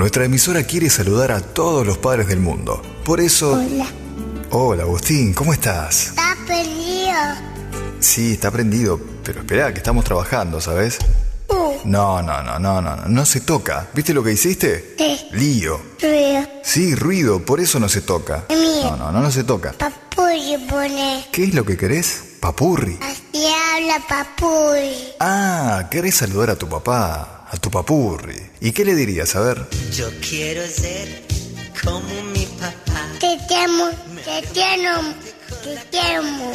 [0.00, 2.80] nuestra emisora quiere saludar a todos los padres del mundo.
[3.04, 3.52] Por eso...
[3.52, 3.86] Hola.
[4.48, 6.06] Hola, Agustín, ¿cómo estás?
[6.06, 7.18] Está perdido.
[8.00, 10.96] Sí, está prendido, pero espera, que estamos trabajando, ¿sabes?
[11.48, 13.88] Uh, No, no, no, no, no, no se toca.
[13.92, 14.94] ¿Viste lo que hiciste?
[14.96, 15.18] ¿Qué?
[15.32, 15.78] Lío.
[16.00, 16.48] ruido.
[16.64, 18.46] Sí, ruido, por eso no se toca.
[18.48, 18.84] Mío.
[18.92, 19.72] No, no, no, no se toca.
[19.72, 21.26] Papurri pone.
[21.30, 22.24] ¿Qué es lo que querés?
[22.40, 22.98] Papurri.
[23.02, 24.94] Así habla papurri.
[25.20, 28.40] Ah, querés saludar a tu papá, a tu papurri.
[28.60, 29.34] ¿Y qué le dirías?
[29.34, 29.66] A ver.
[29.92, 31.24] Yo quiero ser
[31.82, 33.06] como mi papá.
[33.18, 33.90] Te amo,
[34.54, 35.14] te amo,
[35.90, 36.52] te amo.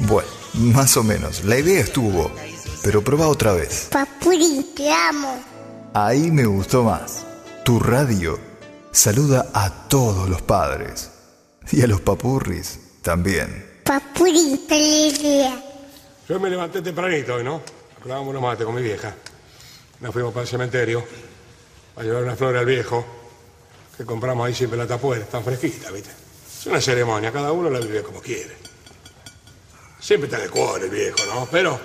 [0.00, 1.44] Bueno, más o menos.
[1.44, 2.30] La idea estuvo,
[2.82, 3.88] pero probá otra vez.
[3.90, 5.38] Papurri, te amo.
[5.92, 7.24] Ahí me gustó más.
[7.64, 8.38] Tu radio
[8.90, 11.10] saluda a todos los padres.
[11.70, 13.82] Y a los papurris también.
[13.84, 15.62] Papurri, feliz día.
[16.26, 17.60] Yo me levanté tempranito hoy, ¿no?
[18.04, 19.14] Unos mates con mi vieja.
[20.00, 21.04] Nos fuimos para el cementerio
[21.96, 23.04] a llevar una flor al viejo
[23.96, 26.10] que compramos ahí siempre la tapuera, tan fresquita, ¿viste?
[26.10, 28.56] Es una ceremonia, cada uno la vive como quiere.
[29.98, 31.48] Siempre está de cuore el viejo, ¿no?
[31.50, 31.78] Pero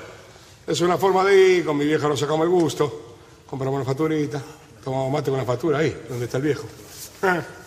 [0.67, 3.16] es una forma de ir, con mi vieja nos sacamos el gusto,
[3.47, 4.39] compramos una facturita,
[4.84, 6.66] tomamos mate con la factura ahí, donde está el viejo.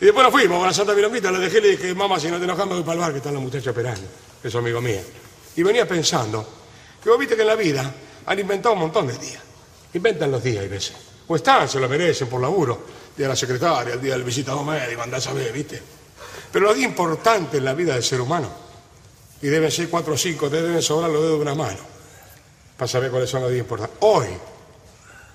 [0.00, 2.28] Y después nos fuimos con la Santa Milonguita, le dejé y le dije, mamá, si
[2.28, 4.06] no te enojas me voy para el bar, que están los muchachos esperando,
[4.40, 5.02] que son amigos míos.
[5.56, 6.46] Y venía pensando
[7.02, 7.92] que vos viste que en la vida
[8.24, 9.42] han inventado un montón de días.
[9.94, 10.94] Inventan los días, hay veces.
[11.26, 12.82] O están, se lo merecen por laburo.
[13.16, 15.82] Día de la secretaria, el día del visitado médico, andás a ver, ¿viste?
[16.52, 18.48] Pero los días importantes en la vida del ser humano,
[19.42, 21.78] y deben ser cuatro o cinco, te deben sobrar los dedos de una mano,
[22.76, 23.96] para saber cuáles son los días importantes.
[24.00, 24.26] Hoy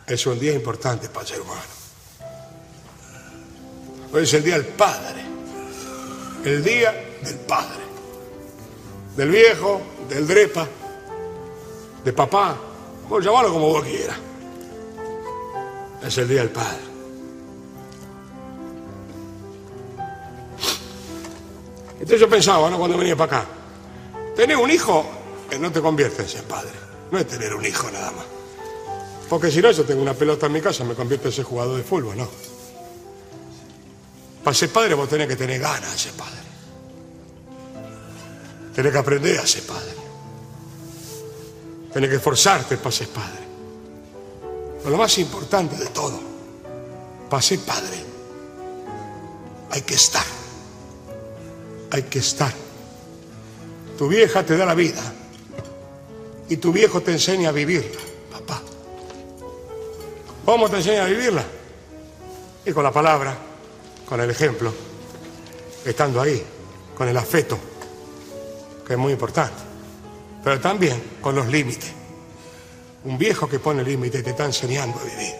[0.07, 1.61] es un día importante para el ser humano.
[4.13, 5.23] Hoy es el día del padre.
[6.45, 7.83] El día del padre.
[9.15, 10.67] Del viejo, del drepa,
[12.03, 12.57] de papá.
[13.09, 14.17] Vos como vos quieras.
[16.03, 16.93] Es el día del padre.
[21.93, 22.77] Entonces yo pensaba, ¿no?
[22.77, 23.49] Cuando venía para acá,
[24.35, 25.05] tener un hijo
[25.49, 26.71] que no te conviertes en padre.
[27.11, 28.25] No es tener un hijo nada más.
[29.30, 31.77] Porque si no, yo tengo una pelota en mi casa, me convierto en ese jugador
[31.77, 32.27] de fútbol, ¿no?
[34.43, 36.39] Para ser padre vos tenés que tener ganas de ser padre.
[38.75, 39.93] Tenés que aprender a ser padre.
[41.93, 43.42] Tenés que esforzarte para ser padre.
[44.83, 46.20] Pero lo más importante de todo,
[47.30, 48.04] para ser padre,
[49.71, 50.26] hay que estar.
[51.92, 52.54] Hay que estar.
[53.98, 55.02] Tu vieja te da la vida
[56.49, 58.61] y tu viejo te enseña a vivirla, papá.
[60.43, 61.45] ¿Cómo te enseña a vivirla?
[62.66, 63.38] Y con la palabra,
[64.05, 64.73] con el ejemplo,
[65.86, 66.43] estando ahí,
[66.98, 67.58] con el afecto,
[68.86, 69.64] que es muy importante,
[70.43, 72.02] pero también con los límites.
[73.05, 75.36] Un viejo que pone límites te está enseñando a vivir.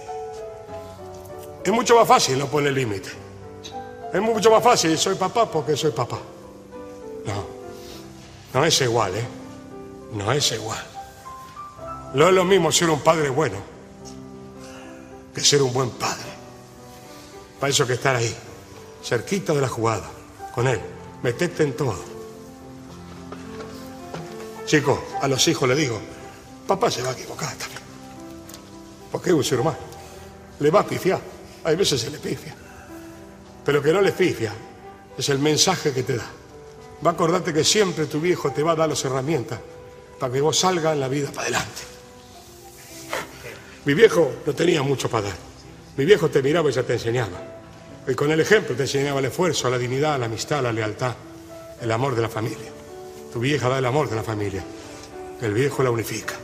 [1.64, 3.14] Es mucho más fácil no poner límites.
[4.14, 6.20] Es mucho más fácil, soy papá porque soy papá.
[7.26, 7.46] No,
[8.54, 9.26] no es igual, ¿eh?
[10.14, 10.84] No es igual.
[12.14, 13.74] No es lo mismo ser un padre bueno
[15.34, 16.32] que ser un buen padre.
[17.60, 18.36] Para eso que estar ahí,
[19.04, 20.10] cerquita de la jugada,
[20.54, 20.80] con él,
[21.24, 21.98] meterte en todo.
[24.66, 26.00] Chicos, a los hijos le digo,
[26.68, 27.54] papá se va a equivocar.
[29.12, 29.78] Porque es un ser humano.
[30.60, 31.22] Le va a pifiar.
[31.64, 32.56] Hay veces se le pifia.
[33.64, 34.54] Pero que no le pifia
[35.18, 36.26] es el mensaje que te da.
[37.06, 39.60] Va a acordarte que siempre tu viejo te va a dar las herramientas
[40.20, 41.82] para que vos salgas en la vida para adelante.
[43.86, 45.38] Mi viejo no tenía mucho para dar.
[45.98, 47.54] Mi viejo te miraba y ya te enseñaba.
[48.08, 51.14] Y con el ejemplo te enseñaba el esfuerzo, la dignidad, la amistad, la lealtad,
[51.82, 52.72] el amor de la familia.
[53.32, 54.64] Tu vieja da el amor de la familia.
[55.42, 56.36] El viejo la unifica.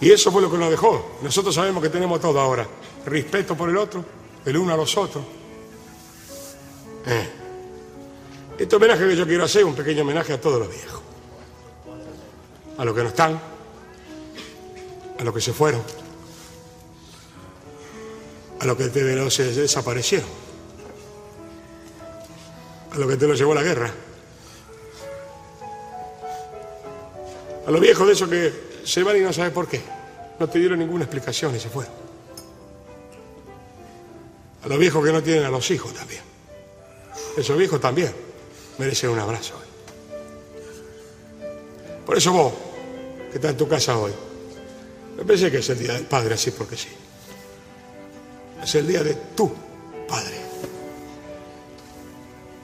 [0.00, 1.18] Y eso fue lo que nos dejó.
[1.22, 2.66] Nosotros sabemos que tenemos todo ahora.
[3.04, 4.04] Respeto por el otro,
[4.44, 5.22] el uno a los otros.
[7.06, 7.28] Eh.
[8.58, 11.00] Este homenaje que yo quiero hacer es un pequeño homenaje a todos los viejos.
[12.78, 13.40] A los que no están,
[15.18, 15.82] a los que se fueron,
[18.60, 20.28] a los que te se desaparecieron,
[22.92, 23.90] a los que te lo llevó la guerra,
[27.66, 28.52] a los viejos de esos que
[28.84, 29.80] se van y no sabes por qué,
[30.38, 31.92] no te dieron ninguna explicación y se fueron,
[34.62, 36.22] a los viejos que no tienen a los hijos también,
[37.36, 38.12] esos viejos también
[38.78, 39.54] merecen un abrazo.
[42.06, 42.52] Por eso vos,
[43.30, 44.12] que estás en tu casa hoy,
[45.16, 46.88] me parece que es el día del padre, así porque sí.
[48.62, 49.52] Es el día de tu
[50.08, 50.40] padre.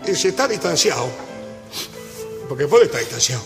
[0.06, 1.08] Y si está distanciado,
[2.48, 3.43] porque puede estar distanciado,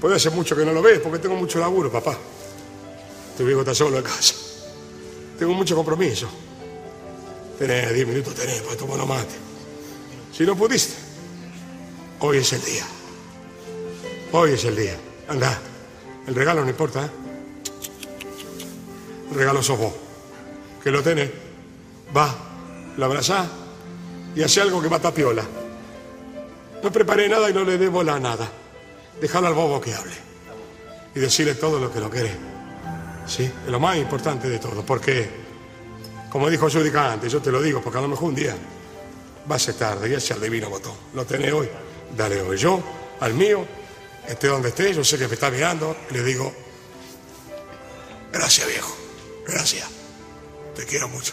[0.00, 2.16] puede hacer mucho que no lo ves, porque tengo mucho laburo, papá.
[3.36, 4.34] Tu viejo está solo en casa.
[5.38, 6.28] tengo mucho compromiso.
[7.58, 9.34] Tenés 10 minutos, tenés para tomar unos mate.
[10.32, 10.94] Si no pudiste,
[12.20, 12.86] hoy es el día.
[14.32, 14.96] Hoy es el día.
[15.28, 15.58] Anda,
[16.26, 17.10] el regalo no importa, ¿eh?
[19.30, 19.92] El regalo sos vos,
[20.82, 21.30] que lo tenés.
[22.16, 22.34] Va,
[22.96, 23.48] lo abrazás
[24.34, 25.44] y hace algo que mata piola.
[26.82, 28.48] No preparé nada y no le dé bola a nada.
[29.20, 30.14] Déjalo al bobo que hable.
[31.14, 32.36] Y decirle todo lo que lo querés.
[33.26, 34.84] Sí, es lo más importante de todo.
[34.84, 35.28] Porque,
[36.30, 38.54] como dijo Judica antes, yo te lo digo, porque a lo mejor un día
[39.50, 40.94] va a ser tarde y ese al divino botón.
[41.14, 41.68] Lo tenés hoy,
[42.16, 42.56] dale hoy.
[42.58, 42.82] Yo,
[43.20, 43.64] al mío,
[44.28, 46.52] esté donde esté, yo sé que me está mirando, le digo,
[48.32, 48.96] gracias viejo,
[49.46, 49.88] gracias.
[50.74, 51.32] Te quiero mucho.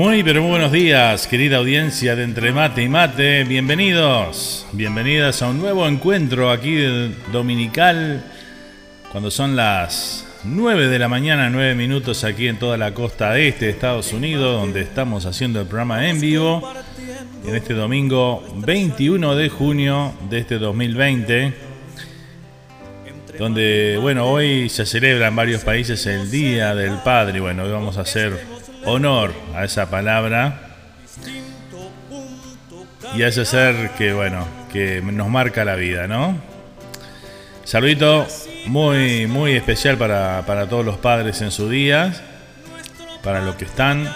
[0.00, 3.44] Muy pero muy buenos días, querida audiencia de Entre Mate y Mate.
[3.44, 8.24] Bienvenidos, bienvenidas a un nuevo encuentro aquí de dominical,
[9.12, 13.66] cuando son las 9 de la mañana, 9 minutos aquí en toda la costa este
[13.66, 16.72] de Estados Unidos, donde estamos haciendo el programa en vivo
[17.46, 21.52] en este domingo 21 de junio de este 2020
[23.38, 27.38] donde, bueno, hoy se celebra en varios países el Día del Padre.
[27.38, 30.60] Y bueno, hoy vamos a hacer honor a esa palabra
[33.14, 36.36] y a ese ser que, bueno, que nos marca la vida, ¿no?
[37.64, 38.26] Saludito
[38.66, 42.12] muy, muy especial para, para todos los padres en su día,
[43.22, 44.08] para los que están,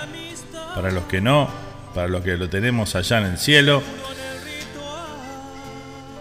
[0.75, 1.49] para los que no,
[1.94, 3.83] para los que lo tenemos allá en el cielo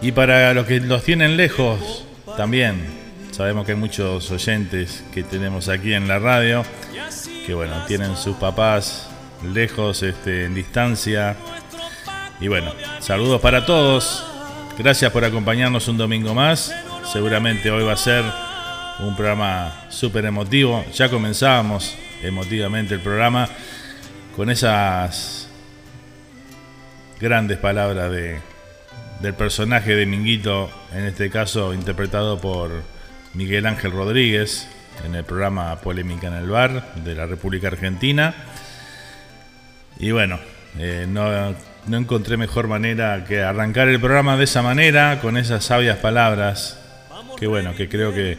[0.00, 2.04] y para los que los tienen lejos
[2.36, 3.03] también.
[3.34, 6.64] Sabemos que hay muchos oyentes que tenemos aquí en la radio
[7.44, 9.08] que bueno, tienen sus papás
[9.52, 11.34] lejos, este, en distancia.
[12.40, 14.24] Y bueno, saludos para todos.
[14.78, 16.72] Gracias por acompañarnos un domingo más.
[17.12, 18.24] Seguramente hoy va a ser
[19.00, 20.84] un programa súper emotivo.
[20.94, 23.48] Ya comenzábamos emotivamente el programa
[24.36, 25.48] con esas
[27.18, 28.38] grandes palabras de,
[29.18, 32.93] del personaje de Minguito, en este caso interpretado por
[33.34, 34.68] Miguel Ángel Rodríguez
[35.04, 38.34] en el programa Polémica en el Bar de la República Argentina.
[39.98, 40.38] Y bueno,
[40.78, 41.54] eh, no,
[41.96, 46.78] encontré mejor manera que arrancar el programa de esa manera, con esas sabias palabras,
[47.36, 48.38] que bueno, que creo que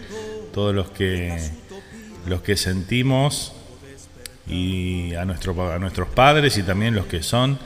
[0.54, 1.38] todos los que,
[2.26, 3.54] los que sentimos
[4.48, 7.60] y a, nuestro, a nuestros padres y también los que son,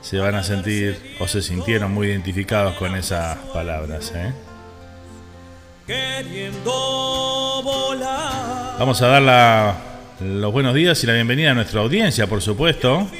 [0.00, 4.12] se van a sentir o se sintieron muy identificados con esas palabras.
[4.14, 4.32] ¿eh?
[8.78, 9.74] Vamos a dar
[10.20, 13.10] los buenos días y la bienvenida a nuestra audiencia, por supuesto.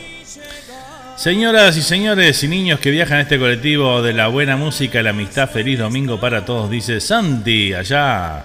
[1.17, 5.03] Señoras y señores y niños que viajan en este colectivo de la buena música y
[5.03, 8.45] la amistad, feliz domingo para todos, dice Santi, allá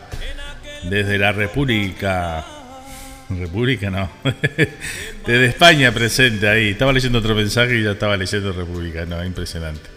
[0.84, 2.44] desde la República.
[3.30, 4.10] República no.
[5.26, 6.72] desde España presente ahí.
[6.72, 9.88] Estaba leyendo otro mensaje y ya estaba leyendo República, no, impresionante.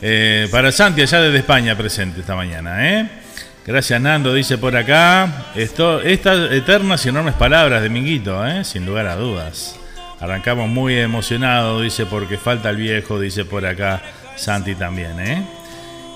[0.00, 3.25] Eh, para Santi, allá desde España presente esta mañana, ¿eh?
[3.66, 5.46] Gracias Nando, dice por acá.
[5.56, 8.62] Estas eternas y enormes palabras de Minguito, ¿eh?
[8.62, 9.76] sin lugar a dudas.
[10.20, 14.00] Arrancamos muy emocionados, dice, porque falta el viejo, dice por acá
[14.36, 15.18] Santi también.
[15.18, 15.42] ¿eh?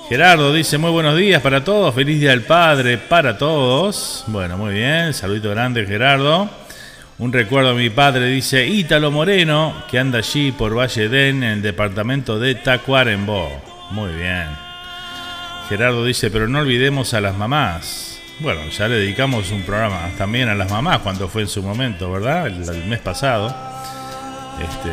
[0.09, 4.23] Gerardo dice, muy buenos días para todos, feliz día del padre para todos.
[4.29, 6.49] Bueno, muy bien, saludito grande Gerardo.
[7.19, 11.51] Un recuerdo a mi padre, dice Ítalo Moreno, que anda allí por Valle Den, en
[11.51, 13.61] el departamento de Tacuarembó.
[13.91, 14.70] Muy bien.
[15.71, 18.21] Gerardo dice, pero no olvidemos a las mamás.
[18.41, 22.11] Bueno, ya le dedicamos un programa también a las mamás cuando fue en su momento,
[22.11, 22.49] ¿verdad?
[22.49, 23.55] El, mes pasado.
[24.59, 24.91] Este.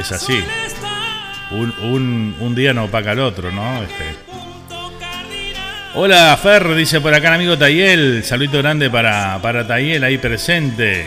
[0.00, 0.42] Es así.
[1.52, 3.80] Un, día no opaca al otro, ¿no?
[3.80, 4.16] Este.
[5.94, 8.24] Hola Fer, dice por acá el amigo Tayel.
[8.24, 11.04] Saludito grande para, para Tayel ahí presente.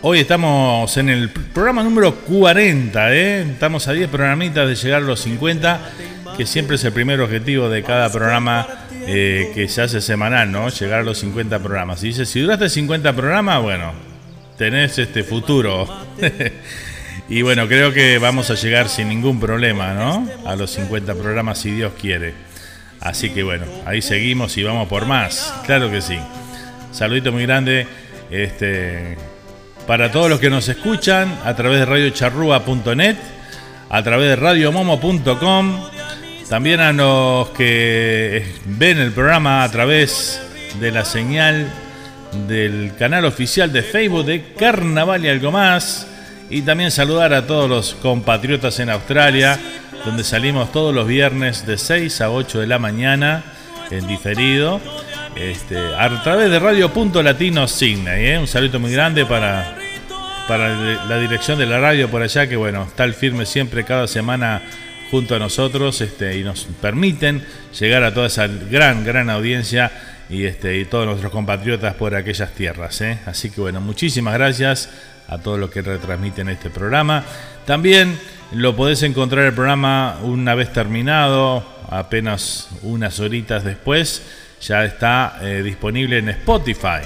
[0.00, 3.42] Hoy estamos en el programa número 40, ¿eh?
[3.42, 5.90] estamos a 10 programitas de llegar a los 50,
[6.38, 10.68] que siempre es el primer objetivo de cada programa eh, que se hace semanal, ¿no?
[10.68, 12.02] Llegar a los 50 programas.
[12.02, 13.92] Y dice, si duraste 50 programas, bueno,
[14.56, 15.86] tenés este futuro.
[17.28, 20.28] y bueno, creo que vamos a llegar sin ningún problema, ¿no?
[20.46, 22.34] A los 50 programas, si Dios quiere.
[23.00, 25.54] Así que bueno, ahí seguimos y vamos por más.
[25.66, 26.18] Claro que sí.
[26.90, 27.86] Saludito muy grande.
[28.30, 29.16] Este,
[29.86, 33.16] para todos los que nos escuchan a través de radiocharrúa.net,
[33.90, 35.80] a través de radiomomo.com,
[36.48, 40.40] también a los que ven el programa a través
[40.80, 41.68] de la señal
[42.46, 46.06] del canal oficial de Facebook de Carnaval y algo más.
[46.50, 49.58] Y también saludar a todos los compatriotas en Australia,
[50.04, 53.42] donde salimos todos los viernes de 6 a 8 de la mañana
[53.90, 54.80] en diferido.
[55.34, 58.26] Este, a través de Radio Punto Latino Sydney.
[58.26, 58.38] ¿eh?
[58.38, 59.76] Un saludo muy grande para,
[60.46, 60.68] para
[61.06, 64.62] la dirección de la radio por allá, que bueno, está el firme siempre cada semana
[65.10, 67.44] junto a nosotros este, y nos permiten
[67.78, 69.90] llegar a toda esa gran, gran audiencia
[70.28, 73.00] y, este, y todos nuestros compatriotas por aquellas tierras.
[73.00, 73.18] ¿eh?
[73.26, 74.90] Así que bueno, muchísimas gracias
[75.28, 77.24] a todos los que retransmiten este programa.
[77.66, 78.18] También
[78.52, 84.22] lo podés encontrar el programa una vez terminado, apenas unas horitas después,
[84.60, 87.02] ya está eh, disponible en Spotify,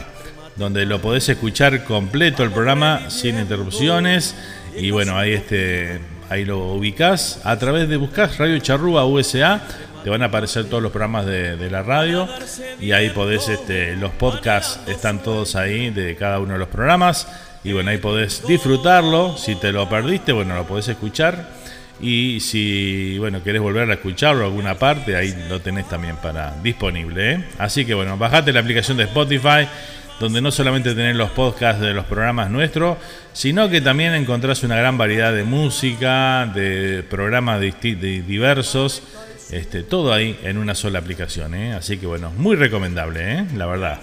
[0.56, 4.34] donde lo podés escuchar completo el programa sin interrupciones.
[4.76, 7.40] Y bueno, ahí este, ahí lo ubicás.
[7.44, 9.60] A través de buscar Radio Charrúa USA,
[10.04, 12.28] te van a aparecer todos los programas de, la radio
[12.80, 17.26] y ahí podés, este, los podcasts están todos ahí de cada uno de los programas.
[17.64, 19.36] Y bueno, ahí podés disfrutarlo.
[19.36, 21.58] Si te lo perdiste, bueno, lo podés escuchar.
[22.00, 27.32] Y si, bueno, querés volver a escucharlo alguna parte, ahí lo tenés también para disponible.
[27.32, 27.44] ¿eh?
[27.58, 29.66] Así que bueno, bajate la aplicación de Spotify
[30.20, 32.98] donde no solamente tenés los podcasts de los programas nuestros,
[33.32, 39.02] sino que también encontrás una gran variedad de música, de programas diversos,
[39.52, 41.54] este, todo ahí en una sola aplicación.
[41.54, 41.74] ¿eh?
[41.74, 43.44] Así que bueno, muy recomendable, ¿eh?
[43.56, 44.00] la verdad.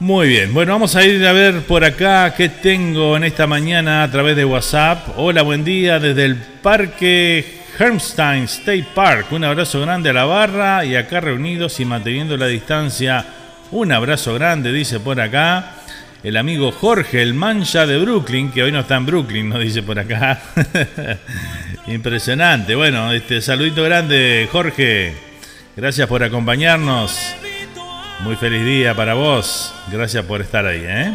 [0.00, 4.02] Muy bien, bueno, vamos a ir a ver por acá qué tengo en esta mañana
[4.02, 5.08] a través de WhatsApp.
[5.16, 9.30] Hola, buen día desde el Parque Hermstein State Park.
[9.30, 13.26] Un abrazo grande a la barra y acá reunidos y manteniendo la distancia.
[13.72, 15.74] Un abrazo grande, dice por acá
[16.22, 19.82] el amigo Jorge, el mancha de Brooklyn, que hoy no está en Brooklyn, nos dice
[19.82, 20.40] por acá.
[21.86, 22.74] Impresionante.
[22.74, 25.14] Bueno, este saludito grande, Jorge.
[25.76, 27.18] Gracias por acompañarnos.
[28.20, 29.74] Muy feliz día para vos.
[29.90, 31.14] Gracias por estar ahí, ¿eh?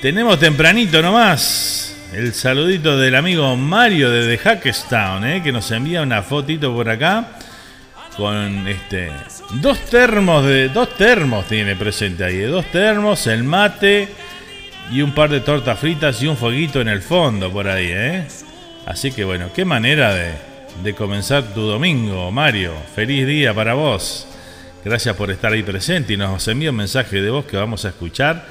[0.00, 5.42] Tenemos tempranito nomás el saludito del amigo Mario de Hackestown, ¿eh?
[5.42, 7.32] que nos envía una fotito por acá
[8.16, 9.10] con este
[9.54, 14.08] dos termos de dos termos tiene presente ahí, dos termos, el mate
[14.90, 18.26] y un par de tortas fritas y un fueguito en el fondo por ahí, ¿eh?
[18.86, 20.32] Así que bueno, qué manera de,
[20.82, 22.72] de comenzar tu domingo, Mario.
[22.94, 24.26] Feliz día para vos.
[24.84, 27.88] Gracias por estar ahí presente y nos envía un mensaje de voz que vamos a
[27.88, 28.46] escuchar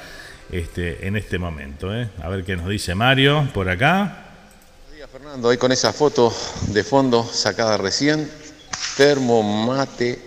[0.51, 1.96] este, en este momento.
[1.96, 2.10] ¿eh?
[2.22, 4.25] A ver qué nos dice Mario por acá.
[4.84, 5.48] Buenos días, Fernando.
[5.48, 6.32] Hoy con esa foto
[6.68, 8.30] de fondo sacada recién,
[8.96, 10.26] termo mate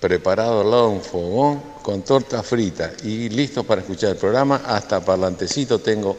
[0.00, 4.62] preparado al lado de un fogón con torta frita y listo para escuchar el programa.
[4.66, 6.16] Hasta parlantecito tengo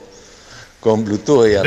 [0.80, 1.66] con Bluetooth ahí al,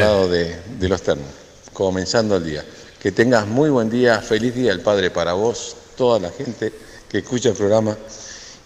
[0.00, 1.26] lado de, de los termos,
[1.72, 2.64] comenzando el día.
[3.00, 6.72] Que tengas muy buen día, feliz día del Padre para vos, toda la gente
[7.08, 7.96] que escucha el programa,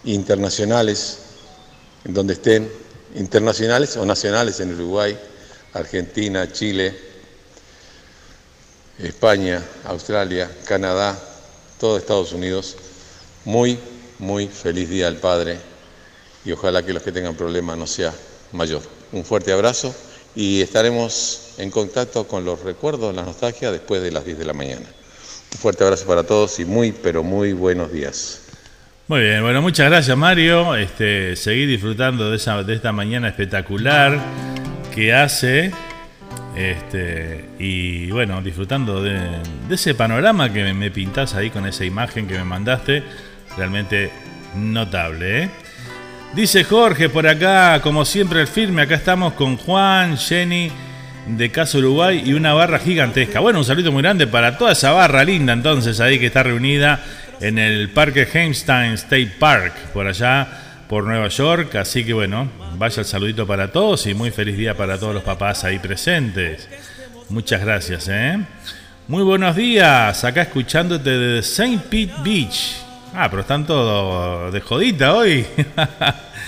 [0.03, 1.19] internacionales,
[2.05, 2.71] en donde estén,
[3.15, 5.17] internacionales o nacionales en Uruguay,
[5.73, 6.95] Argentina, Chile,
[8.99, 11.17] España, Australia, Canadá,
[11.79, 12.77] todo Estados Unidos.
[13.45, 13.79] Muy,
[14.19, 15.57] muy feliz Día del Padre
[16.45, 18.13] y ojalá que los que tengan problemas no sea
[18.51, 18.81] mayor.
[19.11, 19.93] Un fuerte abrazo
[20.35, 24.53] y estaremos en contacto con los recuerdos, la nostalgia después de las 10 de la
[24.53, 24.85] mañana.
[25.51, 28.41] Un fuerte abrazo para todos y muy, pero muy buenos días.
[29.07, 30.75] Muy bien, bueno, muchas gracias Mario.
[30.75, 34.19] Este, seguir disfrutando de, esa, de esta mañana espectacular
[34.93, 35.71] que hace.
[36.57, 39.19] Este, y bueno, disfrutando de,
[39.69, 43.03] ese panorama que me, pintás ahí con esa imagen que me mandaste.
[43.55, 44.11] Realmente
[44.55, 45.49] notable, ¿eh?
[46.33, 50.71] Dice Jorge por acá, como siempre el firme, acá estamos con Juan, Jenny
[51.27, 53.39] de Casa Uruguay y una barra gigantesca.
[53.39, 57.03] Bueno, un saludo muy grande para toda esa barra linda entonces ahí que está reunida
[57.39, 61.75] en el Parque Hamstein State Park, por allá por Nueva York.
[61.75, 65.23] Así que bueno, vaya el saludito para todos y muy feliz día para todos los
[65.23, 66.67] papás ahí presentes.
[67.29, 68.39] Muchas gracias, ¿eh?
[69.07, 71.79] Muy buenos días, acá escuchándote de St.
[71.89, 72.75] Pete Beach.
[73.13, 75.45] Ah, pero están todos de jodita hoy.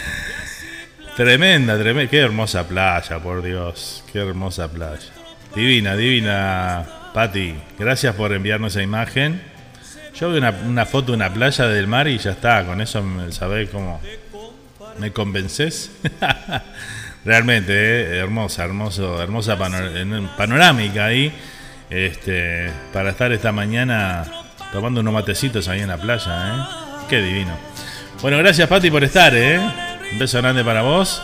[1.15, 2.09] tremenda, tremenda.
[2.09, 4.03] Qué hermosa playa, por Dios.
[4.11, 5.09] Qué hermosa playa.
[5.55, 7.55] Divina, divina, Patti.
[7.77, 9.41] Gracias por enviarnos esa imagen.
[10.19, 12.65] Yo veo una, foto de una playa del mar y ya está.
[12.65, 14.01] Con eso, ¿sabés cómo?
[14.99, 15.91] ¿Me convences?
[17.25, 18.17] Realmente, ¿eh?
[18.17, 21.31] hermosa, hermoso, hermosa panorámica ahí.
[21.89, 24.25] Este, para estar esta mañana
[24.71, 27.05] tomando unos matecitos ahí en la playa, ¿eh?
[27.09, 27.57] Qué divino.
[28.21, 29.59] Bueno, gracias Pati por estar, ¿eh?
[30.11, 31.21] Un beso grande para vos.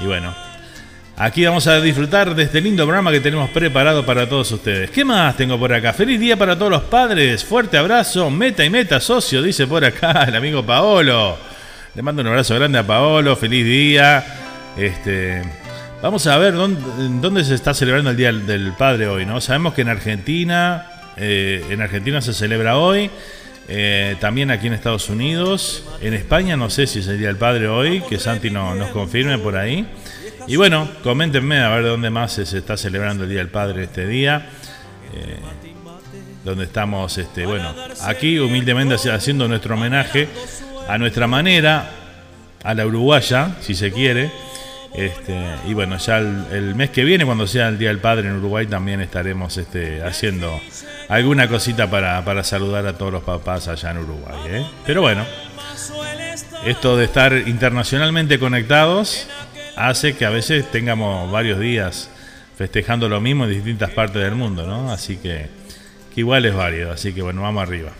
[0.00, 0.34] Y bueno,
[1.16, 4.90] aquí vamos a disfrutar de este lindo programa que tenemos preparado para todos ustedes.
[4.90, 5.92] ¿Qué más tengo por acá?
[5.92, 7.44] Feliz día para todos los padres.
[7.44, 8.30] Fuerte abrazo.
[8.30, 11.47] Meta y meta, socio, dice por acá el amigo Paolo.
[11.98, 13.34] Le mando un abrazo grande a Paolo.
[13.34, 14.24] Feliz día.
[14.76, 15.42] Este.
[16.00, 19.40] Vamos a ver dónde, se está celebrando el Día del Padre hoy, ¿no?
[19.40, 23.10] Sabemos que en Argentina, eh, en Argentina se celebra hoy.
[23.66, 25.88] Eh, también aquí en Estados Unidos.
[26.00, 28.90] En España no sé si es el Día del Padre hoy, que Santi no, nos
[28.90, 29.84] confirme por ahí.
[30.46, 33.82] Y bueno, coméntenme a ver de dónde más se está celebrando el Día del Padre
[33.82, 34.50] este día.
[35.14, 35.36] Eh,
[36.44, 40.28] donde estamos, este, bueno, aquí humildemente haciendo nuestro homenaje
[40.88, 41.90] a nuestra manera,
[42.64, 44.30] a la uruguaya, si se quiere.
[44.94, 48.36] Este, y bueno, ya el, mes que viene, cuando sea el Día del Padre en
[48.36, 50.58] Uruguay, también estaremos este, haciendo
[51.08, 54.36] alguna cosita para, para, saludar a todos los papás allá en Uruguay.
[54.46, 54.66] ¿eh?
[54.86, 55.26] Pero bueno,
[56.64, 59.28] esto de estar internacionalmente conectados
[59.76, 62.10] hace que a veces tengamos varios días
[62.56, 64.90] festejando lo mismo en distintas partes del mundo, ¿no?
[64.90, 65.46] Así que,
[66.14, 66.90] que igual es válido.
[66.90, 67.92] Así que bueno, vamos arriba.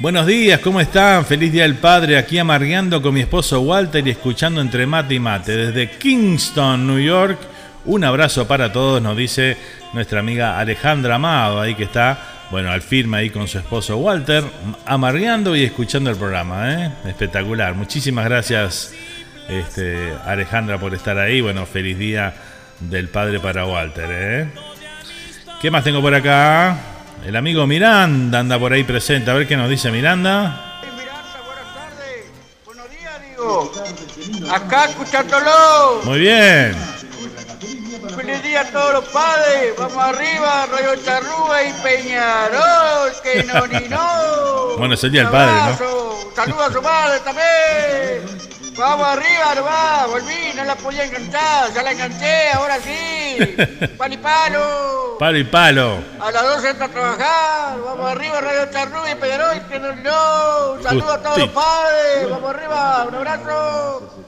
[0.00, 1.24] Buenos días, ¿cómo están?
[1.24, 5.20] Feliz Día del Padre, aquí amargueando con mi esposo Walter y escuchando entre mate y
[5.20, 5.56] mate.
[5.56, 7.38] Desde Kingston, New York,
[7.84, 9.56] un abrazo para todos, nos dice
[9.92, 12.18] nuestra amiga Alejandra Amado, ahí que está
[12.50, 14.44] Bueno, al firme ahí con su esposo Walter,
[14.86, 16.92] amarreando y escuchando el programa, ¿eh?
[17.06, 17.74] Espectacular.
[17.74, 18.92] Muchísimas gracias,
[19.48, 21.40] este, Alejandra, por estar ahí.
[21.40, 22.34] Bueno, feliz día
[22.80, 24.48] del padre para Walter, ¿eh?
[25.60, 26.91] ¿Qué más tengo por acá?
[27.24, 29.30] El amigo Miranda anda por ahí presente.
[29.30, 30.80] A ver qué nos dice Miranda.
[30.96, 32.24] Miranda, buenas tardes.
[32.64, 34.52] Buenos días, digo.
[34.52, 36.00] Acá escuchándolo.
[36.04, 36.74] Muy bien.
[38.16, 39.72] Feliz día a todos los padres.
[39.78, 43.12] Vamos arriba, Rayo Charrúa y Peñarol.
[43.22, 44.76] Que no ni no.
[44.78, 45.86] Bueno, es el día del padre, ¿no?
[45.86, 46.34] ¿no?
[46.34, 48.61] Saludos a su madre también.
[48.76, 53.56] Vamos arriba nomás, volví, no la podía enganchar, ya la enganché, ahora sí.
[53.98, 55.16] Palo y palo.
[55.18, 55.98] Palo y palo.
[56.20, 57.78] A las 12 entra a trabajar.
[57.84, 59.60] Vamos arriba, Radio Charrúa y Peñarol.
[59.68, 60.72] Que no no.
[60.72, 62.30] Un saludo a todos los padres.
[62.30, 64.26] Vamos arriba, un abrazo.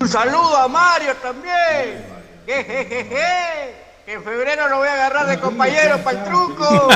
[0.00, 2.06] Un saludo a Mario también.
[2.46, 3.86] Jejejeje.
[4.04, 6.88] Que en febrero lo voy a agarrar de compañero para el truco.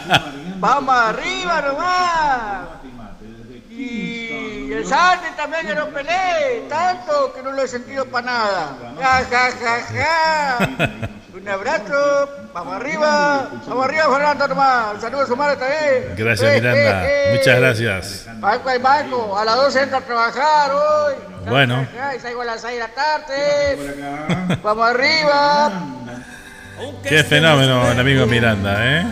[0.58, 2.81] Vamos arriba nomás.
[4.72, 8.76] Y el Santi también que no peleé, tanto que no lo he sentido para nada.
[8.98, 10.88] Ja, ja, ja, ja.
[11.34, 14.94] Un abrazo, vamos arriba, vamos arriba Fernando nomás.
[14.94, 16.14] Un saludo a su madre también.
[16.16, 17.04] Gracias, Eh, Miranda.
[17.06, 17.36] eh, eh.
[17.38, 18.26] Muchas gracias.
[18.38, 21.14] Marco y Marco, a las 12 entra a trabajar hoy.
[21.48, 21.86] Bueno.
[22.16, 24.58] Y salgo a las 6 de la tarde.
[24.62, 25.72] Vamos arriba.
[27.02, 29.04] Qué fenómeno el amigo Miranda, ¿eh?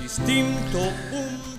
[0.00, 0.78] Distinto,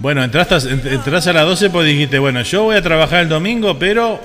[0.05, 3.27] Bueno, entraste, ent- entraste a las 12 pues dijiste, bueno, yo voy a trabajar el
[3.29, 4.21] domingo, pero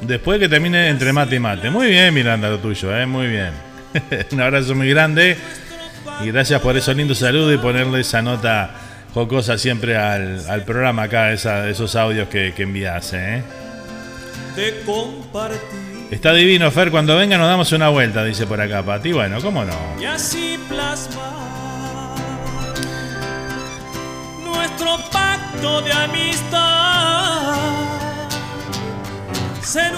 [0.00, 1.70] después que termine entre mate y mate.
[1.70, 3.04] Muy bien, Miranda, lo tuyo, ¿eh?
[3.04, 3.50] Muy bien.
[4.30, 5.36] Un abrazo muy grande
[6.22, 8.74] y gracias por esos lindos saludos y ponerle esa nota
[9.12, 13.42] jocosa siempre al, al programa acá, esa- esos audios que, que envías, ¿eh?
[16.12, 19.10] Está divino, Fer, cuando venga nos damos una vuelta, dice por acá, Pati.
[19.10, 19.74] Bueno, ¿cómo no?
[20.00, 21.63] y así plasmar
[24.76, 27.54] nuestro pacto de amistad.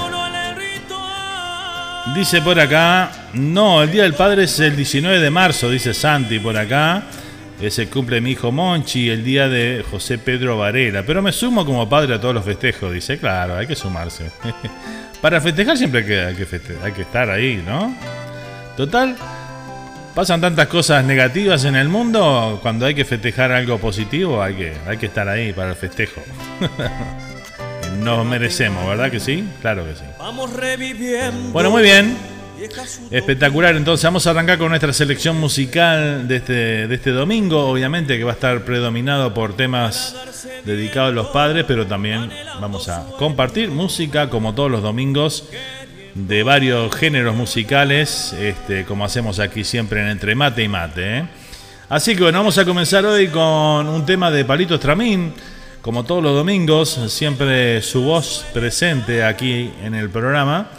[0.06, 2.14] Uno en el ritual.
[2.14, 6.38] Dice por acá, no, el Día del Padre es el 19 de marzo, dice Santi
[6.38, 7.02] por acá.
[7.60, 11.04] Es el cumple de mi hijo Monchi, el día de José Pedro Varela.
[11.06, 13.16] Pero me sumo como padre a todos los festejos, dice.
[13.18, 14.30] Claro, hay que sumarse.
[15.22, 17.94] Para festejar siempre hay que, hay que, feste- hay que estar ahí, ¿no?
[18.76, 19.16] Total,
[20.16, 24.72] pasan tantas cosas negativas en el mundo, cuando hay que festejar algo positivo, hay que,
[24.86, 26.22] hay que estar ahí para el festejo.
[28.00, 29.46] Nos merecemos, ¿verdad que sí?
[29.60, 30.04] Claro que sí.
[30.18, 31.52] Vamos reviviendo.
[31.52, 32.16] Bueno, muy bien.
[33.10, 38.16] Espectacular, entonces vamos a arrancar con nuestra selección musical de este, de este domingo, obviamente
[38.16, 40.16] que va a estar predominado por temas
[40.64, 45.44] dedicados a los padres, pero también vamos a compartir música como todos los domingos
[46.16, 51.18] de varios géneros musicales, este, como hacemos aquí siempre en Entre Mate y Mate.
[51.18, 51.24] ¿eh?
[51.90, 55.34] Así que bueno, vamos a comenzar hoy con un tema de Palito Estramín,
[55.82, 60.70] como todos los domingos, siempre su voz presente aquí en el programa.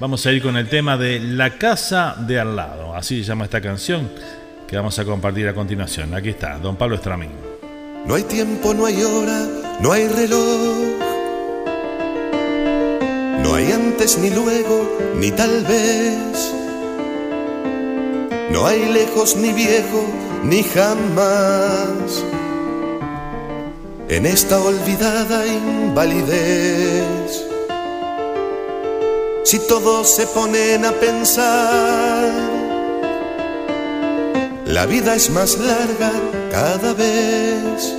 [0.00, 3.44] Vamos a ir con el tema de La Casa de Al lado, así se llama
[3.44, 4.10] esta canción
[4.66, 6.14] que vamos a compartir a continuación.
[6.14, 7.30] Aquí está, don Pablo Estramín.
[8.06, 9.46] No hay tiempo, no hay hora,
[9.80, 11.09] no hay reloj.
[14.00, 16.54] Ni luego, ni tal vez.
[18.50, 20.04] No hay lejos ni viejo,
[20.42, 22.24] ni jamás.
[24.08, 27.44] En esta olvidada invalidez.
[29.44, 32.32] Si todos se ponen a pensar,
[34.64, 36.10] la vida es más larga
[36.50, 37.94] cada vez.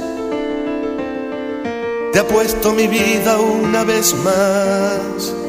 [2.12, 5.41] Te apuesto mi vida una vez más.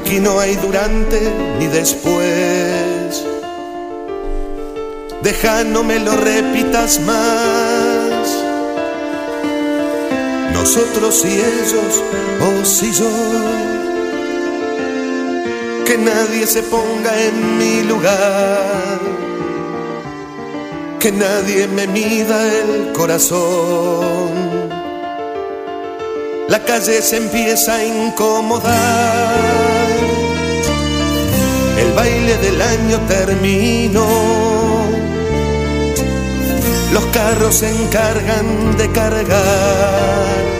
[0.00, 1.20] Aquí no hay durante
[1.58, 3.24] ni después.
[5.22, 8.44] Deja, no me lo repitas más.
[10.52, 12.02] Nosotros y ellos,
[12.40, 13.10] vos y yo.
[15.84, 19.18] Que nadie se ponga en mi lugar
[20.98, 24.30] que nadie me mida el corazón.
[26.48, 29.57] La calle se empieza a incomodar.
[31.80, 34.08] El baile del año terminó.
[36.92, 40.58] Los carros se encargan de cargar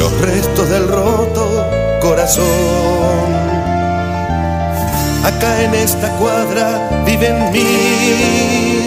[0.00, 1.66] los restos del roto
[2.00, 3.28] corazón.
[5.24, 8.82] Acá en esta cuadra viven mil.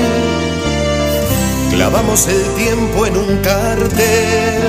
[1.69, 4.61] Clavamos el tiempo en un cartel.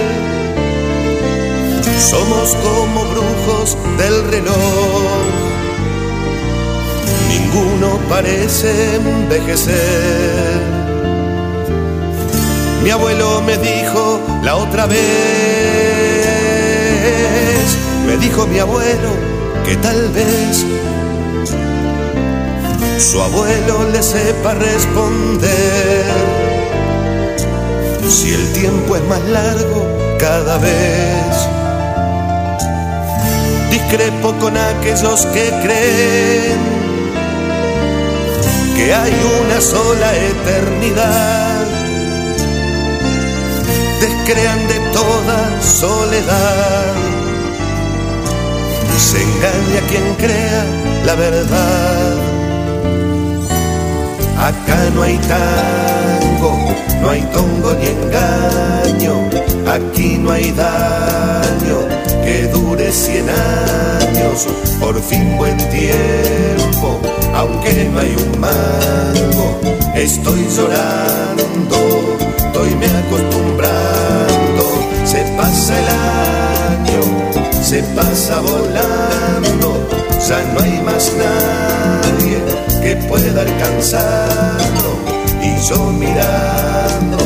[1.98, 5.43] Somos como brujos del reloj.
[7.54, 10.60] Ninguno parece envejecer.
[12.82, 14.98] Mi abuelo me dijo la otra vez,
[18.06, 19.10] me dijo mi abuelo
[19.64, 20.64] que tal vez
[22.98, 26.04] su abuelo le sepa responder.
[28.08, 29.86] Si el tiempo es más largo
[30.18, 31.48] cada vez,
[33.70, 36.83] discrepo con aquellos que creen
[38.74, 41.66] que hay una sola eternidad.
[44.00, 46.94] Descrean de toda soledad.
[48.98, 50.64] Se engaña quien crea
[51.04, 52.14] la verdad.
[54.38, 59.30] Acá no hay tango, no hay tongo ni engaño,
[59.66, 61.78] aquí no hay daño
[62.22, 64.46] que dure cien años,
[64.80, 67.00] por fin buen tiempo,
[67.34, 69.60] aunque no hay un mango,
[69.94, 71.76] estoy llorando,
[72.36, 74.64] estoy me acostumbrando,
[75.04, 77.02] se pasa el año,
[77.62, 79.88] se pasa volando,
[80.28, 82.38] ya no hay más nadie
[82.82, 84.94] que pueda alcanzarlo.
[85.42, 87.18] Y yo mirando,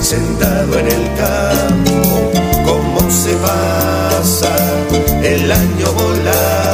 [0.00, 2.32] sentado en el campo,
[2.64, 4.50] cómo se pasa
[5.22, 6.73] el año volando,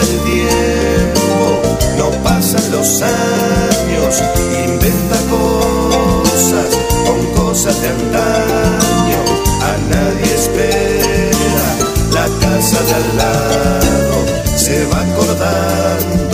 [0.00, 1.62] el tiempo,
[1.98, 4.22] no pasan los años,
[4.64, 6.66] inventa cosas
[7.06, 9.20] con cosas de antaño,
[9.62, 11.68] a nadie espera,
[12.12, 16.26] la casa de al lado se va acordando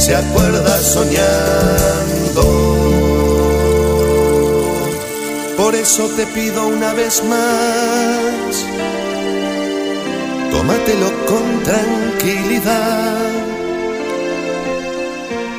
[0.00, 2.42] se acuerda soñando.
[5.56, 7.89] Por eso te pido una vez más,
[10.70, 13.18] tómatelo con tranquilidad.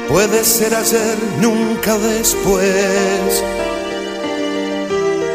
[0.07, 3.43] Puede ser ayer, nunca después,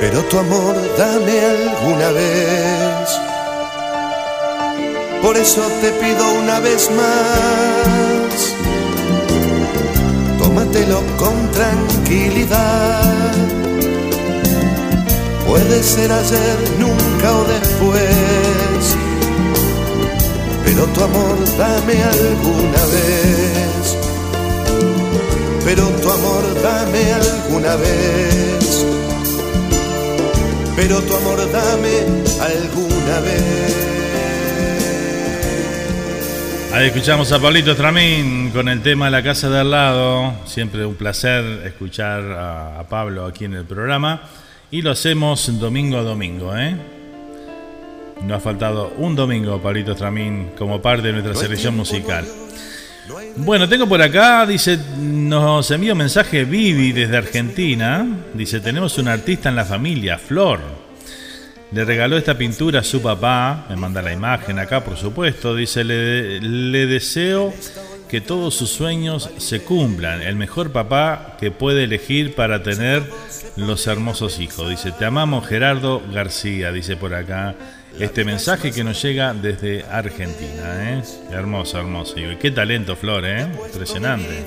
[0.01, 3.21] pero tu amor dame alguna vez.
[5.23, 8.55] Por eso te pido una vez más
[10.39, 13.03] tómatelo con tranquilidad.
[15.47, 18.16] Puede ser ayer, nunca o después,
[20.67, 23.97] pero tu amor dame alguna vez.
[25.65, 28.87] Pero tu amor dame alguna vez.
[30.75, 31.95] Pero tu amor dame
[32.41, 33.87] alguna vez.
[36.75, 40.35] Ahí escuchamos a Pablito Tramín con el tema La Casa de Al lado.
[40.47, 44.21] Siempre un placer escuchar a, Pablo aquí en el programa.
[44.73, 46.96] Y lo hacemos domingo a domingo, ¿eh?
[48.23, 52.25] No ha faltado un domingo, Pablito Tramín, como parte de nuestra selección musical.
[53.37, 58.07] Bueno, tengo por acá, dice, nos envía un mensaje Vivi desde Argentina.
[58.35, 60.61] Dice, tenemos un artista en la familia, Flor.
[61.73, 65.85] Le regaló esta pintura a su papá, me manda la imagen acá por supuesto, dice,
[65.85, 67.53] le, le deseo
[68.09, 73.03] que todos sus sueños se cumplan, el mejor papá que puede elegir para tener
[73.57, 74.71] los hermosos hijos.
[74.71, 77.57] Dice, te amamos Gerardo García, dice por acá
[77.99, 80.99] este mensaje que nos llega desde Argentina.
[80.99, 81.03] ¿eh?
[81.31, 82.19] Hermoso, hermoso.
[82.19, 83.47] Y qué talento, Flor, ¿eh?
[83.67, 84.45] impresionante.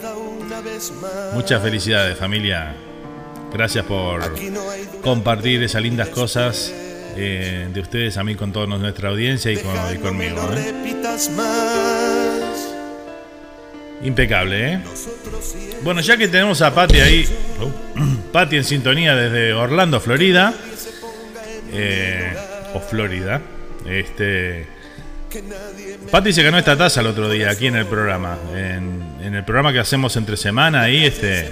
[1.33, 2.75] Muchas felicidades, familia.
[3.51, 4.21] Gracias por
[5.01, 6.71] compartir esas lindas cosas
[7.15, 10.49] eh, de ustedes a mí con toda nuestra audiencia y, conmigo.
[10.53, 10.73] ¿eh?
[14.01, 14.79] Impecable, ¿eh?
[15.83, 17.27] Bueno, ya que tenemos a Patti ahí,
[17.61, 20.53] uh, Patti en sintonía desde Orlando, Florida,
[21.73, 22.33] eh,
[22.73, 23.41] o Florida,
[23.87, 24.67] este,
[26.11, 29.71] Patti se ganó esta taza el otro día aquí en el programa, en, el programa
[29.71, 31.51] que hacemos entre semana ahí, este,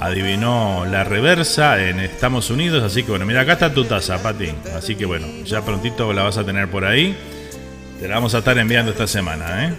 [0.00, 2.84] adivinó la reversa en Estados Unidos.
[2.84, 4.54] Así que bueno, mira, acá está tu taza, Pati.
[4.76, 7.16] Así que bueno, ya prontito la vas a tener por ahí.
[7.98, 9.74] Te la vamos a estar enviando esta semana, ¿eh?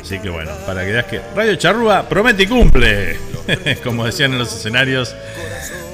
[0.00, 3.16] Así que bueno, para que veas que Radio Charrúa promete y cumple.
[3.84, 5.14] Como decían en los escenarios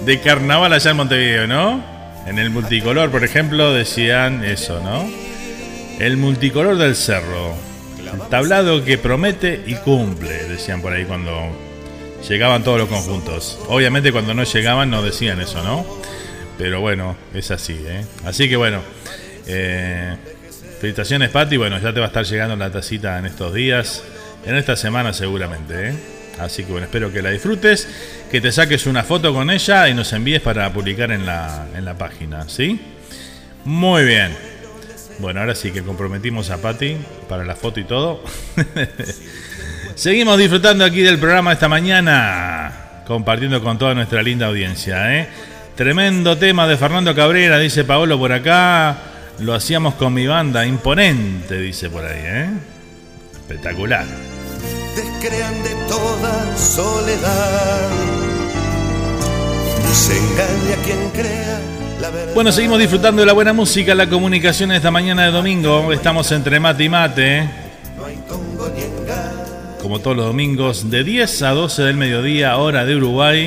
[0.05, 2.00] de carnaval allá en Montevideo, ¿no?
[2.31, 5.05] En el multicolor, por ejemplo, decían eso, ¿no?
[5.99, 7.57] El multicolor del cerro.
[8.31, 11.33] Tablado que promete y cumple, decían por ahí cuando
[12.29, 13.59] llegaban todos los conjuntos.
[13.67, 15.85] Obviamente cuando no llegaban no decían eso, ¿no?
[16.57, 18.05] Pero bueno, es así, ¿eh?
[18.25, 18.81] Así que bueno,
[19.49, 20.15] eh,
[20.81, 24.05] felicitaciones Pati, bueno, ya te va a estar llegando la tacita en estos días,
[24.47, 25.95] en esta semana seguramente, ¿eh?
[26.39, 27.89] Así que bueno, espero que la disfrutes,
[28.31, 31.85] que te saques una foto con ella y nos envíes para publicar en la, en
[31.85, 32.81] la página, ¿sí?
[33.65, 34.37] Muy bien.
[35.19, 36.97] Bueno, ahora sí que comprometimos a Patti
[37.29, 38.23] para la foto y todo.
[39.95, 45.19] Seguimos disfrutando aquí del programa esta mañana, compartiendo con toda nuestra linda audiencia.
[45.19, 45.29] ¿eh?
[45.75, 48.97] Tremendo tema de Fernando Cabrera, dice Paolo por acá.
[49.41, 52.21] Lo hacíamos con mi banda, imponente, dice por ahí.
[52.23, 52.51] ¿eh?
[53.33, 54.07] Espectacular.
[54.95, 58.20] Descrean de toda soledad.
[59.93, 61.61] Se engaña quien crea
[62.01, 62.35] la verdad.
[62.35, 65.93] Bueno, seguimos disfrutando de la buena música, la comunicación esta mañana de domingo.
[65.93, 67.39] Estamos entre mate y mate.
[67.39, 68.21] Engaño.
[69.83, 73.47] Como todos los domingos, de 10 a 12 del mediodía, hora de Uruguay.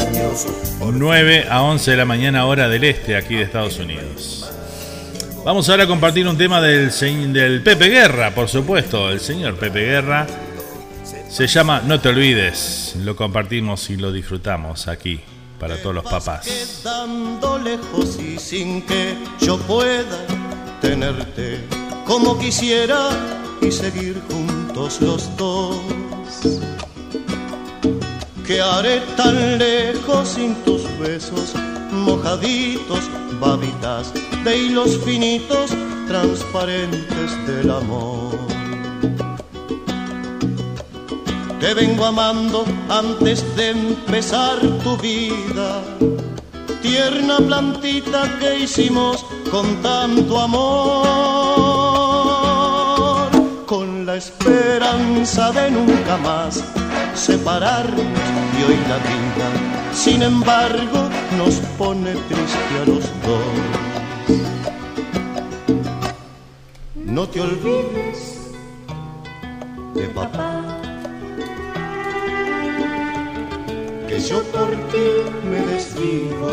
[0.00, 0.46] años.
[0.80, 4.48] 9 a 11 de la mañana, hora del este, aquí de Estados Unidos.
[5.44, 6.92] Vamos ahora a compartir un tema del,
[7.32, 10.26] del Pepe Guerra, por supuesto, el señor Pepe Guerra.
[11.34, 12.94] Se llama No te olvides.
[13.02, 15.18] Lo compartimos y lo disfrutamos aquí
[15.58, 16.46] para todos los papás.
[16.46, 20.24] Quedando lejos y sin que yo pueda
[20.80, 21.58] tenerte
[22.06, 23.08] como quisiera
[23.60, 25.76] y seguir juntos los dos.
[28.46, 31.52] Que haré tan lejos sin tus besos
[31.90, 34.12] mojaditos, babitas
[34.44, 35.72] de hilos finitos
[36.06, 38.38] transparentes del amor.
[41.64, 45.82] Te vengo amando antes de empezar tu vida
[46.82, 50.60] tierna plantita que hicimos con tanto amor,
[53.64, 56.62] con la esperanza de nunca más
[57.14, 58.04] separarnos
[58.58, 59.48] y hoy la vida,
[59.94, 63.54] sin embargo, nos pone triste a los dos.
[67.06, 68.52] No te olvides
[69.94, 70.73] de papá.
[74.14, 75.08] Que yo por ti
[75.50, 76.52] me desvivo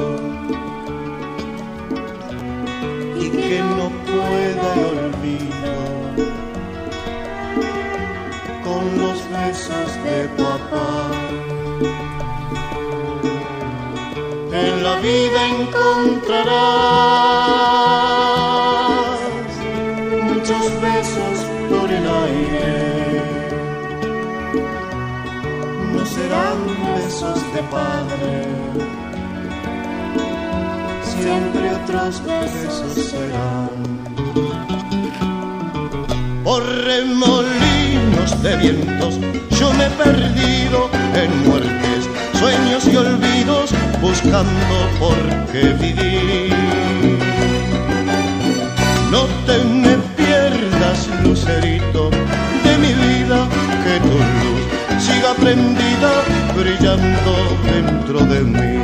[3.20, 5.76] y que no pueda el olvido
[8.66, 10.92] con los besos de papá.
[14.64, 16.42] En la vida encontrarás
[20.30, 21.36] muchos besos
[21.70, 22.92] por el aire
[25.94, 26.81] no serán
[27.12, 28.34] besos de padre,
[31.04, 33.70] siempre otros besos serán.
[36.44, 39.20] Por remolinos de vientos
[39.60, 40.90] yo me he perdido
[41.22, 42.02] en muertes,
[42.40, 43.72] sueños y olvidos,
[44.02, 45.18] buscando por
[45.52, 46.56] qué vivir.
[49.12, 52.10] No te me pierdas, lucerito
[52.64, 53.48] de mi vida,
[53.84, 54.41] que tu
[55.32, 56.12] siga prendida,
[56.56, 58.84] brillando dentro de mí.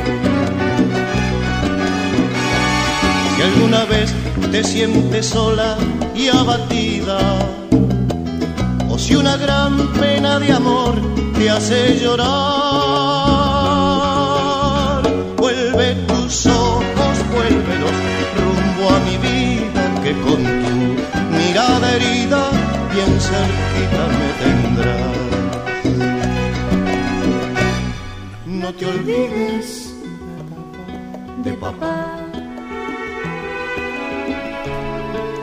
[3.36, 4.14] Si alguna vez
[4.50, 5.76] te sientes sola
[6.14, 7.18] y abatida,
[8.88, 10.94] o si una gran pena de amor
[11.36, 12.28] te hace llorar,
[15.36, 17.92] vuelve tus ojos, vuélvelos
[18.36, 20.72] rumbo a mi vida, que con tu
[21.36, 22.50] mirada herida
[22.92, 25.27] bien cerquita me tendrás.
[28.68, 29.94] No te olvides
[31.42, 32.18] de papá.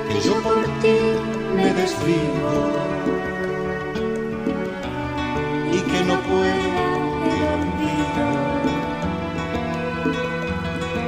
[0.10, 0.98] Que yo por ti
[1.56, 2.54] me desvivo
[5.74, 6.84] y que no puedo
[7.32, 8.28] el olvido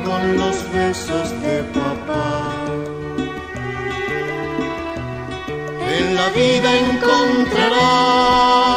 [0.08, 2.26] con los besos de papá.
[5.96, 8.77] En la vida encontrarás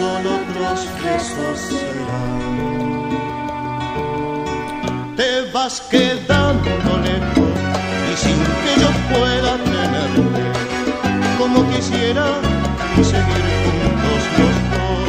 [0.00, 2.38] solo otros besos serán.
[5.18, 7.54] Te vas quedando lejos
[8.10, 10.44] y sin que yo pueda tenerte
[11.38, 12.26] como quisiera
[13.12, 15.08] seguir juntos los dos.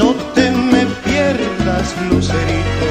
[0.00, 2.88] No te me pierdas, lucerito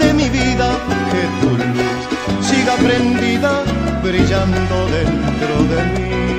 [0.00, 0.68] de mi vida,
[1.12, 2.02] que tu luz
[2.48, 3.52] siga prendida,
[4.02, 6.37] brillando dentro de mí.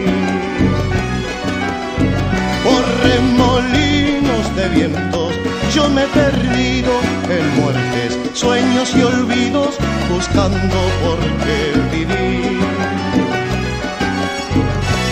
[3.10, 5.34] Por remolinos de vientos
[5.74, 6.92] yo me he perdido
[7.28, 9.78] en muertes, sueños y olvidos,
[10.12, 12.60] buscando por qué vivir.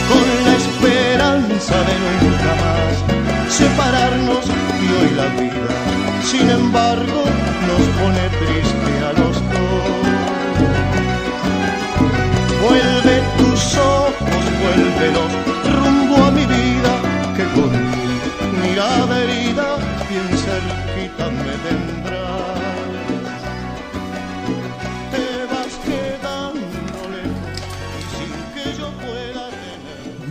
[0.10, 7.17] Con la esperanza de nunca más separarnos y hoy la vida, sin embargo,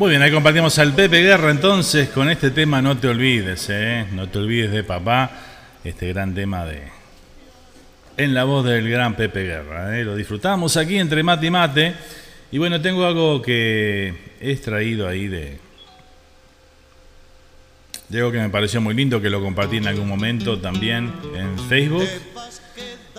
[0.07, 4.07] Muy bien, ahí compartimos al Pepe Guerra entonces con este tema No te olvides, ¿eh?
[4.13, 5.33] No te olvides de papá,
[5.83, 6.85] este gran tema de...
[8.17, 10.05] En la voz del gran Pepe Guerra, ¿eh?
[10.05, 11.95] Lo disfrutamos aquí entre mate y mate.
[12.53, 15.59] Y bueno, tengo algo que he extraído ahí de...
[18.09, 21.59] De algo que me pareció muy lindo, que lo compartí en algún momento también en
[21.69, 22.09] Facebook.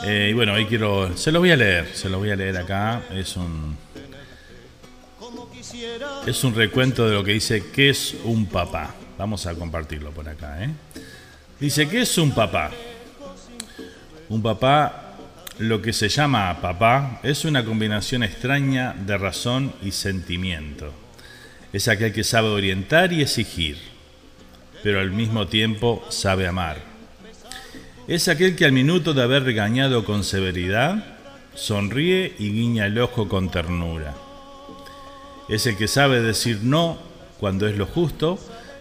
[0.06, 1.18] Eh, y bueno, ahí quiero...
[1.18, 3.02] Se lo voy a leer, se lo voy a leer acá.
[3.12, 3.76] Es un
[6.26, 8.94] es un recuento de lo que dice ¿Qué es un papá?
[9.18, 10.64] Vamos a compartirlo por acá.
[10.64, 10.70] ¿eh?
[11.60, 12.72] Dice ¿Qué es un papá?
[14.30, 15.16] Un papá,
[15.60, 20.94] lo que se llama papá, es una combinación extraña de razón y sentimiento.
[21.72, 23.78] Es aquel que sabe orientar y exigir,
[24.84, 26.78] pero al mismo tiempo sabe amar.
[28.08, 31.04] Es aquel que al minuto de haber regañado con severidad,
[31.56, 34.27] sonríe y guiña el ojo con ternura
[35.48, 36.98] es el que sabe decir no
[37.40, 38.40] cuando es lo justo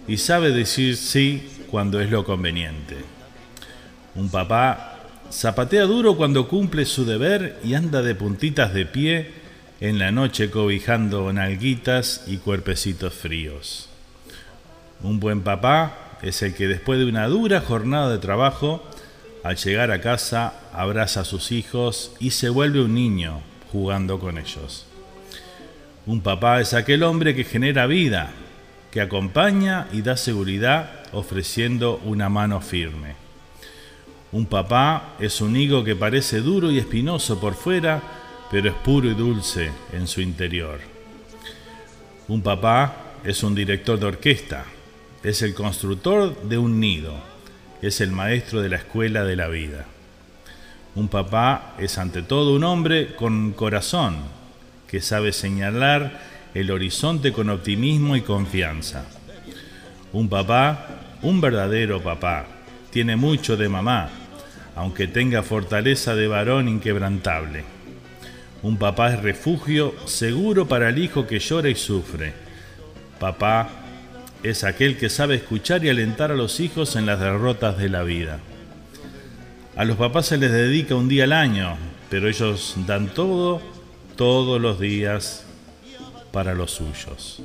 [0.09, 2.97] y sabe decir sí cuando es lo conveniente.
[4.15, 4.97] Un papá
[5.31, 9.31] zapatea duro cuando cumple su deber y anda de puntitas de pie
[9.81, 13.89] en la noche cobijando nalguitas y cuerpecitos fríos.
[15.03, 18.83] Un buen papá es el que después de una dura jornada de trabajo,
[19.45, 23.41] al llegar a casa abraza a sus hijos y se vuelve un niño
[23.71, 24.86] jugando con ellos.
[26.07, 28.31] Un papá es aquel hombre que genera vida,
[28.93, 33.17] que acompaña y da seguridad ofreciendo una mano firme.
[34.31, 38.01] Un papá es un higo que parece duro y espinoso por fuera,
[38.53, 40.79] pero es puro y dulce en su interior.
[42.29, 44.65] Un papá es un director de orquesta,
[45.25, 47.15] es el constructor de un nido,
[47.83, 49.87] es el maestro de la escuela de la vida.
[50.95, 54.36] Un papá es ante todo un hombre con corazón,
[54.97, 56.11] que sabe señalar
[56.55, 59.05] el horizonte con optimismo y confianza.
[60.15, 60.87] Un papá,
[61.21, 62.47] un verdadero papá,
[62.89, 64.09] tiene mucho de mamá,
[64.75, 67.65] aunque tenga fortaleza de varón inquebrantable.
[68.63, 72.33] Un papá es refugio seguro para el hijo que llora y sufre.
[73.21, 73.69] Papá
[74.43, 78.03] es aquel que sabe escuchar y alentar a los hijos en las derrotas de la
[78.03, 78.39] vida.
[79.77, 81.77] A los papás se les dedica un día al año,
[82.09, 83.76] pero ellos dan todo
[84.17, 85.45] todos los días
[86.33, 87.43] para los suyos.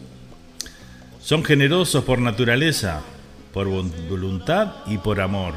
[1.22, 3.02] Son generosos por naturaleza,
[3.54, 5.54] por voluntad y por amor.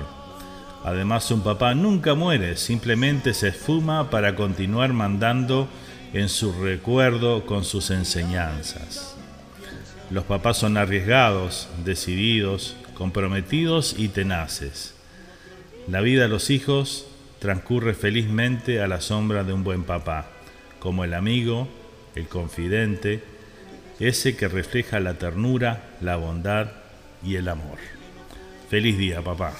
[0.84, 5.68] Además, un papá nunca muere, simplemente se esfuma para continuar mandando
[6.12, 9.16] en su recuerdo con sus enseñanzas.
[10.10, 14.94] Los papás son arriesgados, decididos, comprometidos y tenaces.
[15.88, 17.06] La vida de los hijos
[17.38, 20.33] transcurre felizmente a la sombra de un buen papá
[20.84, 21.66] como el amigo,
[22.14, 23.22] el confidente,
[23.98, 26.72] ese que refleja la ternura, la bondad
[27.24, 27.78] y el amor.
[28.68, 29.54] Feliz día, papá.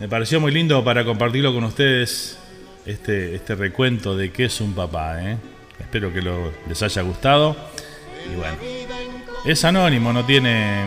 [0.00, 2.36] Me pareció muy lindo para compartirlo con ustedes
[2.84, 5.22] este, este recuento de qué es un papá.
[5.22, 5.36] ¿eh?
[5.78, 6.22] Espero que
[6.68, 7.56] les haya gustado.
[8.32, 8.56] Y bueno,
[9.44, 10.86] es anónimo, no tiene,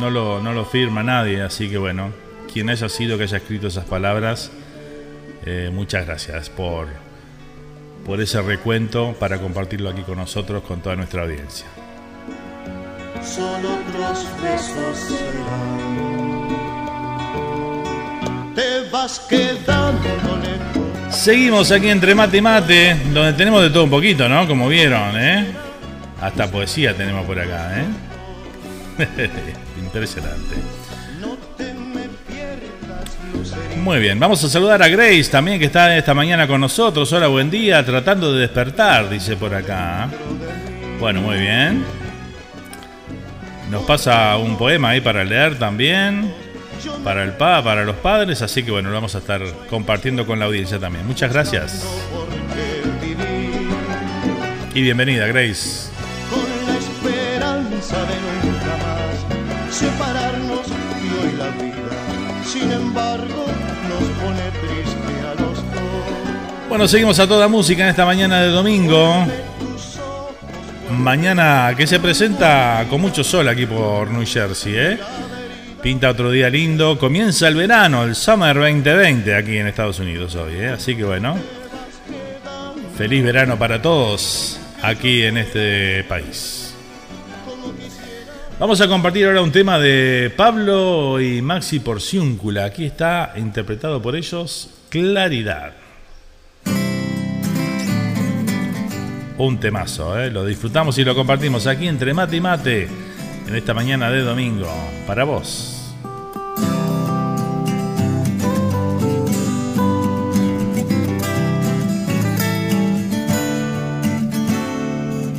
[0.00, 2.10] no lo, no lo firma nadie, así que bueno,
[2.52, 4.50] quien haya sido que haya escrito esas palabras,
[5.46, 7.09] eh, muchas gracias por
[8.04, 11.66] por ese recuento para compartirlo aquí con nosotros, con toda nuestra audiencia.
[21.10, 24.46] Seguimos aquí entre mate y mate, donde tenemos de todo un poquito, ¿no?
[24.46, 25.46] Como vieron, ¿eh?
[26.20, 27.84] Hasta poesía tenemos por acá, ¿eh?
[29.78, 30.79] Impresionante.
[33.80, 37.10] Muy bien, vamos a saludar a Grace también que está esta mañana con nosotros.
[37.14, 40.08] Hola, buen día, tratando de despertar, dice por acá.
[40.98, 41.82] Bueno, muy bien.
[43.70, 46.30] Nos pasa un poema ahí para leer también.
[47.02, 50.38] Para el pa, para los padres, así que bueno, lo vamos a estar compartiendo con
[50.38, 51.06] la audiencia también.
[51.06, 51.86] Muchas gracias.
[54.74, 55.88] Y bienvenida, Grace.
[56.28, 63.46] Con la esperanza de nunca más separarnos y hoy la vida, sin embargo,
[66.70, 69.26] bueno, seguimos a toda música en esta mañana de domingo.
[70.92, 74.98] Mañana que se presenta con mucho sol aquí por New Jersey, ¿eh?
[75.82, 76.96] Pinta otro día lindo.
[76.96, 80.68] Comienza el verano, el Summer 2020 aquí en Estados Unidos hoy, ¿eh?
[80.68, 81.36] Así que bueno,
[82.96, 86.72] feliz verano para todos aquí en este país.
[88.60, 92.66] Vamos a compartir ahora un tema de Pablo y Maxi Porciúncula.
[92.66, 95.79] Aquí está interpretado por ellos Claridad.
[99.40, 100.30] Un temazo, ¿eh?
[100.30, 102.88] lo disfrutamos y lo compartimos aquí entre mate y mate
[103.48, 104.68] en esta mañana de domingo.
[105.06, 105.94] Para vos.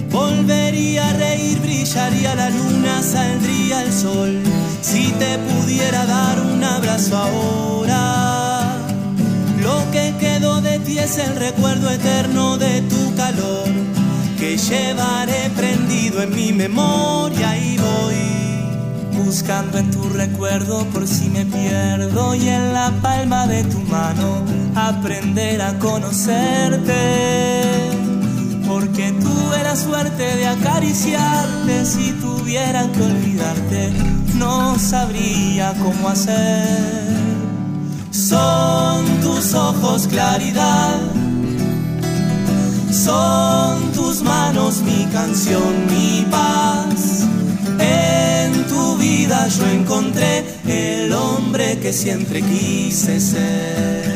[0.09, 4.41] Volvería a reír, brillaría la luna, saldría el sol.
[4.81, 8.77] Si te pudiera dar un abrazo ahora,
[9.61, 13.69] lo que de ti es el recuerdo eterno de tu calor
[14.39, 21.45] que llevaré prendido en mi memoria y voy buscando en tu recuerdo por si me
[21.45, 24.43] pierdo y en la palma de tu mano
[24.75, 26.95] aprender a conocerte.
[28.67, 33.91] Porque tuve la suerte de acariciarte, si tuviera que olvidarte,
[34.35, 37.30] no sabría cómo hacer.
[38.11, 40.99] Son tus ojos claridad
[42.91, 47.25] son tus manos mi canción, mi paz.
[47.79, 54.10] En tu vida yo encontré el hombre que siempre quise ser.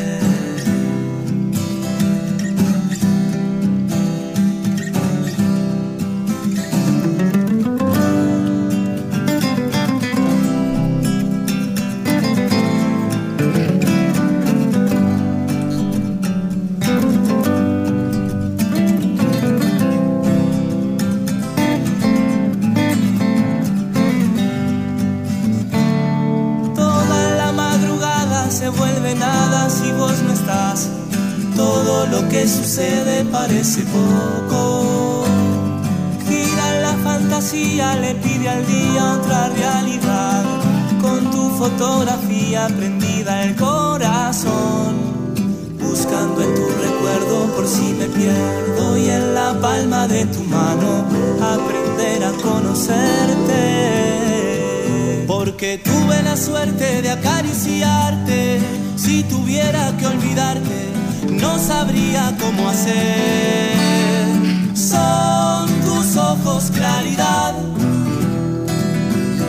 [64.74, 67.54] Son tus ojos claridad,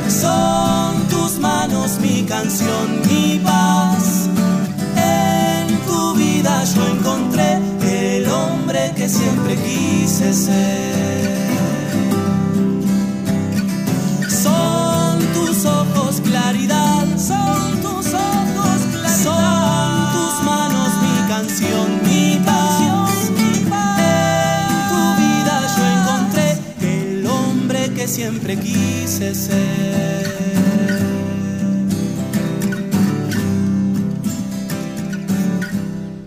[0.10, 4.28] son tus manos mi canción, mi paz.
[4.96, 11.26] En tu vida yo encontré el hombre que siempre quise ser.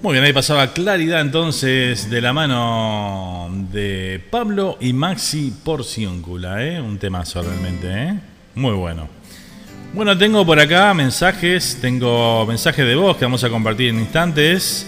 [0.03, 6.81] Muy bien, ahí pasaba claridad entonces de la mano de Pablo y Maxi Porciúncula, ¿eh?
[6.81, 8.19] un temazo realmente, ¿eh?
[8.57, 9.09] muy bueno.
[9.93, 14.87] Bueno, tengo por acá mensajes, tengo mensajes de voz que vamos a compartir en instantes.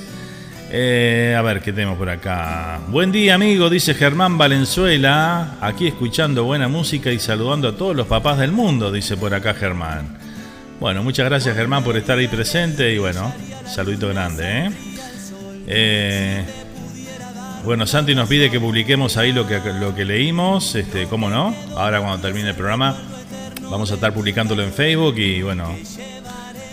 [0.74, 2.80] Eh, a ver, ¿qué tenemos por acá?
[2.88, 5.58] Buen día, amigo, dice Germán Valenzuela.
[5.60, 9.52] Aquí escuchando buena música y saludando a todos los papás del mundo, dice por acá
[9.52, 10.16] Germán.
[10.80, 13.34] Bueno, muchas gracias Germán por estar ahí presente y bueno,
[13.66, 14.70] saludito grande, ¿eh?
[15.66, 16.44] ¿eh?
[17.66, 21.54] bueno, Santi nos pide que publiquemos ahí lo que, lo que leímos, este, ¿cómo no?
[21.76, 22.96] Ahora cuando termine el programa
[23.70, 25.76] vamos a estar publicándolo en Facebook y bueno,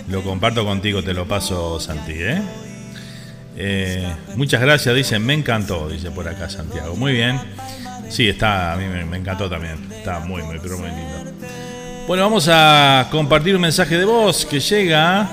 [0.08, 2.42] lo comparto contigo, te lo paso Santi, ¿eh?
[3.56, 6.96] Eh, muchas gracias, dicen, me encantó, dice por acá Santiago.
[6.96, 7.40] Muy bien.
[8.10, 9.78] Sí, está, a mí me, encantó también.
[9.92, 11.32] Está muy, muy, pero muy lindo.
[12.08, 15.30] Bueno, vamos a compartir un mensaje de voz que llega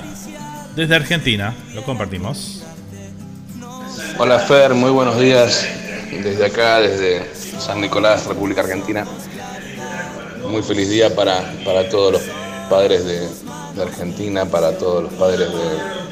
[0.75, 1.55] desde Argentina.
[1.75, 2.63] Lo compartimos.
[4.19, 5.67] Hola Fer, muy buenos días.
[6.11, 9.07] Desde acá, desde San Nicolás, República Argentina.
[10.51, 12.23] Muy feliz día para, para todos los
[12.69, 16.06] padres de Argentina, para todos los padres de,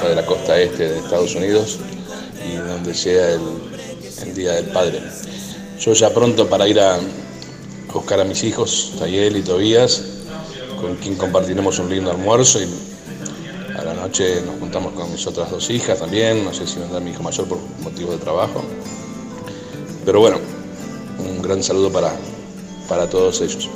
[0.00, 1.78] allá de la costa este de Estados Unidos
[2.48, 3.40] y donde sea el,
[4.34, 5.00] Día del Padre.
[5.78, 6.98] Yo ya pronto para ir a
[7.92, 10.02] buscar a mis hijos, Tayel y Tobías,
[10.80, 12.68] con quien compartiremos un lindo almuerzo y
[13.78, 17.00] a la noche nos juntamos con mis otras dos hijas también, no sé si vendrá
[17.00, 18.64] mi hijo mayor por motivos de trabajo.
[20.04, 20.38] Pero bueno,
[21.18, 22.12] un gran saludo para,
[22.88, 23.68] para todos ellos.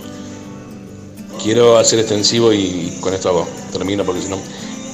[1.42, 4.38] Quiero hacer extensivo y con esto hago, termino porque si no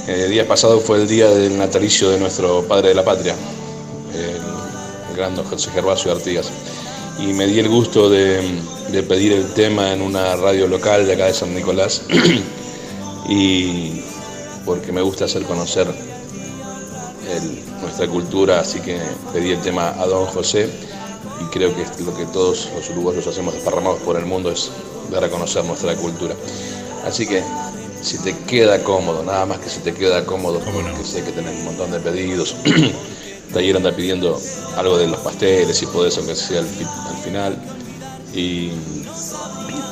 [0.07, 3.35] el día pasado fue el día del natalicio de nuestro padre de la patria,
[4.13, 6.51] el, gran José Gervasio Artigas.
[7.19, 8.43] Y me di el gusto de,
[9.09, 12.03] pedir el tema en una radio local de acá de San Nicolás.
[13.29, 14.03] y
[14.65, 15.87] porque me gusta hacer conocer
[17.81, 18.99] nuestra cultura, así que
[19.33, 20.69] pedí el tema a don José
[21.41, 24.71] y creo que lo que todos los uruguayos hacemos desparramados por el mundo es
[25.11, 26.35] dar a conocer nuestra cultura.
[27.05, 27.43] Así que
[28.05, 31.59] si te queda cómodo, nada más que si te queda cómodo, porque sé que tenés
[31.59, 32.55] un montón de pedidos.
[33.53, 34.39] Taller anda pidiendo
[34.77, 36.67] algo de los pasteles, si podés, aunque sea al,
[37.25, 37.57] final.
[38.35, 38.73] Y,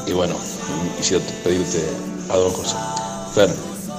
[0.07, 0.35] y bueno,
[0.99, 1.83] quisiera pedirte
[2.29, 2.77] a don José.
[3.35, 3.51] Fer,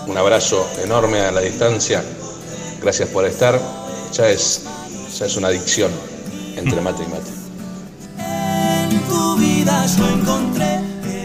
[0.07, 2.03] un abrazo enorme a la distancia.
[2.81, 3.59] Gracias por estar.
[4.11, 4.61] Ya es,
[5.17, 5.91] ya es una adicción
[6.55, 7.31] entre mate y mate.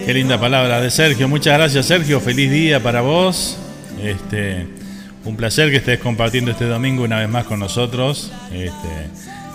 [0.09, 1.29] Qué linda palabra de Sergio.
[1.29, 2.19] Muchas gracias, Sergio.
[2.19, 3.59] Feliz día para vos.
[4.03, 4.67] Este,
[5.27, 8.33] un placer que estés compartiendo este domingo una vez más con nosotros.
[8.51, 9.11] Este,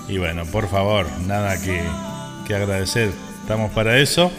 [0.10, 1.82] y bueno, por favor, nada que,
[2.46, 3.10] que agradecer.
[3.42, 4.32] Estamos para eso.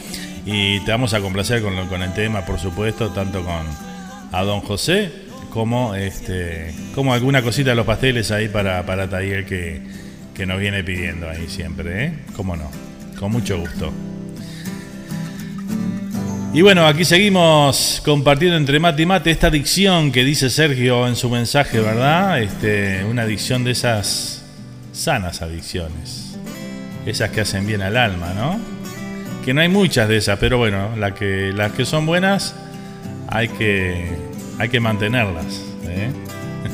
[0.46, 3.66] Y te vamos a complacer con, con el tema, por supuesto, tanto con
[4.30, 5.10] a don José
[5.50, 9.82] como este como alguna cosita de los pasteles ahí para, para Taller que,
[10.32, 12.14] que nos viene pidiendo ahí siempre, ¿eh?
[12.36, 12.70] ¿Cómo no?
[13.18, 13.92] Con mucho gusto.
[16.54, 21.16] Y bueno, aquí seguimos compartiendo entre mate y mate esta adicción que dice Sergio en
[21.16, 22.40] su mensaje, ¿verdad?
[22.40, 24.44] Este, una adicción de esas
[24.92, 26.36] sanas adicciones.
[27.06, 28.60] Esas que hacen bien al alma, ¿no?
[29.44, 32.54] Que no hay muchas de esas, pero bueno, la que, las que son buenas
[33.26, 34.16] hay que,
[34.60, 35.60] hay que mantenerlas.
[35.88, 36.12] ¿eh?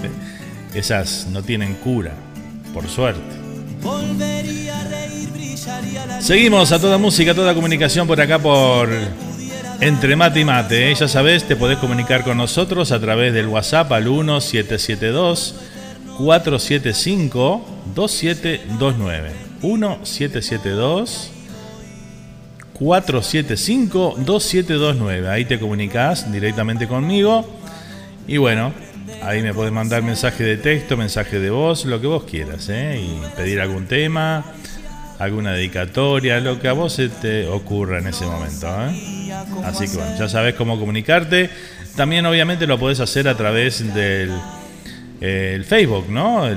[0.75, 2.13] esas no tienen cura,
[2.75, 3.23] por suerte.
[6.21, 8.91] Seguimos a toda música, toda comunicación por acá por
[9.81, 10.95] entre mate y mate, ¿eh?
[10.95, 15.55] ya sabes, te podés comunicar con nosotros a través del WhatsApp al 1772
[16.19, 19.31] 475 2729.
[19.63, 21.31] 1772
[22.75, 25.29] 475 2729.
[25.29, 27.49] Ahí te comunicas directamente conmigo.
[28.27, 28.73] Y bueno,
[29.23, 33.01] ahí me podés mandar mensaje de texto, mensaje de voz, lo que vos quieras, ¿eh?
[33.01, 34.45] y pedir algún tema
[35.21, 38.67] alguna dedicatoria, lo que a vos se te ocurra en ese momento.
[38.67, 39.31] ¿eh?
[39.65, 41.51] Así que bueno, ya sabes cómo comunicarte.
[41.95, 44.33] También obviamente lo podés hacer a través del
[45.21, 46.49] el Facebook, ¿no?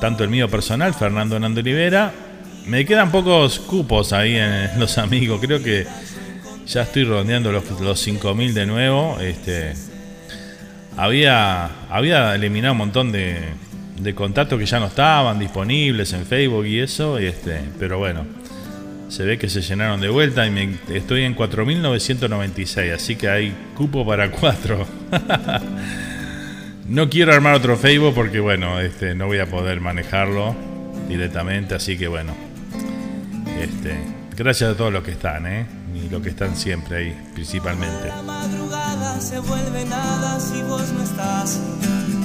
[0.00, 2.12] tanto el mío personal, Fernando Hernando Olivera.
[2.66, 5.40] Me quedan pocos cupos ahí en los amigos.
[5.40, 5.86] Creo que
[6.66, 9.18] ya estoy rondeando los, los 5.000 de nuevo.
[9.20, 9.72] Este,
[10.96, 13.38] había, había eliminado un montón de,
[13.98, 18.24] de contactos que ya no estaban disponibles en Facebook y eso, este, pero bueno,
[19.08, 23.54] se ve que se llenaron de vuelta y me, estoy en 4.996, así que hay
[23.76, 24.86] cupo para cuatro.
[26.88, 30.54] no quiero armar otro Facebook porque bueno, este, no voy a poder manejarlo
[31.08, 32.34] directamente, así que bueno,
[33.60, 33.94] este,
[34.36, 35.66] gracias a todos los que están, ¿eh?
[35.94, 38.08] y los que están siempre ahí, principalmente.
[38.08, 41.60] La madrugada se vuelve nada si vos no estás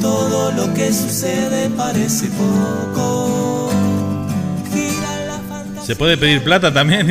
[0.02, 3.72] todo lo que sucede parece poco.
[5.84, 7.08] ¿Se puede pedir plata también?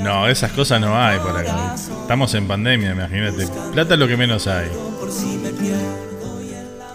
[0.00, 1.74] no, esas cosas no hay por acá.
[1.74, 3.46] Estamos en pandemia, imagínate.
[3.72, 4.68] Plata es lo que menos hay.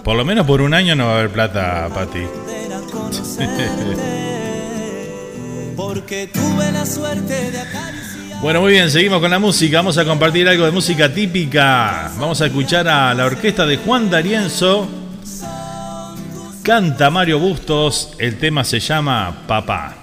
[0.03, 2.23] Por lo menos por un año no va a haber plata, Pati.
[5.77, 7.59] Porque tuve la suerte de
[8.43, 9.77] bueno, muy bien, seguimos con la música.
[9.77, 12.11] Vamos a compartir algo de música típica.
[12.19, 14.85] Vamos a escuchar a la orquesta de Juan D'Arienzo.
[16.61, 18.11] Canta Mario Bustos.
[18.19, 20.02] El tema se llama Papá.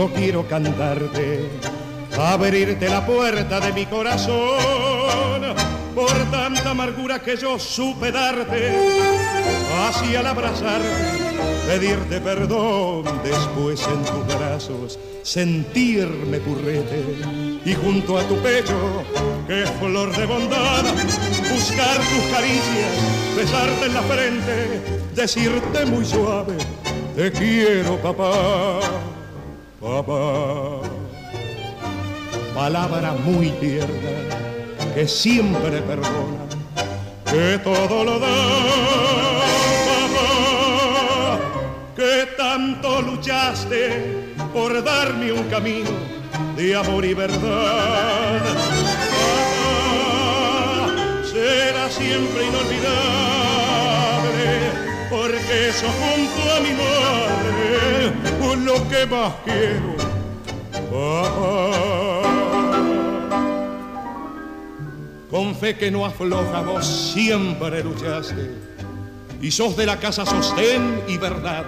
[0.00, 1.50] Yo quiero cantarte,
[2.18, 5.42] abrirte la puerta de mi corazón
[5.94, 8.78] por tanta amargura que yo supe darte,
[9.90, 10.88] así al abrazarte,
[11.66, 17.04] pedirte perdón, después en tus brazos sentirme purrete
[17.66, 19.04] y junto a tu pecho
[19.46, 20.82] qué flor de bondad,
[21.52, 24.80] buscar tus caricias, besarte en la frente,
[25.14, 26.56] decirte muy suave,
[27.14, 28.80] te quiero papá,
[29.80, 30.80] papá.
[32.54, 34.10] Palabra muy tierna
[34.94, 36.44] que siempre perdona,
[37.24, 38.26] que todo lo da,
[39.88, 41.38] papá,
[41.96, 45.90] que tanto luchaste por darme un camino
[46.56, 48.40] de amor y verdad.
[49.20, 50.92] Papá,
[51.32, 53.39] será siempre inolvidable,
[55.20, 59.96] porque eso junto a mi madre, lo que más quiero,
[60.90, 62.22] papá.
[65.30, 68.50] Con fe que no afloja, vos siempre luchaste,
[69.42, 71.66] y sos de la casa sostén y verdad.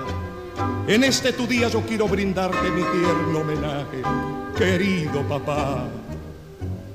[0.86, 4.02] En este tu día yo quiero brindarte mi tierno homenaje,
[4.56, 5.84] querido papá,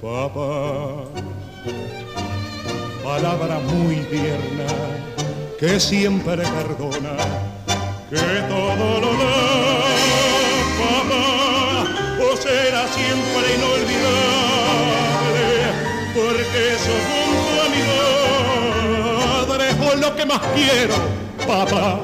[0.02, 1.06] papá.
[3.04, 5.27] Palabra muy tierna
[5.60, 7.18] que siempre perdona,
[8.10, 9.38] que todo lo da,
[10.80, 11.26] papá,
[12.22, 15.46] o será siempre inolvidable,
[16.14, 17.82] porque sos junto a mi
[19.50, 20.96] madre, o lo que más quiero,
[21.48, 22.00] papá.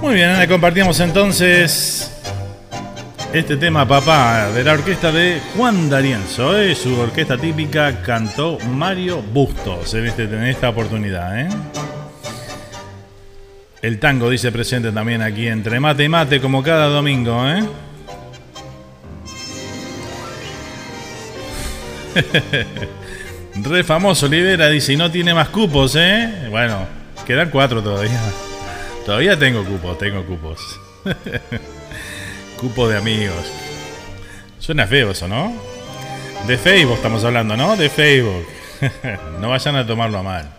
[0.00, 2.15] Muy bien, compartíamos entonces
[3.38, 6.58] este tema, papá, de la orquesta de Juan D'Arienzo.
[6.58, 6.74] ¿eh?
[6.74, 11.40] Su orquesta típica cantó Mario Bustos en, este, en esta oportunidad.
[11.40, 11.48] ¿eh?
[13.82, 17.46] El tango dice presente también aquí entre mate y mate, como cada domingo.
[17.46, 17.62] ¿eh?
[23.62, 26.48] Re famoso Olivera dice, y no tiene más cupos, ¿eh?
[26.50, 26.86] Bueno,
[27.26, 28.18] quedan cuatro todavía.
[29.04, 30.80] Todavía tengo cupos, tengo cupos.
[32.60, 33.52] Cupo de amigos.
[34.58, 35.52] Suena feo eso, ¿no?
[36.46, 37.76] De Facebook estamos hablando, ¿no?
[37.76, 38.46] De Facebook.
[39.40, 40.56] no vayan a tomarlo a mal.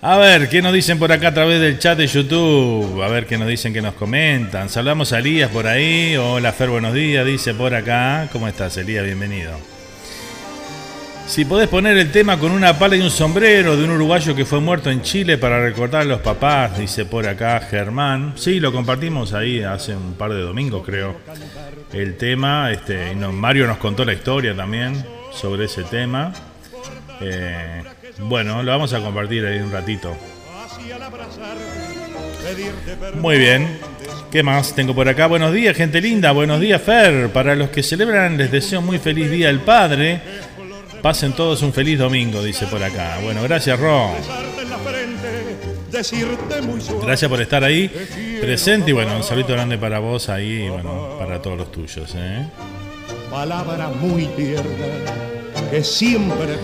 [0.00, 3.02] A ver, ¿qué nos dicen por acá a través del chat de YouTube?
[3.02, 4.68] A ver qué nos dicen, qué nos comentan.
[4.68, 6.16] Saludamos a Elías por ahí.
[6.16, 8.28] Hola Fer, buenos días, dice por acá.
[8.32, 9.04] ¿Cómo estás, Elías?
[9.04, 9.77] Bienvenido.
[11.28, 14.46] Si podés poner el tema con una pala y un sombrero de un uruguayo que
[14.46, 18.32] fue muerto en Chile para recordar a los papás, dice por acá Germán.
[18.34, 21.16] Sí, lo compartimos ahí hace un par de domingos, creo.
[21.92, 26.32] El tema, este, Mario nos contó la historia también sobre ese tema.
[27.20, 27.82] Eh,
[28.20, 30.16] bueno, lo vamos a compartir ahí un ratito.
[33.20, 33.78] Muy bien.
[34.30, 35.26] ¿Qué más tengo por acá?
[35.26, 36.32] Buenos días, gente linda.
[36.32, 37.28] Buenos días, Fer.
[37.30, 40.47] Para los que celebran, les deseo muy feliz Día del Padre.
[41.02, 43.18] Pasen todos un feliz domingo, dice por acá.
[43.22, 44.12] Bueno, gracias, Ron.
[47.02, 47.90] Gracias por estar ahí
[48.40, 52.12] presente y bueno, un saludo grande para vos ahí y bueno, para todos los tuyos.
[52.14, 52.46] ¿eh?
[53.30, 54.86] Palabra muy tierna
[55.70, 56.56] que siempre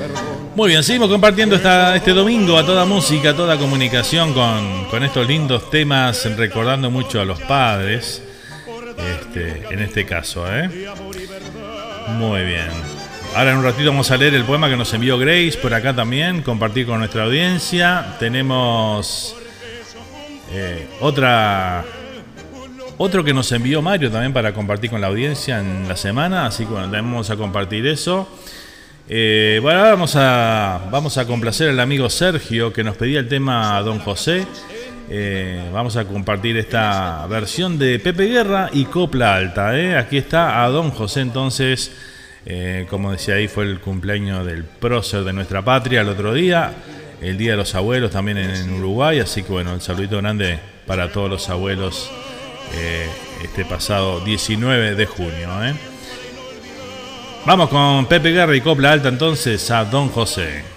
[0.54, 5.02] Muy bien, seguimos compartiendo esta, este domingo a toda música, a toda comunicación con, con
[5.02, 8.22] estos lindos temas, recordando mucho a los padres.
[9.20, 10.70] Este, en este caso, ¿eh?
[12.08, 12.93] Muy bien.
[13.36, 15.92] Ahora en un ratito vamos a leer el poema que nos envió Grace por acá
[15.92, 18.14] también, compartir con nuestra audiencia.
[18.20, 19.34] Tenemos
[20.52, 21.84] eh, otra
[22.96, 26.64] otro que nos envió Mario también para compartir con la audiencia en la semana, así
[26.64, 28.28] que bueno, también vamos a compartir eso.
[29.08, 33.26] Eh, bueno, ahora vamos a, vamos a complacer al amigo Sergio que nos pedía el
[33.26, 34.46] tema Don José.
[35.10, 39.70] Eh, vamos a compartir esta versión de Pepe Guerra y Copla Alta.
[39.98, 41.90] Aquí está a Don José entonces
[42.46, 46.72] eh, como decía ahí, fue el cumpleaños del prócer de nuestra patria el otro día,
[47.22, 51.10] el Día de los Abuelos también en, Uruguay, así que bueno, un saludito grande para
[51.10, 52.10] todos los abuelos
[52.74, 53.08] eh,
[53.42, 55.64] este pasado 19 de junio.
[55.64, 55.74] ¿eh?
[57.46, 60.74] Vamos con Pepe Guerra y Copla Alta entonces a Don José.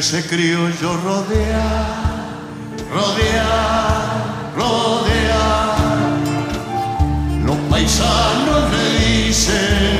[0.00, 1.68] Ese criollo rodea,
[2.90, 3.52] rodea,
[4.56, 5.76] rodea.
[7.44, 9.98] Los paisanos le dicen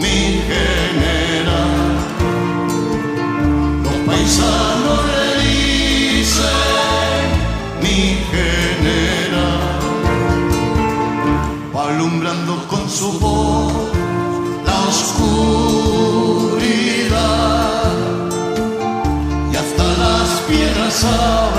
[0.00, 1.74] mi general.
[3.84, 6.44] Los paisanos le dicen
[7.82, 8.00] mi
[8.32, 9.74] general.
[11.86, 13.73] Alumbrando con su voz
[21.06, 21.53] Oh.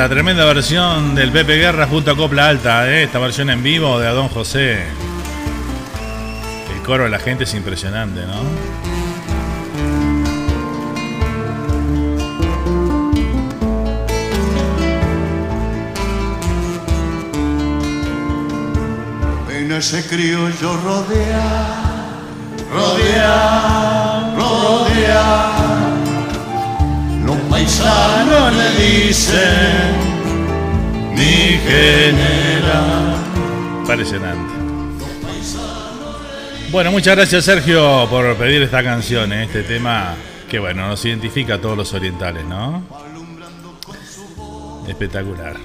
[0.00, 3.02] Tremenda, tremenda versión del Pepe Guerra junto a Copla Alta, ¿eh?
[3.02, 4.86] esta versión en vivo de Adón José.
[6.74, 8.40] El coro de la gente es impresionante, ¿no?
[19.54, 21.76] En ese criollo rodea,
[22.72, 25.59] rodea, rodea.
[27.60, 29.92] Los paisanos le dicen
[31.14, 33.16] mi general.
[33.80, 34.54] Impresionante.
[36.70, 39.44] Bueno, muchas gracias Sergio por pedir esta canción, ¿eh?
[39.44, 40.14] este tema
[40.48, 42.82] que bueno, nos identifica a todos los orientales, ¿no?
[44.88, 45.56] Espectacular.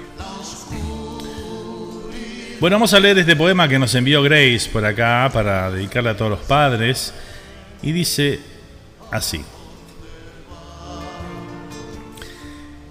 [2.60, 6.16] Bueno, vamos a leer este poema que nos envió Grace por acá para dedicarle a
[6.16, 7.14] todos los padres.
[7.82, 8.40] Y dice
[9.10, 9.44] así.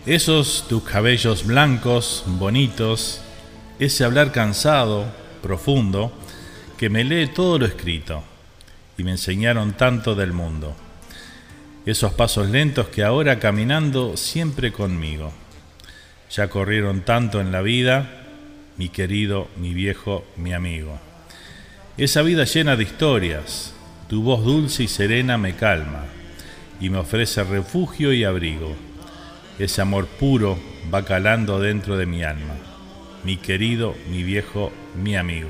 [0.05, 3.21] Esos tus cabellos blancos, bonitos,
[3.79, 6.13] ese hablar cansado, profundo,
[6.77, 8.23] que me lee todo lo escrito
[8.99, 10.75] y me enseñaron tanto del mundo.
[11.87, 15.33] Esos pasos lentos que ahora caminando siempre conmigo.
[16.29, 18.27] Ya corrieron tanto en la vida,
[18.77, 20.99] mi querido, mi viejo, mi amigo.
[21.97, 23.73] Esa vida llena de historias,
[24.07, 26.05] tu voz dulce y serena me calma
[26.79, 28.84] y me ofrece refugio y abrigo.
[29.57, 30.57] Ese amor puro
[30.93, 32.55] va calando dentro de mi alma.
[33.23, 35.49] Mi querido, mi viejo, mi amigo.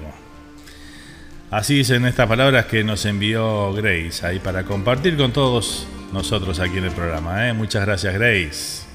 [1.51, 6.77] Así dicen estas palabras que nos envió Grace ahí para compartir con todos nosotros aquí
[6.77, 7.47] en el programa.
[7.47, 7.53] ¿eh?
[7.53, 8.85] Muchas gracias Grace.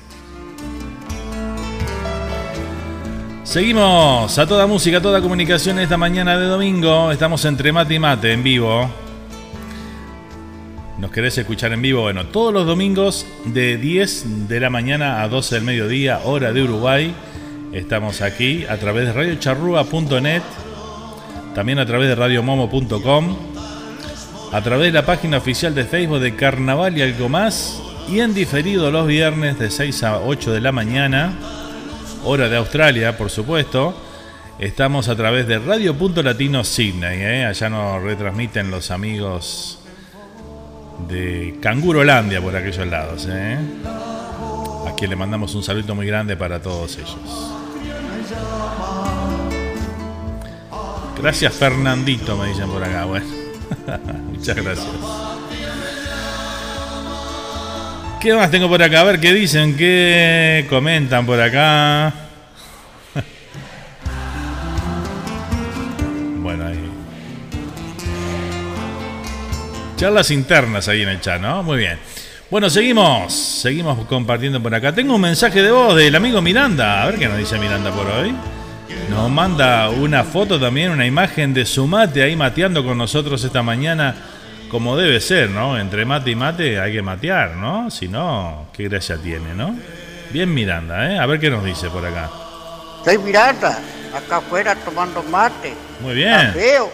[3.45, 7.11] Seguimos a toda música, a toda comunicación esta mañana de domingo.
[7.11, 9.10] Estamos entre mate y mate en vivo.
[11.01, 12.03] ¿Nos querés escuchar en vivo?
[12.03, 16.63] Bueno, todos los domingos de 10 de la mañana a 12 del mediodía, hora de
[16.63, 17.15] Uruguay.
[17.73, 20.43] Estamos aquí a través de radiocharrúa.net,
[21.55, 23.37] también a través de radiomomo.com,
[24.53, 28.35] a través de la página oficial de Facebook de Carnaval y algo más, y en
[28.35, 31.33] diferido los viernes de 6 a 8 de la mañana,
[32.25, 33.97] hora de Australia, por supuesto.
[34.59, 37.47] Estamos a través de Radio Latino Sydney, ¿eh?
[37.47, 39.80] allá nos retransmiten los amigos
[41.09, 43.27] de Cangurolandia por aquellos lados.
[43.31, 43.59] ¿eh?
[44.87, 47.53] A quien le mandamos un saludo muy grande para todos ellos.
[51.21, 53.05] Gracias Fernandito, me dicen por acá.
[53.05, 53.27] Bueno,
[54.33, 54.89] muchas gracias.
[58.21, 59.01] ¿Qué más tengo por acá?
[59.01, 62.30] A ver qué dicen, qué comentan por acá.
[70.01, 71.63] Charlas internas ahí en el chat, ¿no?
[71.63, 71.99] Muy bien.
[72.51, 74.95] Bueno, seguimos, seguimos compartiendo por acá.
[74.95, 77.03] Tengo un mensaje de voz del amigo Miranda.
[77.03, 78.35] A ver qué nos dice Miranda por hoy.
[79.11, 83.63] Nos manda una foto también, una imagen de su mate ahí mateando con nosotros esta
[83.63, 84.15] mañana
[84.71, 85.79] como debe ser, ¿no?
[85.79, 87.91] Entre mate y mate hay que matear, ¿no?
[87.91, 89.77] Si no, qué gracia tiene, ¿no?
[90.31, 91.19] Bien Miranda, ¿eh?
[91.19, 92.31] A ver qué nos dice por acá.
[93.05, 93.79] Soy Miranda,
[94.17, 95.75] acá afuera tomando mate.
[96.01, 96.55] Muy bien.
[96.55, 96.91] veo,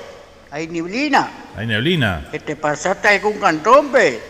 [0.51, 1.46] hay neblina.
[1.57, 2.29] Hay neblina.
[2.31, 4.21] ¿Que te pasaste algún cantombe?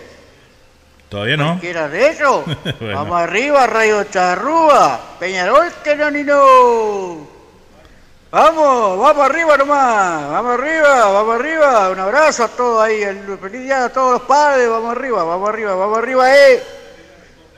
[1.09, 1.59] Todavía no.
[1.61, 2.45] ¿Quieras de eso?
[2.81, 2.99] Bueno.
[2.99, 5.01] Vamos arriba, Rayo Charrúa.
[5.18, 7.37] Peñarol, que no ni no.
[8.31, 13.62] Vamos, vamos arriba nomás, vamos arriba, vamos arriba, un abrazo a todos ahí, el feliz
[13.62, 16.62] día a todos los padres, vamos arriba, vamos arriba, vamos arriba, eh.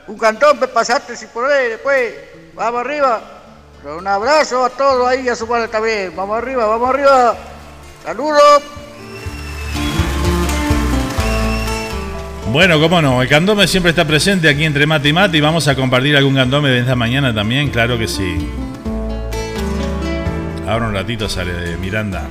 [0.07, 2.15] Un cantón me pasaste si podés después,
[2.55, 3.21] vamos arriba.
[3.85, 7.35] Un abrazo a todos ahí y a su padre también, vamos arriba, vamos arriba.
[8.05, 8.63] Saludos.
[12.59, 15.69] Bueno, cómo no, el candome siempre está presente aquí entre mate y mate y vamos
[15.69, 18.37] a compartir algún candome de esta mañana también, claro que sí.
[20.67, 22.27] Ahora un ratito sale de Miranda.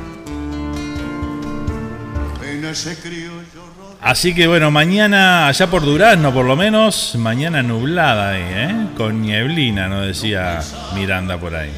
[4.02, 8.88] Así que bueno, mañana allá por Durazno por lo menos, mañana nublada ahí, ¿eh?
[8.98, 10.60] Con nieblina, nos decía
[10.94, 11.72] Miranda por ahí.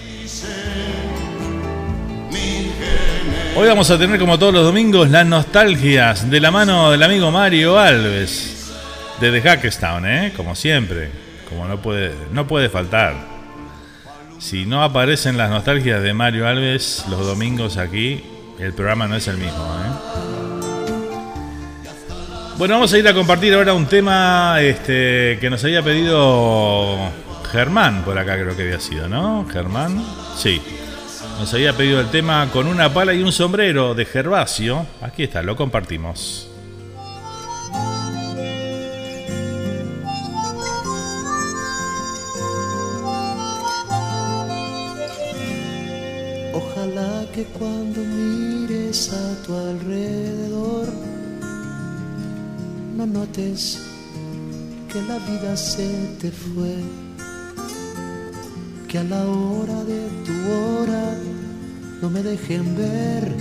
[3.56, 7.32] Hoy vamos a tener como todos los domingos las nostalgias de la mano del amigo
[7.32, 8.72] Mario Alves
[9.20, 10.34] desde Hackestown, ¿eh?
[10.38, 11.10] Como siempre,
[11.50, 13.16] como no puede, no puede faltar.
[14.38, 18.24] Si no aparecen las nostalgias de Mario Alves los domingos aquí,
[18.60, 20.10] el programa no es el mismo, ¿eh?
[22.58, 26.98] Bueno, vamos a ir a compartir ahora un tema este, que nos había pedido
[27.52, 29.46] Germán, por acá creo que había sido, ¿no?
[29.52, 30.06] Germán,
[30.38, 30.62] sí.
[31.40, 34.86] Nos había pedido el tema con una pala y un sombrero de Gervasio.
[35.02, 36.50] Aquí está, lo compartimos.
[46.54, 50.90] Ojalá que cuando mires a tu alrededor
[52.98, 53.82] no notes
[54.92, 56.76] que la vida se te fue,
[58.90, 61.16] que a la hora de tu hora
[62.02, 63.36] no me dejen ver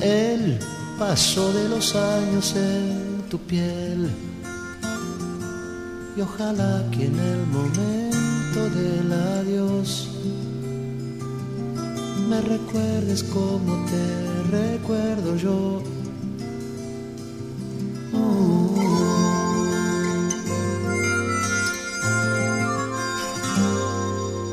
[0.00, 0.58] el
[0.98, 4.08] paso de los años en tu piel.
[6.16, 10.08] Y ojalá que en el momento del adiós
[12.30, 15.82] me recuerdes como te recuerdo yo.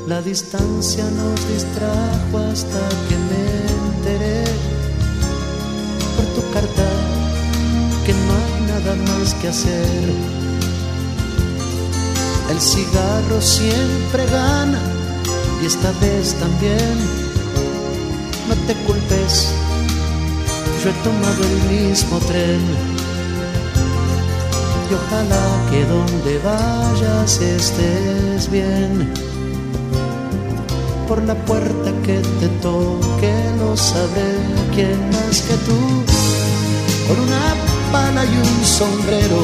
[0.05, 3.43] La distancia nos distrajo hasta que me
[3.87, 4.43] enteré
[6.17, 6.89] por tu carta
[8.05, 10.09] que no hay nada más que hacer.
[12.51, 14.81] El cigarro siempre gana
[15.61, 16.97] y esta vez también.
[18.49, 19.47] No te culpes,
[20.83, 22.61] yo he tomado el mismo tren.
[24.91, 29.32] Y ojalá que donde vayas estés bien
[31.13, 34.31] por la puerta que te toque lo sabré
[34.73, 35.79] quién más que tú.
[37.07, 37.45] Con una
[37.91, 39.41] pala y un sombrero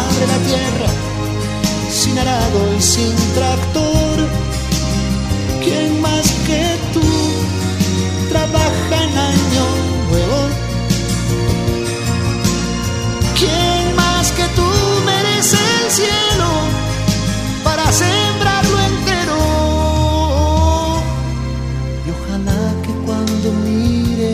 [0.00, 0.90] abre la tierra
[1.88, 4.16] sin arado y sin tractor.
[5.62, 6.64] Quién más que
[6.94, 7.08] tú
[8.28, 9.66] trabaja en año
[10.10, 10.40] nuevo.
[13.38, 14.68] Quién más que tú
[15.06, 16.29] merece el cielo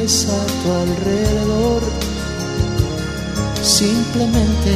[0.06, 1.82] a tu alrededor.
[3.60, 4.72] Simplemente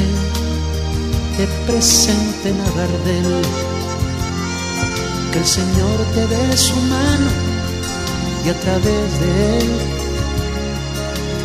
[1.37, 3.43] te presenten a Gardel
[5.31, 7.31] que el Señor te dé su mano
[8.45, 9.71] y a través de él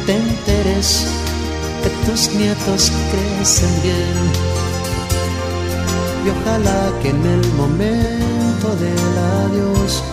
[0.07, 1.05] te enteres
[1.83, 4.17] que tus nietos crecen bien.
[6.25, 10.03] Y ojalá que en el momento del adiós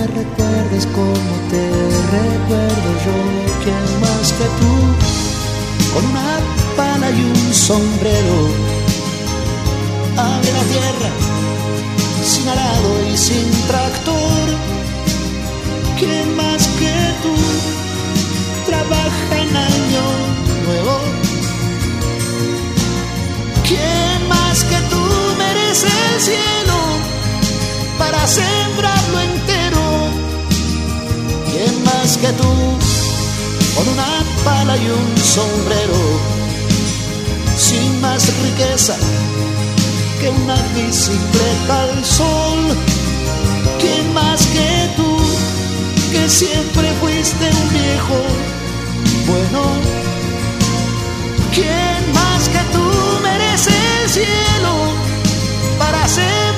[0.00, 1.64] me recuerdes como te
[2.16, 3.16] recuerdo yo,
[3.62, 4.72] quien más que tú,
[5.92, 6.38] con una
[6.76, 8.38] pala y un sombrero,
[10.16, 11.10] abre la tierra,
[12.24, 14.46] sin arado y sin tractor,
[15.98, 17.34] quien más que tú,
[18.66, 20.04] trabaja en año
[20.66, 21.19] nuevo
[32.30, 32.52] que tú,
[33.76, 36.00] con una pala y un sombrero,
[37.56, 38.96] sin más riqueza
[40.20, 42.58] que una bicicleta al sol.
[43.80, 45.16] ¿Quién más que tú,
[46.12, 48.18] que siempre fuiste un viejo
[49.26, 49.62] bueno?
[51.54, 52.86] ¿Quién más que tú
[53.22, 53.72] merece
[54.02, 54.72] el cielo
[55.78, 56.49] para sembrarlo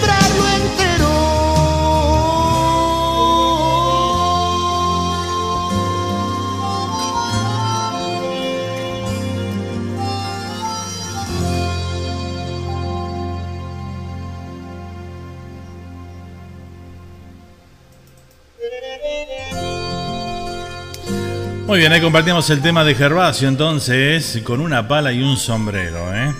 [21.73, 26.15] Muy bien, ahí compartimos el tema de Gervasio entonces, con una pala y un sombrero.
[26.15, 26.31] ¿eh?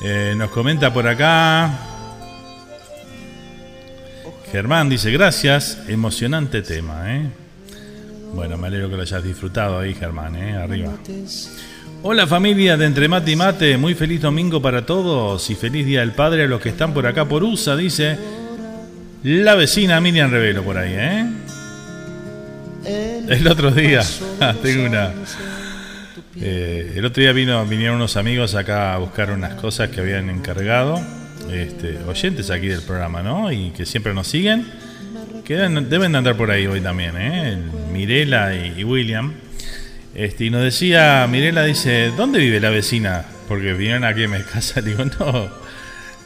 [0.00, 1.76] Eh, nos comenta por acá.
[4.52, 7.16] Germán dice, gracias, emocionante tema.
[7.16, 7.28] ¿eh?
[8.32, 10.54] Bueno, me alegro que lo hayas disfrutado ahí, Germán, ¿eh?
[10.54, 10.92] arriba.
[12.04, 15.98] Hola familia de Entre Mate y Mate, muy feliz domingo para todos y feliz Día
[15.98, 18.16] del Padre a los que están por acá por USA, dice
[19.24, 21.43] la vecina Miriam Revelo por ahí, ¿eh?
[22.86, 24.02] El otro día,
[24.62, 25.12] tengo una.
[26.40, 30.28] eh, el otro día vino, vinieron unos amigos acá a buscar unas cosas que habían
[30.30, 31.00] encargado,
[31.52, 33.50] este, oyentes aquí del programa, ¿no?
[33.52, 34.66] Y que siempre nos siguen,
[35.44, 37.58] que deben, de andar por ahí hoy también, ¿eh?
[37.92, 39.32] Mirela y, y William.
[40.14, 43.24] Este, y nos decía, Mirela dice, ¿dónde vive la vecina?
[43.48, 45.48] Porque vinieron aquí a mi casa, digo, no,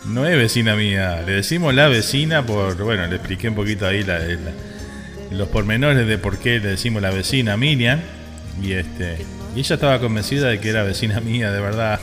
[0.07, 4.03] no es vecina mía, le decimos la vecina por, bueno, le expliqué un poquito ahí
[4.05, 4.53] la- la-
[5.31, 8.01] los pormenores de por qué le decimos la vecina Miriam
[8.63, 9.25] y este
[9.55, 12.01] y ella estaba convencida de que era vecina mía de verdad.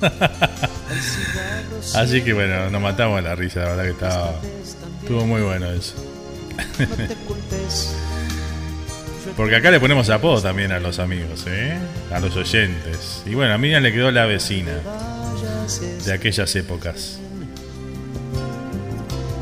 [1.94, 4.34] Así que bueno nos matamos de la risa la verdad que estaba
[5.02, 5.94] estuvo muy bueno eso.
[9.36, 11.78] Porque acá le ponemos apodo también a los amigos ¿eh?
[12.12, 13.22] a los oyentes.
[13.26, 14.72] Y bueno a Miriam le quedó la vecina
[16.04, 17.20] de aquellas épocas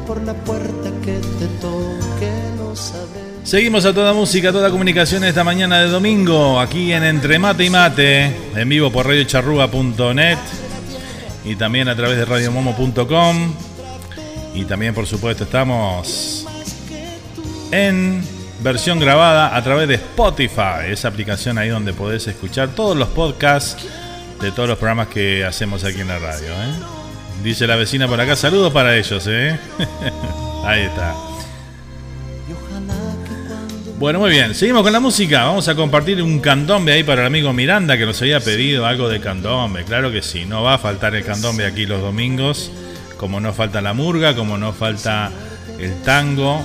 [0.06, 2.74] por la puerta que te toque, lo.
[3.44, 7.70] Seguimos a toda música, toda comunicación esta mañana de domingo, aquí en Entre Mate y
[7.70, 10.38] Mate, en vivo por radiocharrúa.net
[11.44, 13.54] y también a través de radiomomo.com.
[14.54, 16.46] Y también, por supuesto, estamos
[17.72, 18.22] en
[18.62, 23.84] versión grabada a través de Spotify, esa aplicación ahí donde podés escuchar todos los podcasts
[24.40, 26.48] de todos los programas que hacemos aquí en la radio.
[26.48, 26.95] ¿eh?
[27.42, 29.24] Dice la vecina por acá, saludos para ellos.
[29.28, 29.58] ¿eh?
[30.64, 31.14] ahí está.
[33.98, 35.44] Bueno, muy bien, seguimos con la música.
[35.44, 39.08] Vamos a compartir un candombe ahí para el amigo Miranda que nos había pedido algo
[39.08, 39.84] de candombe.
[39.84, 42.70] Claro que sí, no va a faltar el candombe aquí los domingos,
[43.16, 45.30] como no falta la murga, como no falta
[45.78, 46.62] el tango,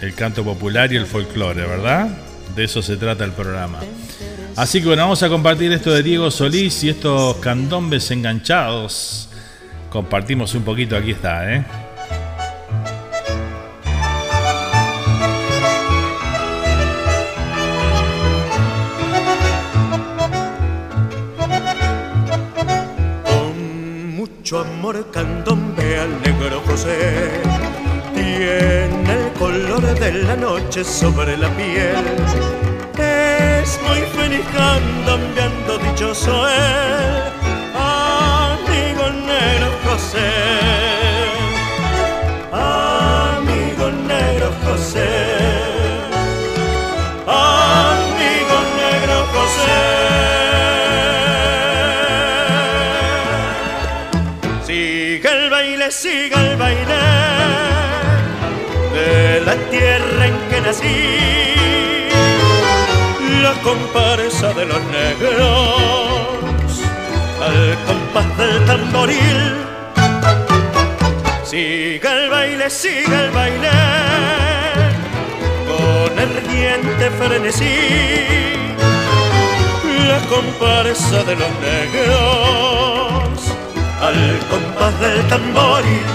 [0.00, 2.08] el canto popular y el folclore, ¿verdad?
[2.56, 3.80] De eso se trata el programa.
[4.56, 9.28] Así que bueno, vamos a compartir esto de Diego Solís y estos candombes enganchados.
[9.92, 11.64] Compartimos un poquito, aquí está, ¿eh?
[23.22, 27.42] Con mucho amor candombe al negro José.
[28.14, 31.96] Tiene el color de la noche sobre la piel.
[32.96, 37.41] Es muy feliz candombeando dichoso él.
[56.02, 57.00] Sigue el baile
[58.92, 61.00] de la tierra en que nací.
[63.40, 66.72] La comparsa de los negros
[67.46, 69.40] al compás del tamboril.
[71.44, 73.70] Sigue el baile, sigue el baile
[75.68, 77.78] con ardiente frenesí.
[80.10, 83.11] La comparsa de los negros
[84.12, 86.06] al compás del tamboril.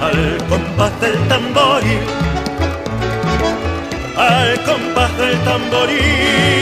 [0.00, 2.04] Al compás del tamboril.
[4.16, 6.58] Al compás del tamboril.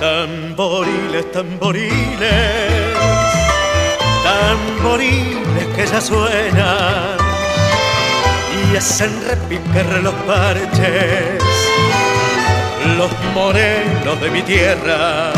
[0.00, 2.96] Tamboriles, tamboriles,
[4.22, 7.18] tamboriles que ya suenan
[8.72, 11.42] y hacen repicar los parches,
[12.96, 15.32] los morenos de mi tierra.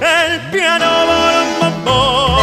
[0.00, 0.90] El piano
[1.60, 2.40] bombón,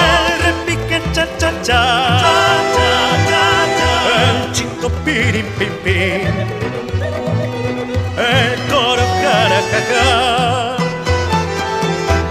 [0.00, 1.82] el repique cha cha cha,
[4.16, 6.34] el chico pirim pim pim,
[8.18, 10.76] el coro caracacá.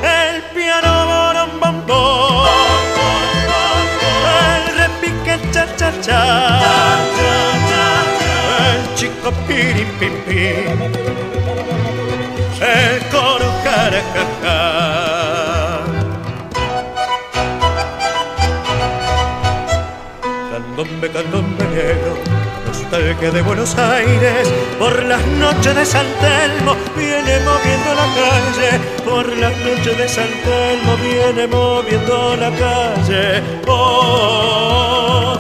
[0.03, 2.49] El piano bombón,
[4.43, 6.21] el repique cha cha cha.
[9.01, 9.87] Chico, pim.
[12.61, 14.59] El coro, carajaja.
[20.51, 22.13] Candombe, candombe negro,
[22.67, 24.47] nostalgia de Buenos Aires,
[24.77, 30.29] por las noches de San Telmo viene moviendo la calle, por las noches de San
[30.45, 33.41] Telmo viene moviendo la calle.
[33.65, 35.39] Oh,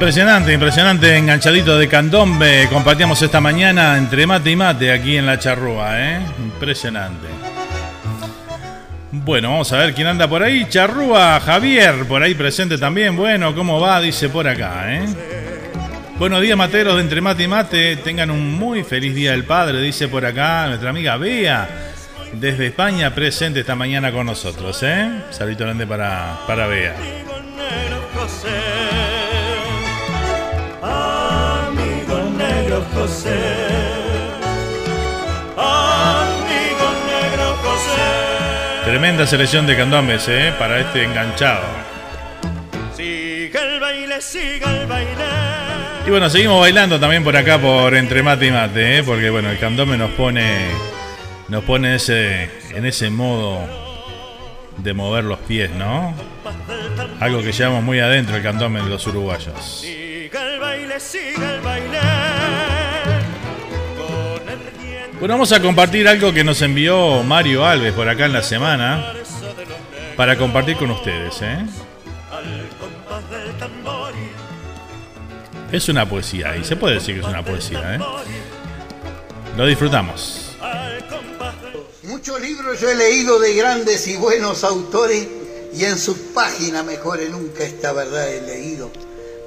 [0.00, 2.66] Impresionante, impresionante, enganchadito de candombe.
[2.70, 6.20] Compartíamos esta mañana entre mate y mate aquí en la charrúa, ¿eh?
[6.38, 7.26] Impresionante.
[9.12, 10.66] Bueno, vamos a ver quién anda por ahí.
[10.70, 13.14] Charrúa, Javier, por ahí presente también.
[13.14, 14.00] Bueno, ¿cómo va?
[14.00, 15.04] Dice por acá, ¿eh?
[16.18, 17.96] Buenos días, materos de Entre Mate y Mate.
[17.96, 21.68] Tengan un muy feliz día del padre, dice por acá nuestra amiga Bea,
[22.32, 25.10] desde España, presente esta mañana con nosotros, ¿eh?
[25.28, 27.19] Saludito grande para, para Bea.
[33.10, 33.34] José.
[35.56, 38.84] Amigo negro José.
[38.84, 40.52] Tremenda selección de candombes, ¿eh?
[40.56, 41.64] Para este enganchado.
[42.96, 45.24] Sigue el baile, sigue el baile.
[46.06, 49.02] Y bueno, seguimos bailando también por acá por entre mate y mate, ¿eh?
[49.02, 50.68] porque bueno, el candombe nos pone
[51.48, 53.66] nos pone ese en ese modo
[54.76, 56.14] de mover los pies, ¿no?
[57.18, 59.80] Algo que llevamos muy adentro el candombe de los uruguayos.
[59.80, 61.98] Sigue el baile, sigue el baile.
[65.20, 69.12] Bueno, vamos a compartir algo que nos envió Mario Alves por acá en la semana
[70.16, 71.58] para compartir con ustedes, ¿eh?
[75.70, 77.98] Es una poesía y se puede decir que es una poesía, ¿eh?
[79.58, 80.56] Lo disfrutamos.
[82.04, 85.28] Muchos libros yo he leído de grandes y buenos autores
[85.74, 88.90] y en sus páginas mejores nunca esta verdad he leído.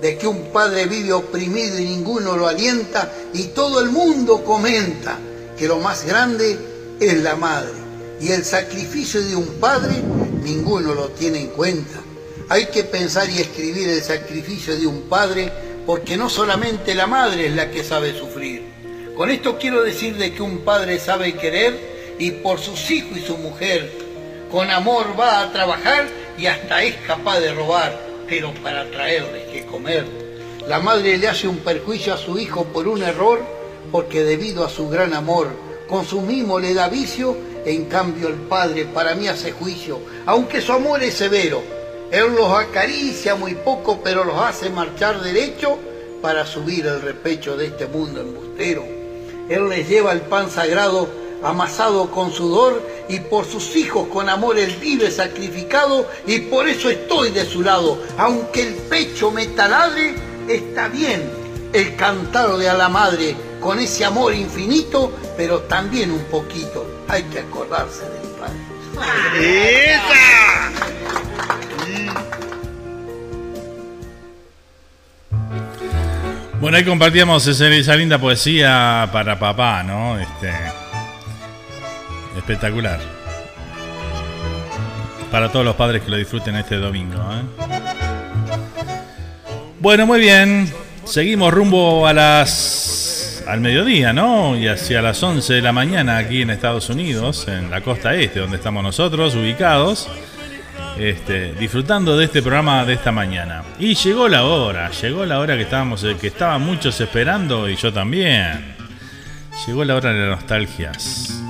[0.04, 5.18] De que un padre vive oprimido y ninguno lo alienta y todo el mundo comenta
[5.58, 6.58] que lo más grande
[7.00, 7.74] es la madre
[8.20, 10.02] y el sacrificio de un padre
[10.44, 12.00] ninguno lo tiene en cuenta.
[12.50, 15.52] Hay que pensar y escribir el sacrificio de un padre
[15.86, 18.64] porque no solamente la madre es la que sabe sufrir.
[19.16, 23.22] Con esto quiero decir de que un padre sabe querer y por sus hijos y
[23.22, 23.92] su mujer
[24.52, 26.08] con amor va a trabajar
[26.38, 30.06] y hasta es capaz de robar, pero para traerles que comer.
[30.68, 33.44] La madre le hace un perjuicio a su hijo por un error
[33.94, 35.50] porque debido a su gran amor
[35.88, 36.20] con su
[36.60, 41.14] le da vicio, en cambio el padre para mí hace juicio, aunque su amor es
[41.14, 41.62] severo.
[42.10, 45.78] Él los acaricia muy poco, pero los hace marchar derecho
[46.24, 48.84] para subir el repecho de este mundo embustero.
[49.48, 51.08] Él les lleva el pan sagrado
[51.44, 56.90] amasado con sudor y por sus hijos con amor él vive sacrificado y por eso
[56.90, 58.00] estoy de su lado.
[58.18, 60.16] Aunque el pecho me taladre,
[60.48, 61.22] está bien
[61.74, 67.24] el cantado de a la madre con ese amor infinito, pero también un poquito hay
[67.24, 68.60] que acordarse del padre.
[76.60, 80.20] Bueno, ahí compartíamos esa linda poesía para papá, ¿no?
[80.20, 80.52] Este,
[82.38, 83.00] espectacular.
[85.32, 87.18] Para todos los padres que lo disfruten este domingo.
[87.18, 87.44] ¿eh?
[89.80, 90.72] Bueno, muy bien.
[91.06, 92.73] Seguimos rumbo a las
[93.48, 94.58] al mediodía, ¿no?
[94.58, 98.40] Y hacia las 11 de la mañana aquí en Estados Unidos, en la costa este,
[98.40, 100.10] donde estamos nosotros ubicados,
[100.98, 103.64] este, disfrutando de este programa de esta mañana.
[103.80, 107.92] Y llegó la hora, llegó la hora que estábamos, que estaban muchos esperando y yo
[107.92, 108.76] también.
[109.68, 111.42] Llegó la hora de las nostalgias.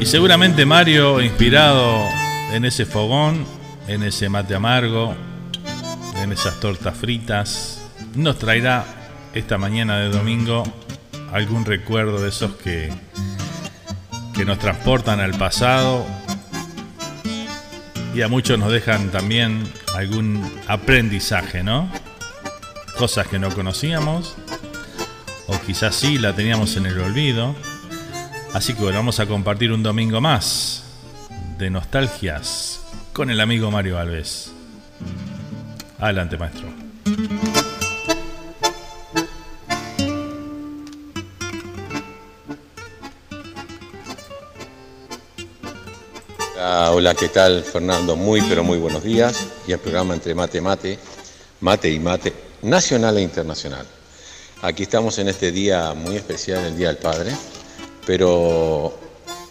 [0.00, 2.04] Y seguramente Mario, inspirado
[2.52, 3.44] en ese fogón,
[3.88, 5.14] en ese mate amargo,
[6.22, 7.85] en esas tortas fritas,
[8.16, 8.84] nos traerá
[9.34, 10.64] esta mañana de domingo
[11.32, 12.90] algún recuerdo de esos que,
[14.34, 16.06] que nos transportan al pasado
[18.14, 21.90] y a muchos nos dejan también algún aprendizaje, ¿no?
[22.96, 24.36] Cosas que no conocíamos
[25.46, 27.54] o quizás sí la teníamos en el olvido.
[28.54, 30.84] Así que bueno, vamos a compartir un domingo más
[31.58, 32.80] de nostalgias
[33.12, 34.52] con el amigo Mario Alves.
[35.98, 36.85] Adelante, maestro.
[46.68, 48.16] Ah, hola, ¿qué tal Fernando?
[48.16, 49.46] Muy, pero muy buenos días.
[49.68, 50.98] Y el programa entre mate, mate,
[51.60, 52.32] mate y mate,
[52.62, 53.86] nacional e internacional.
[54.62, 57.30] Aquí estamos en este día muy especial, el Día del Padre,
[58.04, 58.98] pero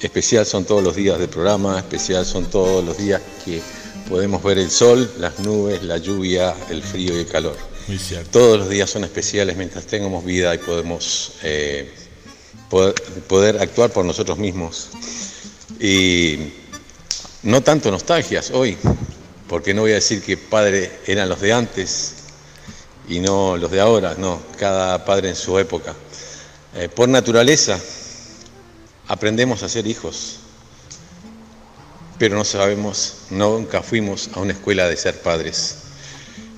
[0.02, 3.62] especial son todos los días del programa, especial son todos los días que
[4.10, 7.56] podemos ver el sol, las nubes, la lluvia, el frío y el calor.
[7.88, 8.30] Muy cierto.
[8.32, 11.94] Todos los días son especiales mientras tengamos vida y podemos eh,
[12.70, 12.94] poder,
[13.30, 14.90] poder actuar por nosotros mismos.
[15.80, 16.65] Y
[17.46, 18.76] no tanto nostalgias hoy,
[19.48, 22.16] porque no voy a decir que padre eran los de antes
[23.08, 25.94] y no los de ahora, no, cada padre en su época.
[26.76, 27.80] Eh, por naturaleza
[29.08, 30.38] aprendemos a ser hijos,
[32.18, 35.78] pero no sabemos, nunca fuimos a una escuela de ser padres.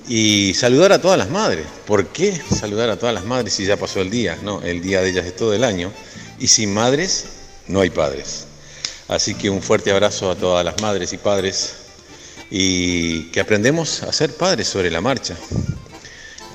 [0.08, 1.66] Y saludar a todas las madres.
[1.86, 4.38] ¿Por qué saludar a todas las madres si ya pasó el día?
[4.42, 5.92] No, el día de ellas es todo el año.
[6.38, 7.26] Y sin madres
[7.66, 8.47] no hay padres.
[9.08, 11.74] Así que un fuerte abrazo a todas las madres y padres
[12.50, 15.34] y que aprendemos a ser padres sobre la marcha,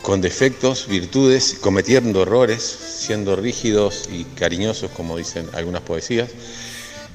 [0.04, 6.30] con defectos, virtudes, cometiendo errores, siendo rígidos y cariñosos, como dicen algunas poesías.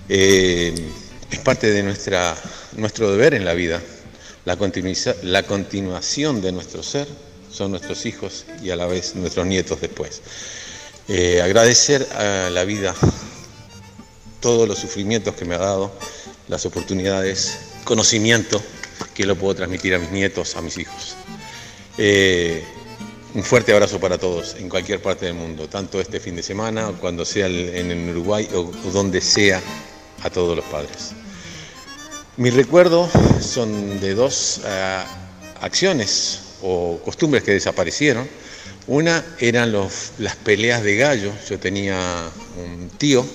[0.09, 0.75] Eh,
[1.31, 2.37] es parte de nuestra,
[2.77, 3.81] nuestro deber en la vida.
[4.45, 7.07] La, continuación de nuestro ser
[7.53, 10.21] son nuestros hijos y a la vez nuestros nietos después.
[11.07, 12.95] Eh, agradecer a la vida
[14.41, 15.93] todos los sufrimientos que me ha dado,
[16.49, 18.63] las oportunidades, conocimiento
[19.15, 21.17] que lo puedo transmitir a mis nietos, a mis hijos.
[21.97, 22.63] Eh,
[23.35, 26.93] un fuerte abrazo para todos en cualquier parte del mundo, tanto este fin de semana,
[27.01, 29.61] cuando sea en Uruguay o donde sea,
[30.23, 31.13] a todos los padres.
[32.37, 33.11] Mis recuerdos
[33.41, 38.29] son de dos uh, acciones o costumbres que desaparecieron.
[38.87, 41.33] Una eran los, las peleas de gallo.
[41.49, 43.27] Yo tenía un tío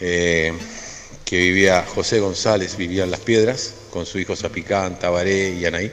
[0.00, 0.52] eh,
[1.24, 5.92] que vivía, José González, vivía en Las Piedras, con su hijo Zapicán, Tabaré y Anaí.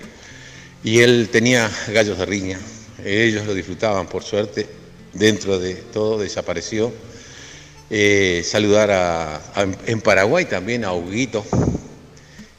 [0.84, 2.60] Y él tenía gallos de riña.
[3.04, 4.68] Ellos lo disfrutaban, por suerte.
[5.14, 6.92] Dentro de todo desapareció.
[7.90, 9.42] Eh, saludar a,
[9.86, 11.46] en Paraguay también a Huguito,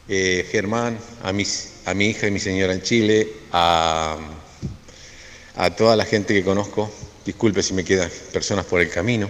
[0.08, 4.16] eh, Germán, a, mis, a mi hija y mi señora en Chile, a,
[5.56, 6.90] a toda la gente que conozco.
[7.26, 9.28] Disculpe si me quedan personas por el camino.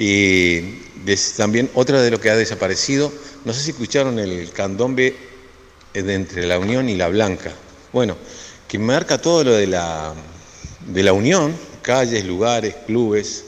[0.00, 0.60] Y
[1.36, 3.12] también otra de lo que ha desaparecido,
[3.44, 5.16] no sé si escucharon el candombe
[5.92, 7.52] de entre la Unión y la Blanca.
[7.92, 8.16] Bueno,
[8.68, 10.14] que marca todo lo de la,
[10.86, 11.52] de la Unión,
[11.82, 13.46] calles, lugares, clubes,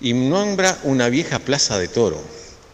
[0.00, 2.22] y nombra una vieja plaza de toro.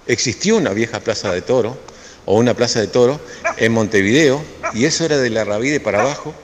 [0.07, 1.77] Existió una vieja plaza de toro,
[2.25, 3.21] o una plaza de toro,
[3.57, 4.41] en Montevideo,
[4.75, 6.35] y eso era de la Rabide para abajo,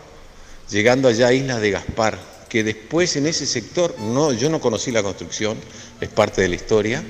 [0.69, 4.93] llegando allá a Islas de Gaspar, que después en ese sector, no, yo no conocí
[4.93, 5.59] la construcción,
[6.01, 7.03] es parte de la historia,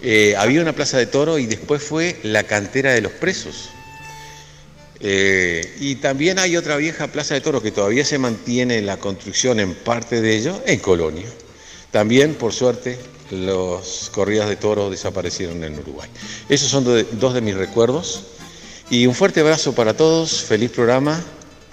[0.00, 3.68] eh, había una plaza de toro y después fue la cantera de los presos.
[5.00, 9.60] Eh, y también hay otra vieja plaza de toro que todavía se mantiene la construcción
[9.60, 11.26] en parte de ello en Colonia.
[11.90, 12.98] También, por suerte,
[13.30, 16.08] los corridas de toros desaparecieron en Uruguay.
[16.48, 18.22] Esos son dos de mis recuerdos.
[18.88, 21.22] Y un fuerte abrazo para todos, feliz programa,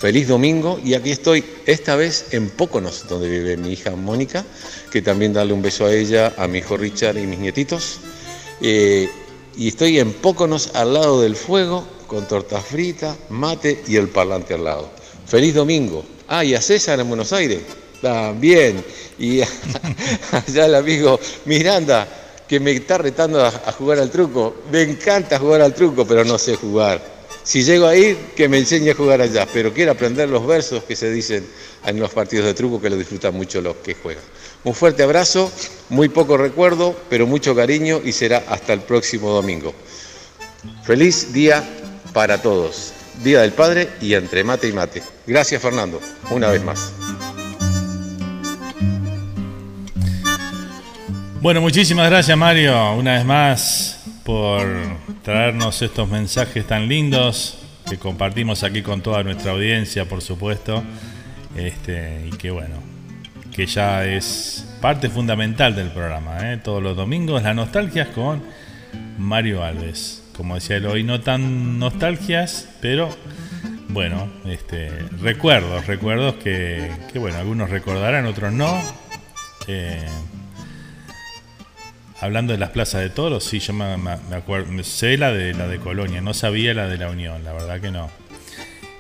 [0.05, 0.79] feliz domingo.
[0.83, 4.45] Y aquí estoy, esta vez en Póconos, donde vive mi hija Mónica,
[4.91, 8.01] que también darle un beso a ella, a mi hijo Richard y mis nietitos.
[8.61, 9.09] Eh,
[9.57, 14.53] y estoy en Póconos, al lado del fuego, con torta frita, mate y el parlante
[14.53, 14.91] al lado.
[15.25, 16.05] Feliz domingo.
[16.27, 17.61] Ah, y a César en Buenos Aires.
[17.99, 18.85] También.
[19.17, 19.41] Y
[20.31, 22.07] allá el amigo Miranda,
[22.47, 24.57] que me está retando a, a, jugar al truco.
[24.71, 27.14] Me encanta jugar al truco, pero no sé jugar.
[27.45, 30.83] Si llego a ir, que me enseñe a jugar allá, pero quiero aprender los versos
[30.83, 31.45] que se dicen
[31.85, 34.23] en los partidos de truco que lo disfrutan mucho los que juegan.
[34.63, 35.51] Un fuerte abrazo,
[35.89, 39.75] muy poco recuerdo, pero mucho cariño y será hasta el próximo domingo.
[40.83, 41.63] Feliz día
[42.13, 42.93] para todos.
[43.23, 45.03] Día del Padre y entre mate y mate.
[45.27, 46.01] Gracias Fernando,
[46.31, 46.93] una vez más.
[51.41, 54.65] Bueno, muchísimas gracias Mario, una vez más, por
[55.25, 57.57] traernos estos mensajes tan lindos
[57.89, 60.83] que compartimos aquí con toda nuestra audiencia, por supuesto.
[61.55, 62.75] Este, y que bueno,
[63.51, 66.51] que ya es parte fundamental del programa.
[66.51, 66.57] ¿eh?
[66.63, 68.43] Todos los domingos, las nostalgias con
[69.17, 70.23] Mario Alves.
[70.37, 73.09] Como decía él hoy, no tan nostalgias, pero
[73.89, 74.91] bueno, este,
[75.21, 78.79] recuerdos, recuerdos que, que bueno, algunos recordarán, otros no.
[79.67, 80.05] Eh,
[82.19, 85.79] hablando de las plazas de toros, sí, yo me, acuerdo, sé la de la de
[85.79, 88.09] Colonia, no sabía la de la Unión, la verdad que no.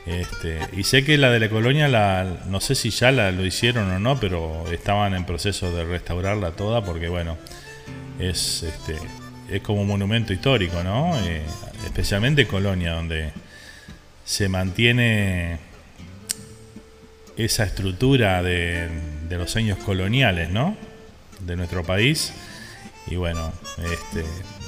[0.05, 3.45] Este, y sé que la de la Colonia, la, no sé si ya la, lo
[3.45, 7.37] hicieron o no, pero estaban en proceso de restaurarla toda porque, bueno,
[8.19, 8.97] es, este,
[9.49, 11.17] es como un monumento histórico, ¿no?
[11.23, 11.41] Eh,
[11.85, 13.31] especialmente Colonia, donde
[14.25, 15.57] se mantiene
[17.37, 18.87] esa estructura de,
[19.27, 20.77] de los años coloniales, ¿no?
[21.39, 22.33] De nuestro país
[23.07, 24.25] y bueno, este,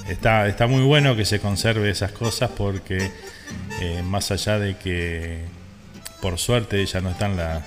[0.09, 3.11] está, está muy bueno que se conserve esas cosas porque
[3.81, 5.45] eh, más allá de que
[6.21, 7.65] por suerte ya no están la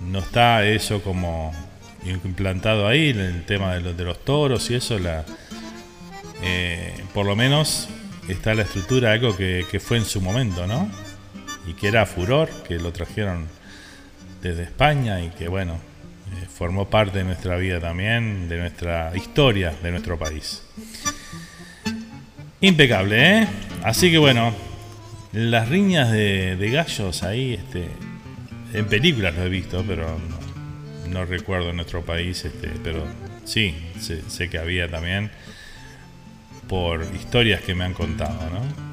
[0.00, 1.54] no está eso como
[2.04, 5.24] implantado ahí el tema de los, de los toros y eso la
[6.42, 7.88] eh, por lo menos
[8.28, 10.90] está la estructura algo que, que fue en su momento no
[11.66, 13.46] y que era furor que lo trajeron
[14.42, 15.91] desde España y que bueno
[16.54, 20.62] formó parte de nuestra vida también, de nuestra historia, de nuestro país.
[22.60, 23.46] Impecable, ¿eh?
[23.82, 24.54] Así que bueno,
[25.32, 27.88] las riñas de, gallos ahí, este,
[28.74, 30.18] en películas lo he visto, pero
[31.08, 33.04] no, recuerdo en nuestro país, este, pero
[33.44, 35.30] sí, sé, sé que había también
[36.68, 38.91] por historias que me han contado, ¿no?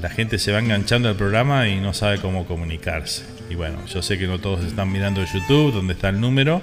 [0.00, 3.24] la gente se va enganchando al programa y no sabe cómo comunicarse.
[3.50, 6.62] Y bueno, yo sé que no todos están mirando YouTube, donde está el número.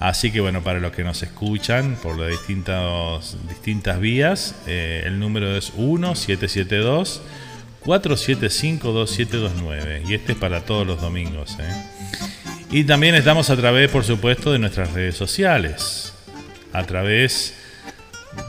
[0.00, 5.18] Así que bueno, para los que nos escuchan por las distintas, distintas vías, eh, el
[5.18, 7.20] número es 1772
[7.80, 11.56] 475 2729 y este es para todos los domingos.
[11.60, 11.84] ¿eh?
[12.70, 16.12] Y también estamos a través, por supuesto, de nuestras redes sociales.
[16.72, 17.54] A través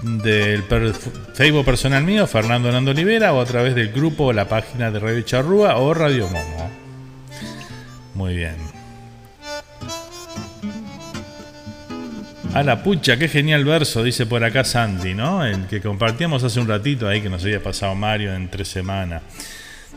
[0.03, 0.63] del
[1.34, 4.99] Facebook personal mío, Fernando Nando Olivera, o a través del grupo o la página de
[4.99, 6.69] Radio Charrúa o Radio Momo.
[8.13, 8.78] Muy bien.
[12.53, 15.45] A la pucha, qué genial verso, dice por acá Sandy, ¿no?
[15.45, 19.21] El que compartíamos hace un ratito ahí que nos había pasado Mario en tres semanas.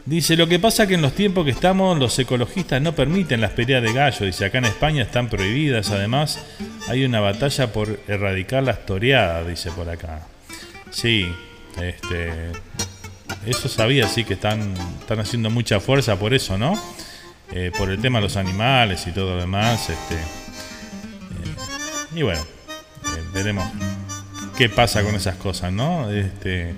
[0.05, 3.53] Dice, lo que pasa que en los tiempos que estamos los ecologistas no permiten las
[3.53, 4.27] peleas de gallo.
[4.27, 5.91] Dice, acá en España están prohibidas.
[5.91, 6.45] Además,
[6.89, 10.27] hay una batalla por erradicar las toreadas, dice por acá.
[10.91, 11.33] Sí,
[11.81, 12.51] este,
[13.47, 16.75] eso sabía, sí, que están, están haciendo mucha fuerza por eso, ¿no?
[17.53, 19.89] Eh, por el tema de los animales y todo lo demás.
[19.89, 20.42] Este,
[22.15, 23.67] y bueno, eh, veremos
[24.57, 26.11] qué pasa con esas cosas, ¿no?
[26.11, 26.75] Este,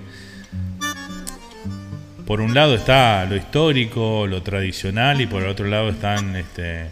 [2.25, 6.89] por un lado está lo histórico, lo tradicional, y por el otro lado están este,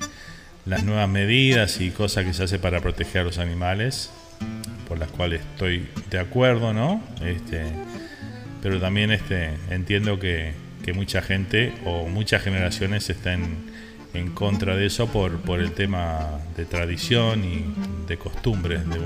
[0.65, 4.11] las nuevas medidas y cosas que se hace para proteger a los animales,
[4.87, 7.01] por las cuales estoy de acuerdo, ¿no?
[7.25, 7.63] Este,
[8.61, 10.53] pero también este, entiendo que,
[10.83, 13.72] que mucha gente o muchas generaciones están
[14.13, 17.65] en contra de eso por, por el tema de tradición y
[18.07, 18.99] de costumbres de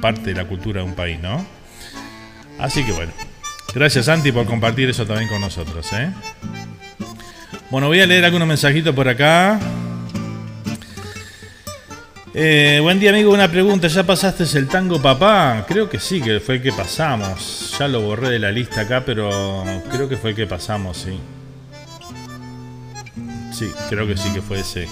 [0.00, 1.44] parte de la cultura de un país, ¿no?
[2.58, 3.12] Así que bueno,
[3.74, 6.10] gracias Santi por compartir eso también con nosotros, ¿eh?
[7.70, 9.58] Bueno, voy a leer algunos mensajitos por acá.
[12.32, 15.64] Eh, buen día amigo, una pregunta, ¿ya pasaste el tango papá?
[15.66, 17.74] Creo que sí, que fue el que pasamos.
[17.78, 21.18] Ya lo borré de la lista acá, pero creo que fue el que pasamos, sí.
[23.56, 24.86] Sí, creo que sí que fue ese.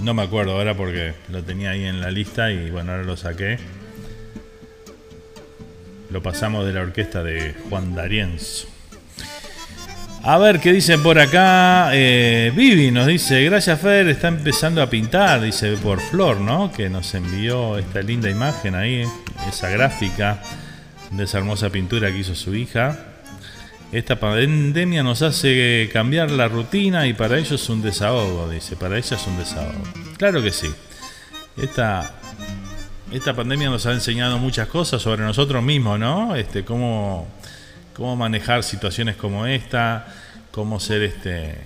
[0.00, 3.18] No me acuerdo ahora porque lo tenía ahí en la lista y bueno, ahora lo
[3.18, 3.58] saqué.
[6.08, 8.66] Lo pasamos de la orquesta de Juan D'Arienzo.
[10.22, 11.90] A ver qué dicen por acá.
[11.92, 14.08] Eh, Vivi nos dice: Gracias, Fer.
[14.08, 16.72] Está empezando a pintar, dice por Flor, ¿no?
[16.72, 19.04] Que nos envió esta linda imagen ahí,
[19.46, 20.42] esa gráfica
[21.10, 23.17] de esa hermosa pintura que hizo su hija.
[23.90, 28.98] Esta pandemia nos hace cambiar la rutina y para ellos es un desahogo, dice, para
[28.98, 29.82] ella es un desahogo.
[30.18, 30.68] Claro que sí.
[31.56, 32.14] Esta,
[33.10, 36.36] esta pandemia nos ha enseñado muchas cosas sobre nosotros mismos, ¿no?
[36.36, 37.28] Este, cómo,
[37.94, 40.06] cómo manejar situaciones como esta,
[40.50, 41.56] cómo ser este,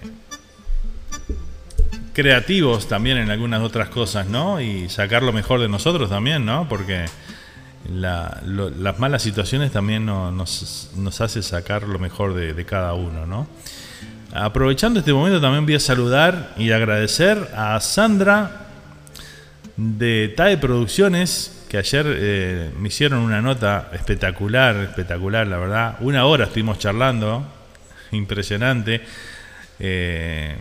[2.12, 4.60] creativos también en algunas otras cosas, ¿no?
[4.60, 6.68] Y sacar lo mejor de nosotros también, ¿no?
[6.68, 7.06] Porque
[7.90, 13.46] las malas situaciones también nos, nos, hace sacar lo mejor de, cada uno, ¿no?
[14.32, 18.68] Aprovechando este momento también voy a saludar y agradecer a Sandra
[19.76, 25.96] de TAE Producciones, que ayer eh, me hicieron una nota espectacular, espectacular, la verdad.
[26.00, 27.44] Una hora estuvimos charlando,
[28.12, 29.02] impresionante.
[29.78, 30.56] Eh,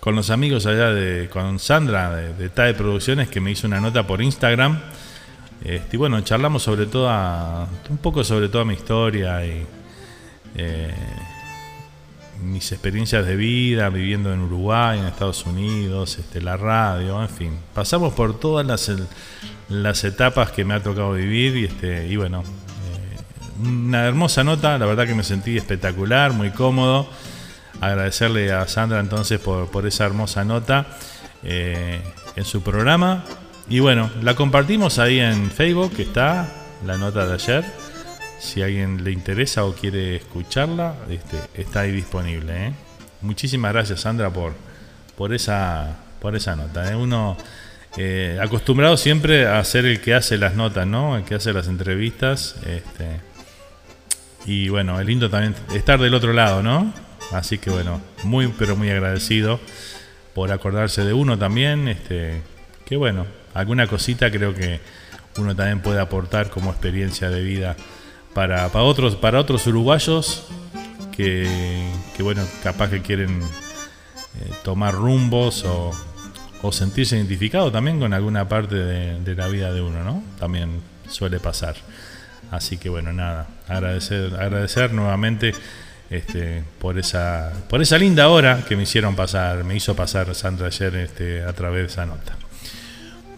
[0.00, 3.80] con los amigos allá de, con Sandra de, de TAE Producciones, que me hizo una
[3.80, 4.80] nota por Instagram
[5.64, 9.66] este, y bueno, charlamos sobre toda, un poco sobre toda mi historia y
[10.54, 10.94] eh,
[12.42, 17.58] mis experiencias de vida, viviendo en Uruguay, en Estados Unidos, este, la radio, en fin.
[17.74, 18.90] Pasamos por todas las,
[19.68, 24.86] las etapas que me ha tocado vivir y, este, bueno, eh, una hermosa nota, la
[24.86, 27.08] verdad que me sentí espectacular, muy cómodo.
[27.80, 30.86] Agradecerle a Sandra entonces por, por esa hermosa nota
[31.44, 32.00] eh,
[32.34, 33.24] en su programa
[33.68, 36.48] y bueno, la compartimos ahí en Facebook, que está
[36.86, 37.64] la nota de ayer.
[38.40, 42.68] Si a alguien le interesa o quiere escucharla, este, está ahí disponible.
[42.68, 42.72] ¿eh?
[43.20, 44.54] Muchísimas gracias, Sandra, por,
[45.16, 46.90] por, esa, por esa nota.
[46.90, 46.94] ¿eh?
[46.94, 47.36] Uno
[47.96, 51.16] eh, acostumbrado siempre a ser el que hace las notas, ¿no?
[51.16, 52.56] El que hace las entrevistas.
[52.64, 53.20] Este,
[54.46, 56.94] y bueno, es lindo también estar del otro lado, ¿no?
[57.32, 59.60] Así que bueno, muy pero muy agradecido
[60.32, 61.88] por acordarse de uno también.
[61.88, 62.40] Este,
[62.86, 63.26] que bueno,
[63.58, 64.80] alguna cosita creo que
[65.36, 67.76] uno también puede aportar como experiencia de vida
[68.34, 70.46] para, otros, para otros uruguayos
[71.16, 71.90] que,
[72.20, 75.92] bueno, capaz que quieren eh, tomar rumbos o,
[76.70, 80.22] sentirse identificado también con alguna parte de, la vida de uno, ¿no?
[80.38, 81.76] También suele pasar.
[82.50, 85.54] Así que bueno, nada, agradecer, agradecer nuevamente
[86.10, 90.68] este, por esa, por esa linda hora que me hicieron pasar, me hizo pasar Sandra
[90.68, 92.36] ayer este, a través de esa nota.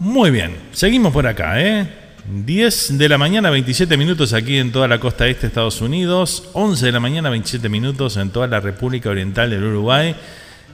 [0.01, 1.87] Muy bien, seguimos por acá, ¿eh?
[2.25, 6.49] 10 de la mañana, 27 minutos aquí en toda la costa este de Estados Unidos,
[6.53, 10.15] 11 de la mañana, 27 minutos en toda la República Oriental del Uruguay.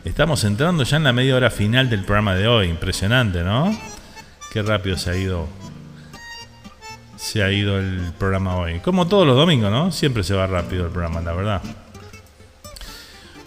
[0.06, 3.78] Estamos entrando ya en la media hora final del programa de hoy, impresionante, ¿no?
[4.50, 5.50] Qué rápido se ha ido
[7.18, 8.80] se ha ido el programa hoy.
[8.80, 9.92] Como todos los domingos, ¿no?
[9.92, 11.62] Siempre se va rápido el programa, la verdad.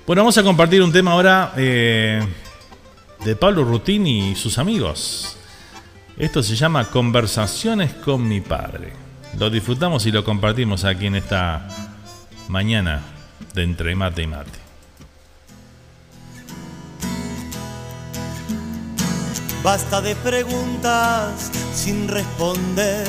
[0.07, 2.21] Bueno, vamos a compartir un tema ahora eh,
[3.25, 5.39] de Pablo Rutini y sus amigos.
[6.21, 8.93] Esto se llama Conversaciones con mi padre.
[9.39, 11.67] Lo disfrutamos y lo compartimos aquí en esta
[12.47, 13.01] mañana
[13.55, 14.59] de Entre Mate y Mate.
[19.63, 23.09] Basta de preguntas sin responder,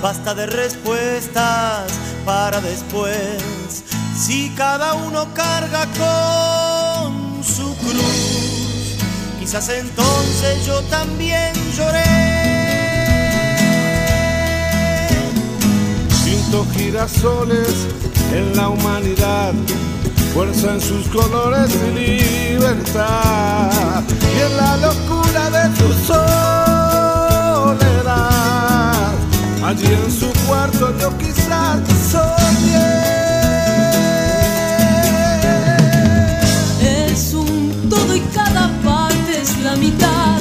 [0.00, 1.92] basta de respuestas
[2.24, 3.84] para después.
[4.16, 8.96] Si cada uno carga con su cruz,
[9.38, 12.27] quizás entonces yo también lloré.
[16.74, 17.86] Girasoles
[18.32, 19.52] en la humanidad,
[20.32, 24.02] fuerza en sus colores y libertad,
[24.34, 26.14] y en la locura de su soledad,
[29.62, 33.18] allí en su cuarto yo quizás soñé.
[37.12, 40.40] Es un todo y cada parte es la mitad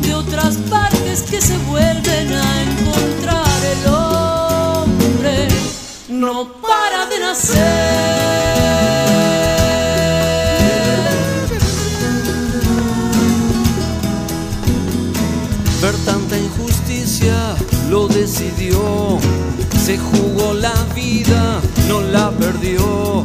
[0.00, 3.45] de otras partes que se vuelven a encontrar
[6.20, 7.56] no para de nacer.
[15.82, 17.34] Ver tanta injusticia
[17.90, 19.18] lo decidió,
[19.84, 23.22] se jugó la vida, no la perdió.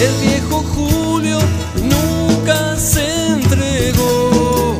[0.00, 1.38] El viejo Julio
[1.76, 4.76] nunca se entregó,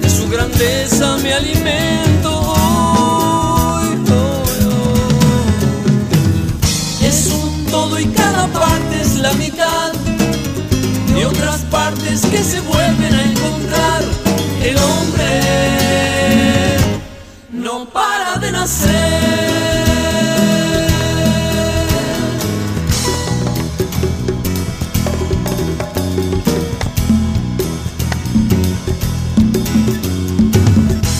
[0.00, 2.07] de su grandeza me alimento
[9.28, 9.92] la mitad
[11.14, 14.02] de otras partes que se vuelven a encontrar.
[14.62, 15.30] El hombre
[17.52, 18.88] no para de nacer.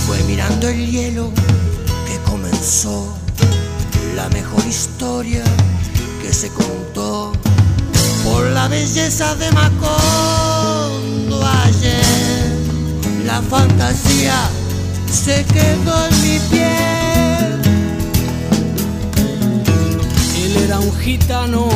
[0.07, 1.31] Fue mirando el hielo
[2.07, 3.15] que comenzó
[4.17, 5.45] la mejor historia
[6.23, 7.38] que se contó
[8.59, 12.47] la belleza de Macondo ayer.
[13.25, 14.39] La fantasía
[15.23, 17.51] se quedó en mi piel.
[20.43, 21.69] Él era un gitano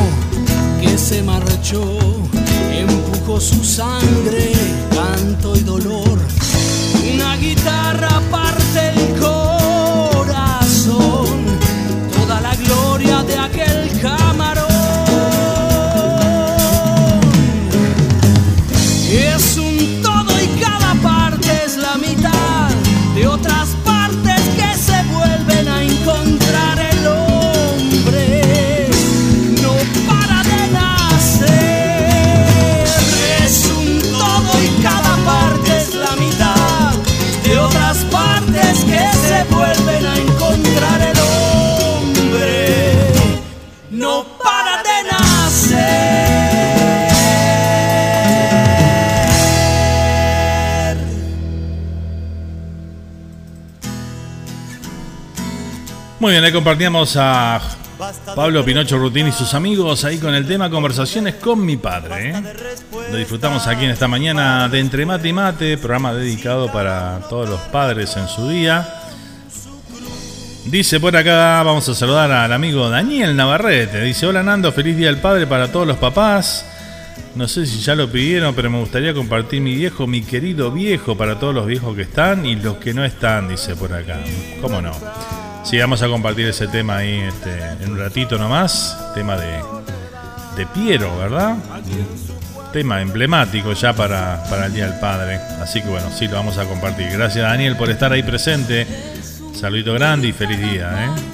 [0.81, 1.83] que se marchó,
[2.83, 4.51] empujó su sangre,
[4.97, 6.17] canto y dolor.
[7.13, 9.32] Una guitarra parte el corazón,
[56.23, 57.59] Muy bien, ahí compartíamos a
[58.33, 62.29] Pablo Pinocho Rutín y sus amigos ahí con el tema Conversaciones con mi padre.
[62.29, 62.43] ¿eh?
[63.11, 67.49] Lo disfrutamos aquí en esta mañana de Entre Mate y Mate, programa dedicado para todos
[67.49, 68.87] los padres en su día.
[70.63, 73.99] Dice por acá, vamos a saludar al amigo Daniel Navarrete.
[73.99, 76.65] Dice, hola Nando, feliz día del padre para todos los papás.
[77.35, 81.17] No sé si ya lo pidieron, pero me gustaría compartir mi viejo, mi querido viejo,
[81.17, 84.21] para todos los viejos que están y los que no están, dice por acá.
[84.61, 84.93] ¿Cómo no?
[85.63, 88.97] Sí, vamos a compartir ese tema ahí este, en un ratito nomás.
[89.15, 89.61] Tema de,
[90.57, 91.55] de Piero, ¿verdad?
[92.71, 95.39] Tema emblemático ya para, para el Día del Padre.
[95.61, 97.09] Así que bueno, sí, lo vamos a compartir.
[97.11, 98.85] Gracias Daniel por estar ahí presente.
[99.53, 101.33] Saludito grande y feliz día, ¿eh?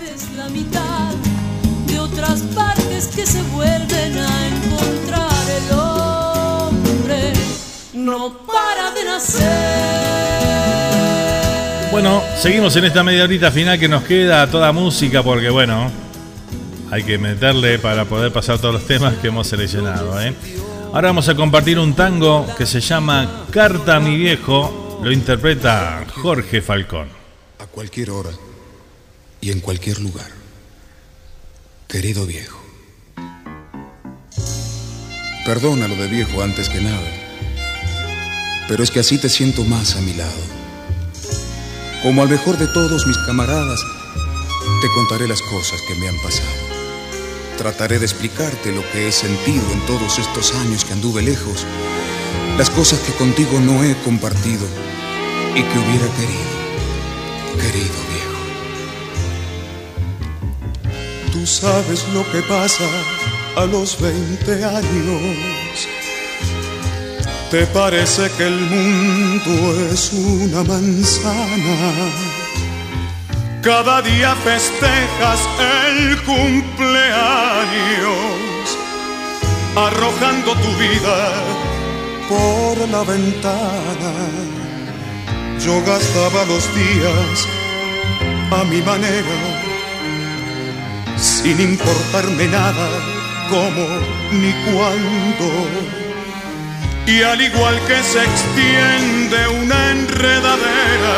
[3.08, 7.34] que se vuelven a encontrar el hombre
[7.94, 10.99] no para de nacer
[11.92, 15.92] Bueno, seguimos en esta media horita final que nos queda toda música porque bueno,
[16.92, 20.34] hay que meterle para poder pasar todos los temas que hemos seleccionado, ¿eh?
[20.94, 26.06] Ahora vamos a compartir un tango que se llama Carta a mi viejo, lo interpreta
[26.16, 27.10] Jorge Falcón.
[27.58, 28.32] a cualquier hora
[29.42, 30.30] y en cualquier lugar.
[31.88, 32.62] Querido viejo,
[35.44, 37.10] perdona lo de viejo antes que nada,
[38.68, 40.59] pero es que así te siento más a mi lado.
[42.02, 43.82] Como al mejor de todos mis camaradas,
[44.82, 46.50] te contaré las cosas que me han pasado.
[47.58, 51.66] Trataré de explicarte lo que he sentido en todos estos años que anduve lejos,
[52.58, 54.66] las cosas que contigo no he compartido
[55.56, 56.60] y que hubiera querido
[57.60, 58.40] querido viejo.
[61.32, 62.86] Tú sabes lo que pasa
[63.56, 65.99] a los 20 años.
[67.52, 69.52] Te parece que el mundo
[69.92, 71.78] es una manzana.
[73.64, 75.40] Cada día festejas
[75.88, 77.08] el cumpleaños,
[79.76, 81.34] arrojando tu vida
[82.30, 84.14] por la ventana.
[85.60, 87.48] Yo gastaba los días
[88.52, 89.38] a mi manera,
[91.18, 92.90] sin importarme nada,
[93.50, 93.88] cómo
[94.34, 96.09] ni cuándo.
[97.10, 101.18] Y al igual que se extiende una enredadera,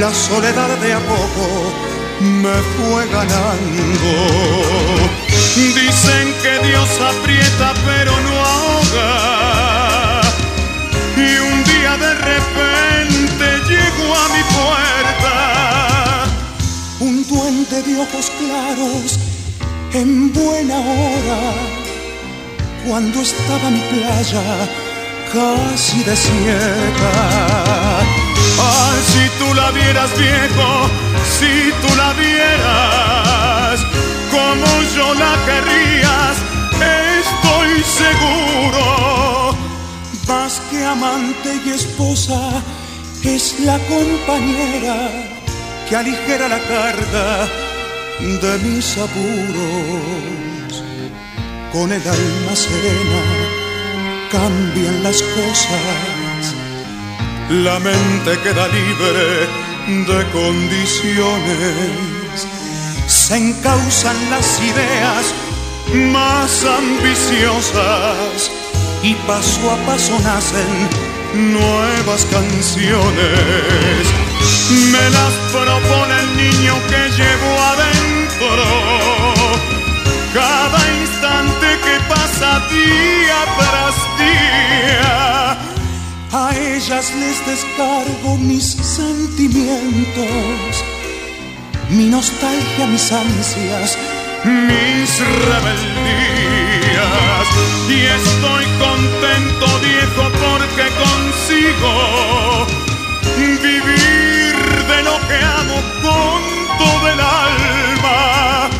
[0.00, 1.70] la soledad de a poco
[2.20, 4.12] me fue ganando.
[5.54, 10.22] Dicen que Dios aprieta pero no ahoga.
[11.14, 15.34] Y un día de repente llegó a mi puerta
[17.00, 19.18] un duende de ojos claros
[19.92, 21.75] en buena hora
[22.86, 24.68] cuando estaba mi playa
[25.32, 27.12] casi desierta.
[28.58, 30.68] Ah, si tú la vieras viejo,
[31.38, 33.80] si tú la vieras
[34.30, 36.36] como yo la querrías,
[37.20, 37.70] estoy
[38.02, 39.56] seguro.
[40.28, 42.62] Más que amante y esposa,
[43.22, 45.10] es la compañera
[45.88, 47.48] que aligera la carga
[48.20, 50.55] de mis apuros
[51.76, 53.22] con el alma serena
[54.32, 56.54] cambian las cosas.
[57.50, 59.46] La mente queda libre
[60.10, 62.46] de condiciones.
[63.06, 65.34] Se encausan las ideas
[66.14, 68.50] más ambiciosas
[69.02, 70.88] y paso a paso nacen
[71.52, 74.02] nuevas canciones.
[74.92, 78.64] Me las propone el niño que llevo adentro
[80.36, 81.45] cada instante
[82.08, 85.58] pasa día tras día.
[86.32, 90.84] A ellas les descargo mis sentimientos,
[91.88, 93.98] mi nostalgia, mis ansias,
[94.44, 95.20] mis
[95.50, 97.46] rebeldías.
[97.88, 101.92] Y estoy contento, viejo, porque consigo
[103.62, 104.56] vivir
[104.90, 106.40] de lo que amo con
[106.78, 108.75] todo el alma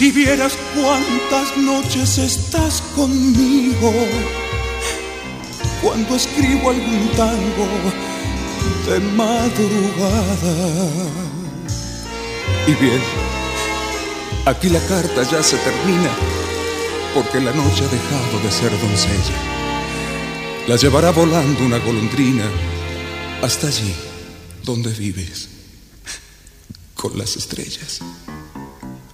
[0.00, 3.92] si vieras cuántas noches estás conmigo,
[5.82, 7.68] cuando escribo algún tango
[8.88, 10.88] de madrugada.
[12.66, 12.98] Y bien,
[14.46, 16.10] aquí la carta ya se termina,
[17.12, 19.36] porque la noche ha dejado de ser doncella.
[20.66, 22.46] La llevará volando una golondrina
[23.42, 23.94] hasta allí
[24.64, 25.50] donde vives,
[26.94, 28.00] con las estrellas.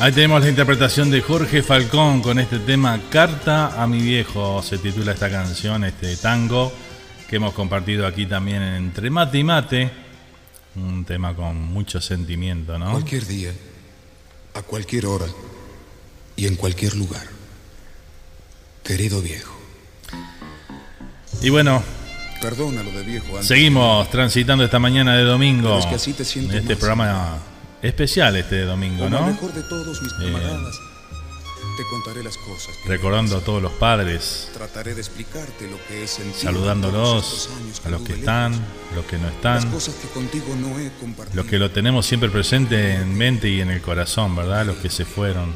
[0.00, 4.78] Ahí tenemos la interpretación de Jorge Falcón con este tema Carta a mi viejo, se
[4.78, 6.72] titula esta canción, este tango
[7.28, 9.90] que hemos compartido aquí también Entre Mate y Mate,
[10.76, 12.92] un tema con mucho sentimiento, ¿no?
[12.92, 13.52] Cualquier día,
[14.54, 15.26] a cualquier hora
[16.36, 17.26] y en cualquier lugar.
[18.84, 19.52] Querido viejo.
[21.42, 21.82] Y bueno,
[22.40, 23.26] Perdónalo de viejo.
[23.32, 23.48] antes.
[23.48, 25.70] seguimos transitando esta mañana de domingo.
[25.70, 26.78] Pero es que así te siento este más.
[26.78, 27.38] programa
[27.82, 29.26] especial este domingo, Como ¿no?
[29.28, 30.76] el mejor de todos mis camaradas,
[31.76, 32.74] te contaré las cosas.
[32.82, 37.48] que recordando a todos los padres, Trataré de explicarte lo que todos saludándolos,
[37.84, 38.52] a los que están,
[38.96, 41.36] los que no Las están, cosas que contigo no he compartido.
[41.42, 44.66] los que lo tenemos siempre presente en mente y en el corazón, ¿verdad?
[44.66, 45.52] Los que se fueron,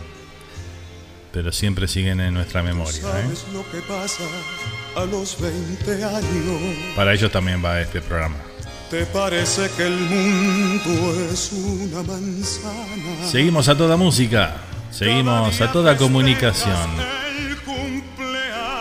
[1.32, 2.98] pero siempre siguen en nuestra memoria.
[3.00, 3.02] ¿eh?
[3.02, 4.22] ¿Sabes lo que pasa
[4.94, 6.76] a los 20 años?
[6.94, 8.36] Para ellos también va este programa.
[8.92, 13.26] ¿Te parece que el mundo es una manzana?
[13.26, 14.56] Seguimos a toda música,
[14.90, 16.90] seguimos a toda comunicación.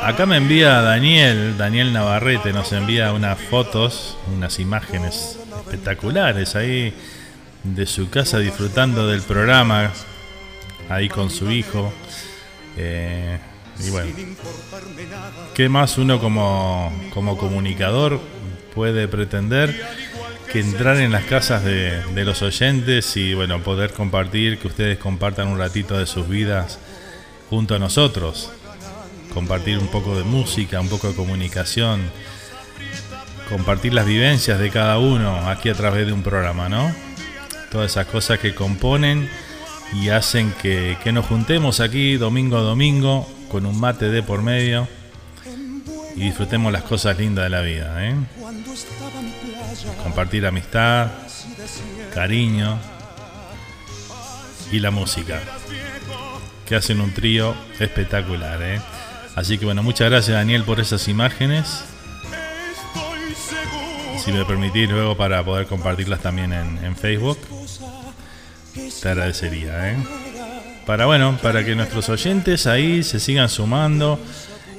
[0.04, 6.94] Acá me envía Daniel, Daniel Navarrete, nos envía unas fotos, unas imágenes espectaculares ahí
[7.64, 9.94] de su casa disfrutando del programa,
[10.90, 11.94] ahí con su hijo.
[12.76, 13.40] Eh,
[13.80, 14.12] y bueno,
[15.54, 18.20] ¿qué más uno como, como comunicador
[18.74, 19.76] puede pretender
[20.52, 25.48] que entrar en las casas de, los oyentes y bueno, poder compartir, que ustedes compartan
[25.48, 26.80] un ratito de sus vidas
[27.50, 28.52] junto a nosotros?
[29.34, 32.02] Compartir un poco de música, un poco de comunicación,
[33.48, 36.94] compartir las vivencias de cada uno aquí a través de un programa, ¿no?
[37.72, 39.30] Todas esas cosas que componen
[39.94, 44.42] y hacen que, que nos juntemos aquí domingo a domingo con un mate de por
[44.42, 44.88] medio
[46.16, 48.16] y disfrutemos las cosas lindas de la vida, ¿eh?
[50.04, 51.08] Compartir amistad,
[52.14, 52.78] cariño
[54.72, 55.42] y la música,
[56.66, 58.82] que hacen un trío espectacular, ¿eh?
[59.36, 61.84] Así que bueno, muchas gracias Daniel por esas imágenes.
[64.24, 67.40] Si me permitís luego para poder compartirlas también en, en Facebook,
[69.02, 69.98] te agradecería, ¿eh?
[70.86, 74.20] Para bueno, para que nuestros oyentes ahí se sigan sumando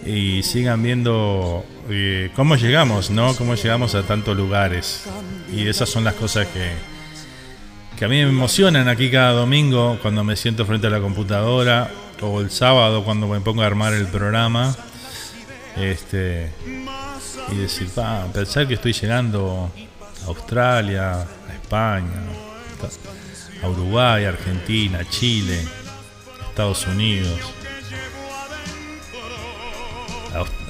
[0.04, 3.34] y sigan viendo eh, cómo llegamos, ¿no?
[3.36, 5.04] Cómo llegamos a tantos lugares.
[5.52, 6.72] Y esas son las cosas que,
[7.98, 11.90] que a mí me emocionan aquí cada domingo cuando me siento frente a la computadora
[12.20, 14.74] o el sábado cuando me pongo a armar el programa.
[15.76, 16.50] Este
[17.50, 19.70] y decir, pa, pensar que estoy llegando
[20.22, 22.22] a Australia, a España,
[23.62, 25.60] a Uruguay, Argentina, Chile,
[26.48, 27.40] Estados Unidos,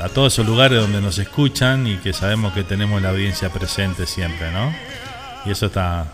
[0.01, 4.07] a, todos esos lugares donde nos escuchan y que sabemos que tenemos la audiencia presente
[4.07, 4.75] siempre, ¿no?
[5.45, 6.07] Y eso está,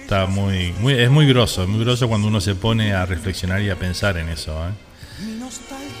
[0.00, 3.62] está muy, muy, es muy grosso, es muy grosso cuando uno se pone a reflexionar
[3.62, 4.72] y a pensar en eso, ¿eh?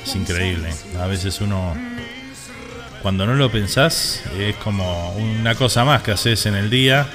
[0.04, 0.70] Es increíble.
[1.00, 1.74] A veces uno,
[3.02, 7.06] cuando no lo pensás, es como una cosa más que haces en el día,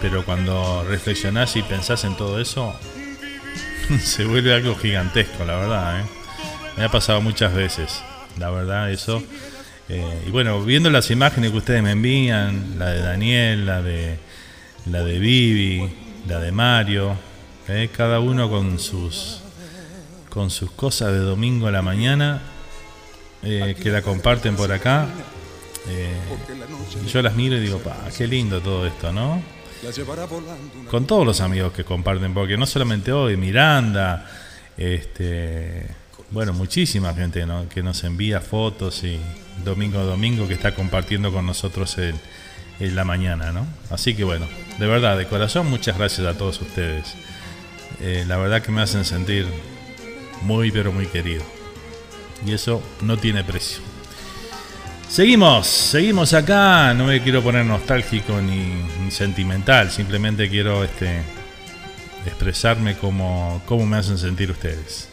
[0.00, 2.74] pero cuando reflexionás y pensás en todo eso,
[4.02, 6.00] se vuelve algo gigantesco, la verdad.
[6.00, 6.04] ¿eh?
[6.76, 8.02] Me ha pasado muchas veces,
[8.38, 9.22] la verdad, eso.
[9.88, 14.18] Eh, y bueno, viendo las imágenes que ustedes me envían, la de Daniel, la de
[14.86, 15.88] la de Vivi,
[16.26, 17.16] la de Mario,
[17.68, 17.88] ¿eh?
[17.94, 19.40] cada uno con sus
[20.28, 22.42] con sus cosas de domingo a la mañana
[23.42, 25.06] eh, que la comparten por acá.
[27.02, 29.42] Y yo las miro y digo, pa, qué lindo todo esto, ¿no?
[30.90, 34.28] con todos los amigos que comparten, porque no solamente hoy, Miranda,
[34.76, 35.86] este,
[36.30, 39.18] bueno, muchísima gente que nos envía fotos y
[39.64, 42.14] domingo a domingo que está compartiendo con nosotros en,
[42.80, 43.66] la mañana, ¿no?
[43.90, 44.46] Así que bueno,
[44.78, 47.14] de verdad, de corazón, muchas gracias a todos ustedes.
[48.00, 49.46] Eh, la verdad que me hacen sentir
[50.42, 51.42] muy, pero muy querido.
[52.46, 53.80] Y eso no tiene precio.
[55.08, 56.94] Seguimos, seguimos acá.
[56.94, 59.90] No me quiero poner nostálgico ni, sentimental.
[59.90, 61.22] Simplemente quiero este,
[62.26, 65.07] expresarme como, como me hacen sentir ustedes.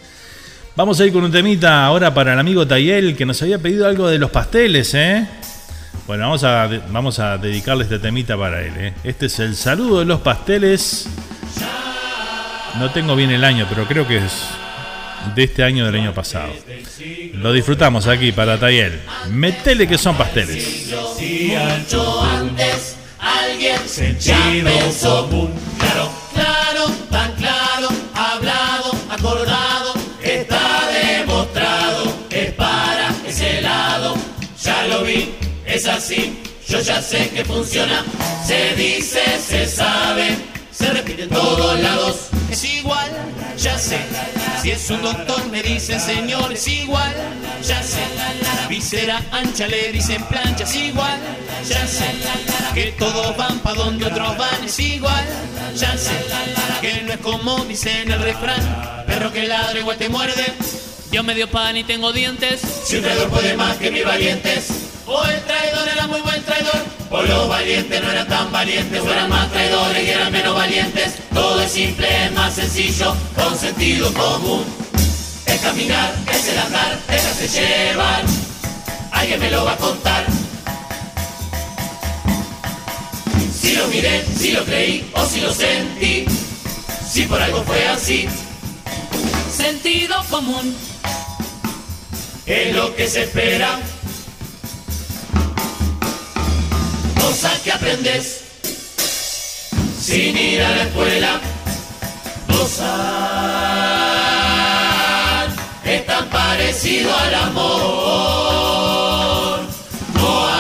[0.76, 3.88] Vamos a ir con un temita ahora para el amigo Tayel que nos había pedido
[3.88, 5.26] algo de los pasteles, ¿eh?
[6.06, 8.94] Bueno, vamos a, vamos a dedicarle este temita para él, ¿eh?
[9.06, 11.08] Este es el saludo de los pasteles.
[12.78, 14.50] No tengo bien el año, pero creo que es
[15.34, 16.52] de este año del año pasado.
[17.36, 19.00] Lo disfrutamos aquí para Tayel.
[19.32, 20.94] Metele que son pasteles.
[22.22, 23.78] antes, alguien
[25.02, 25.54] común.
[25.80, 29.55] Claro, claro, tan claro, hablado, acordado,
[35.86, 36.38] es así,
[36.68, 38.04] yo ya sé que funciona.
[38.46, 40.36] Se dice, se sabe,
[40.72, 42.16] se repite en todos lados
[42.50, 43.12] es igual,
[43.58, 44.00] ya sé.
[44.62, 47.14] Si es un doctor me dicen señor, es igual,
[47.62, 48.00] ya sé.
[48.42, 51.20] La visera ancha le dicen plancha, es igual,
[51.68, 52.06] ya sé.
[52.74, 55.26] Que todos van pa' donde otros van, es igual,
[55.76, 56.16] ya sé.
[56.82, 60.46] Que no es como dicen el refrán, perro que ladra igual te muerde.
[61.12, 62.62] Yo me dio pan y tengo dientes.
[62.86, 64.95] Si un traidor puede más que mis valientes.
[65.08, 66.84] O el traidor era muy buen traidor.
[67.12, 69.02] O los valientes no eran tan valientes.
[69.02, 71.14] O eran más traidores y eran menos valientes.
[71.34, 74.66] Todo es simple, es más sencillo, con sentido común.
[75.46, 78.24] Es caminar, es el andar, déjase llevar.
[79.12, 80.26] Alguien me lo va a contar.
[83.62, 86.26] Si lo miré, si lo creí o si lo sentí.
[87.08, 88.28] Si por algo fue así.
[89.56, 90.76] Sentido común
[92.46, 93.80] es lo que se espera.
[97.26, 98.42] Cosas que aprendes
[100.00, 101.40] sin ir a la escuela.
[102.48, 102.86] Gozar
[105.84, 108.46] es tan parecido al amor.
[110.14, 110.52] Moar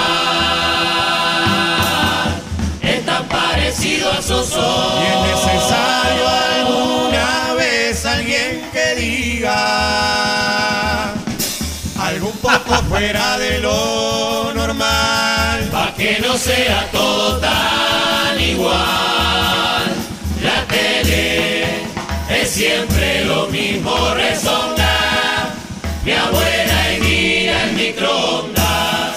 [2.81, 5.03] es tan parecido a sosor.
[5.03, 9.53] Y es necesario alguna vez alguien que diga
[11.99, 15.35] algo un poco fuera de lo normal.
[15.97, 19.85] Que no sea todo tan igual.
[20.43, 21.63] La tele
[22.30, 25.53] es siempre lo mismo, resonda.
[26.03, 29.15] Mi abuela y mira el microondas.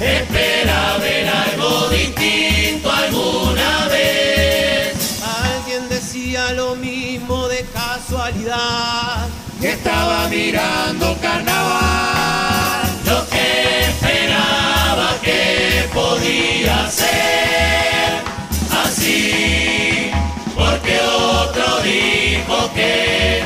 [0.00, 5.20] Espera ver algo distinto alguna vez.
[5.42, 9.26] Alguien decía lo mismo de casualidad
[9.60, 12.13] que estaba mirando carnaval.
[15.94, 18.20] Podía ser
[18.84, 20.10] así,
[20.54, 23.42] porque otro dijo que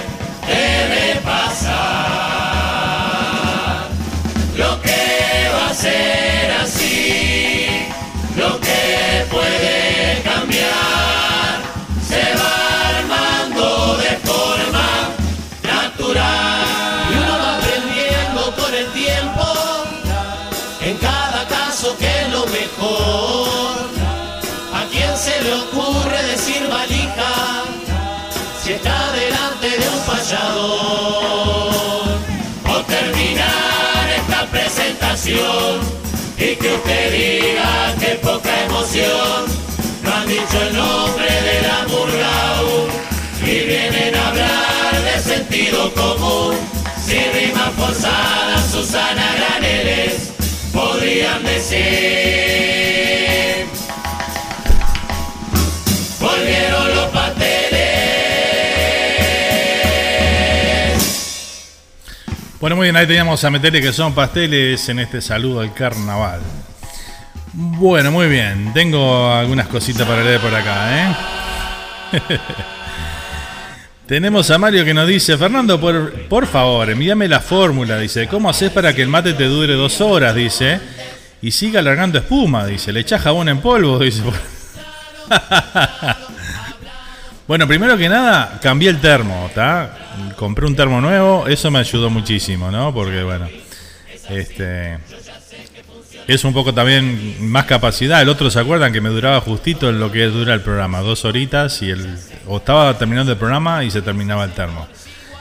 [35.31, 39.45] y que usted diga que poca emoción.
[40.03, 42.63] No han dicho el nombre de la murga
[43.43, 46.57] y vienen a hablar de sentido común.
[47.05, 50.33] Si rimas forzadas, Susana Graneles
[50.73, 51.79] podrían decir.
[56.21, 56.78] Volvieron
[62.61, 66.41] Bueno, muy bien, ahí teníamos a meterle que son pasteles en este saludo al carnaval.
[67.53, 71.17] Bueno, muy bien, tengo algunas cositas para leer por acá, ¿eh?
[74.07, 78.73] Tenemos a Mario que nos dice, Fernando, por, favor, envíame la fórmula, dice, ¿cómo haces
[78.73, 80.35] para que el mate te dure dos horas?
[80.35, 80.81] Dice,
[81.41, 84.23] y siga alargando espuma, dice, le echás jabón en polvo, dice.
[87.49, 89.97] bueno, primero que nada, cambié el termo, ¿está?
[90.37, 92.93] Compré un termo nuevo, eso me ayudó muchísimo, ¿no?
[92.93, 93.49] Porque, bueno,
[94.29, 94.99] este...
[96.27, 98.21] es un poco también más capacidad.
[98.21, 98.93] El otro, ¿se acuerdan?
[98.93, 102.19] Que me duraba justito en lo que dura el programa, dos horitas y el...
[102.47, 104.87] O estaba terminando el programa y se terminaba el termo.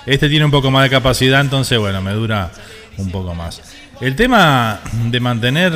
[0.05, 2.51] Este tiene un poco más de capacidad, entonces bueno, me dura
[2.97, 3.61] un poco más.
[3.99, 5.73] El tema de mantener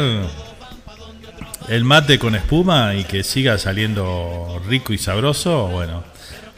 [1.68, 6.11] el mate con espuma y que siga saliendo rico y sabroso, bueno,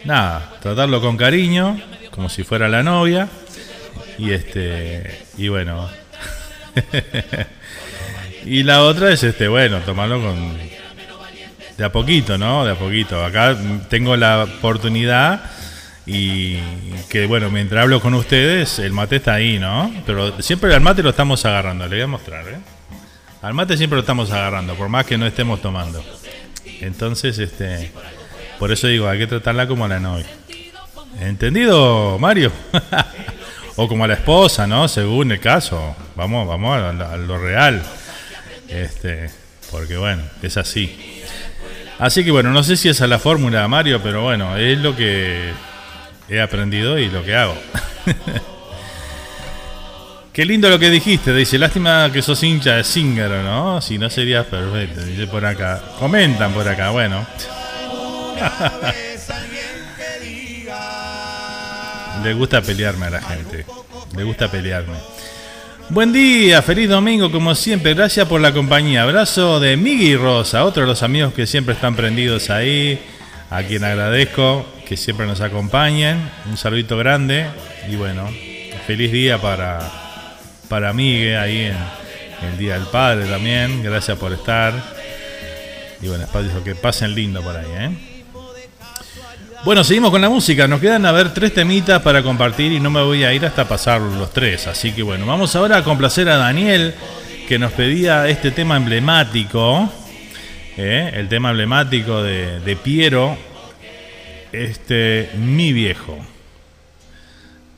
[0.06, 1.80] nada, tratarlo con cariño,
[2.12, 3.28] como si fuera la novia.
[4.18, 5.90] Y este, y bueno.
[8.46, 10.58] y la otra es este, bueno, tomarlo con
[11.78, 12.66] de a poquito, ¿no?
[12.66, 13.24] De a poquito.
[13.24, 13.58] Acá
[13.90, 15.42] tengo la oportunidad
[16.06, 16.58] y
[17.10, 19.92] que bueno, mientras hablo con ustedes, el mate está ahí, ¿no?
[20.06, 22.58] Pero siempre al mate lo estamos agarrando, le voy a mostrar, ¿eh?
[23.42, 26.04] Al mate siempre lo estamos agarrando, por más que no estemos tomando.
[26.80, 27.92] Entonces, este,
[28.60, 30.26] por eso digo, hay que tratarla como a la novia.
[31.20, 32.52] ¿Entendido, Mario?
[33.76, 34.88] o como la esposa, ¿no?
[34.88, 35.96] Según el caso.
[36.16, 37.82] Vamos, vamos a, lo real.
[38.68, 39.30] Este,
[39.72, 41.22] porque bueno, es así.
[42.00, 44.96] Así que bueno, no sé si esa es la fórmula, Mario, pero bueno, es lo
[44.96, 45.52] que
[46.30, 47.56] he aprendido y lo que hago.
[50.34, 53.80] Qué lindo lo que dijiste, dice, lástima que sos hincha de Singer, ¿no?
[53.82, 55.80] Si no sería perfecto, dice por acá.
[56.00, 57.24] Comentan por acá, bueno.
[62.24, 63.66] Le gusta pelearme a la gente.
[64.16, 64.94] Le gusta pelearme.
[65.90, 67.94] Buen día, feliz domingo como siempre.
[67.94, 69.04] Gracias por la compañía.
[69.04, 73.00] Abrazo de Miggy Rosa, otro de los amigos que siempre están prendidos ahí.
[73.50, 76.32] A quien agradezco que siempre nos acompañen.
[76.46, 77.48] Un saludito grande.
[77.90, 78.30] Y bueno,
[78.88, 79.80] feliz día para,
[80.70, 83.84] para Miguel ahí en el Día del Padre también.
[83.84, 84.74] Gracias por estar.
[86.02, 86.26] Y bueno,
[86.64, 88.12] que pasen lindo por ahí, ¿eh?
[89.65, 90.68] Bueno, seguimos con la música.
[90.68, 93.65] Nos quedan a ver tres temitas para compartir y no me voy a ir hasta
[93.65, 94.68] pasar los tres.
[94.68, 96.94] Así que bueno, vamos ahora a complacer a Daniel
[97.48, 99.90] que nos pedía este tema emblemático.
[100.76, 101.11] ¿eh?
[101.14, 103.38] El tema emblemático de, Piero.
[104.52, 106.18] Este, mi viejo.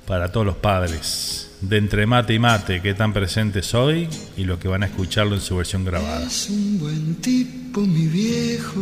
[0.07, 1.51] Para todos los padres.
[1.61, 5.35] De entre mate y mate que están presentes hoy y los que van a escucharlo
[5.35, 6.25] en su versión grabada.
[6.25, 8.81] Es un buen tipo, mi viejo.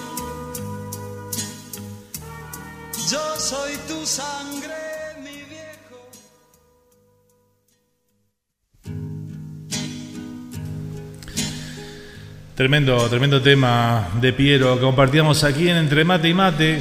[12.61, 16.79] Tremendo, tremendo tema de Piero que compartíamos aquí en Entre Mate y Mate.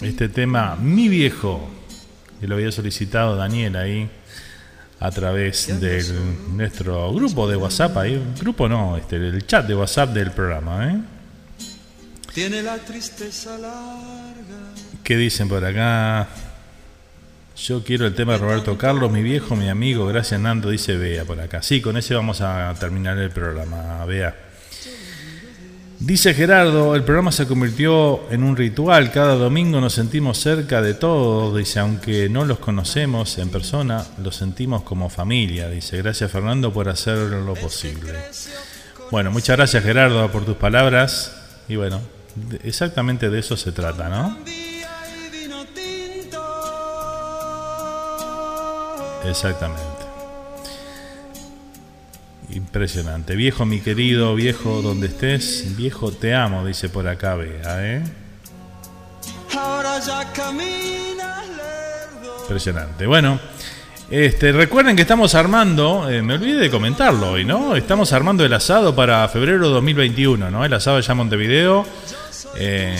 [0.00, 1.68] Este tema, Mi Viejo,
[2.40, 4.08] que lo había solicitado Daniel ahí
[5.00, 6.04] a través de
[6.52, 11.00] nuestro grupo de WhatsApp, ahí, grupo no, este, el chat de WhatsApp del programa, ¿eh?
[12.32, 14.70] Tiene la tristeza larga.
[15.02, 16.28] ¿Qué dicen por acá?
[17.56, 21.24] Yo quiero el tema de Roberto Carlos, mi viejo, mi amigo, gracias Nando, dice Bea
[21.24, 21.60] por acá.
[21.60, 24.45] Sí, con ese vamos a terminar el programa, Bea.
[25.98, 30.92] Dice Gerardo, el programa se convirtió en un ritual, cada domingo nos sentimos cerca de
[30.92, 36.72] todos, dice, aunque no los conocemos en persona, los sentimos como familia, dice, gracias Fernando
[36.72, 38.12] por hacer lo posible.
[39.10, 41.34] Bueno, muchas gracias Gerardo por tus palabras
[41.66, 42.00] y bueno,
[42.62, 44.38] exactamente de eso se trata, ¿no?
[49.24, 49.95] Exactamente.
[52.56, 53.36] Impresionante.
[53.36, 58.02] Viejo, mi querido, viejo, donde estés, viejo, te amo, dice por acá, vea, ¿eh?
[59.54, 60.24] Ahora ya
[62.40, 63.06] Impresionante.
[63.06, 63.38] Bueno,
[64.10, 67.76] este, recuerden que estamos armando, eh, me olvidé de comentarlo hoy, ¿no?
[67.76, 70.64] Estamos armando el asado para febrero 2021, ¿no?
[70.64, 71.84] El asado ya Montevideo.
[72.56, 72.96] Eh,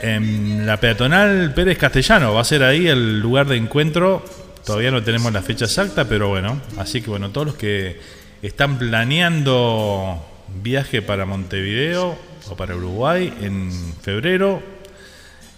[0.00, 4.24] en la peatonal Pérez Castellano, va a ser ahí el lugar de encuentro.
[4.64, 6.60] Todavía no tenemos la fecha exacta, pero bueno.
[6.78, 10.24] Así que bueno, todos los que están planeando
[10.62, 12.16] viaje para Montevideo
[12.48, 13.70] o para Uruguay en
[14.02, 14.62] febrero,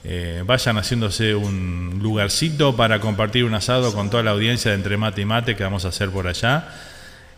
[0.04, 4.96] eh, vayan haciéndose un lugarcito para compartir un asado con toda la audiencia de Entre
[4.96, 6.68] Mate y Mate que vamos a hacer por allá.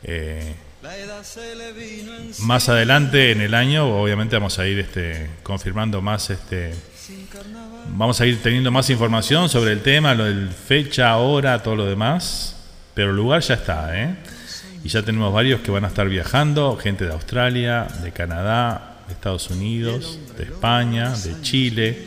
[0.02, 0.54] Eh,
[2.40, 6.74] más adelante en el año, obviamente vamos a ir este, confirmando más, este,
[7.88, 11.86] vamos a ir teniendo más información sobre el tema, lo del fecha, hora, todo lo
[11.86, 12.56] demás,
[12.94, 14.14] pero el lugar ya está, ¿eh?
[14.84, 19.14] Y ya tenemos varios que van a estar viajando, gente de Australia, de Canadá, de
[19.14, 22.04] Estados Unidos, de España, de Chile,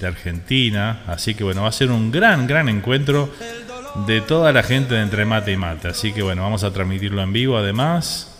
[0.00, 1.02] de Argentina.
[1.06, 3.30] Así que bueno, va a ser un gran, gran encuentro
[4.06, 5.88] de toda la gente de Entre Mate y Mate.
[5.88, 8.32] Así que bueno, vamos a transmitirlo en vivo además.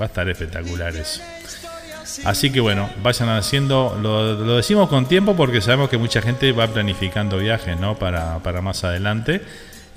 [0.00, 1.20] Va a estar espectacular eso.
[2.24, 6.52] Así que bueno, vayan haciendo, lo, lo decimos con tiempo porque sabemos que mucha gente
[6.52, 7.98] va planificando viajes, ¿no?
[7.98, 9.42] Para, para más adelante.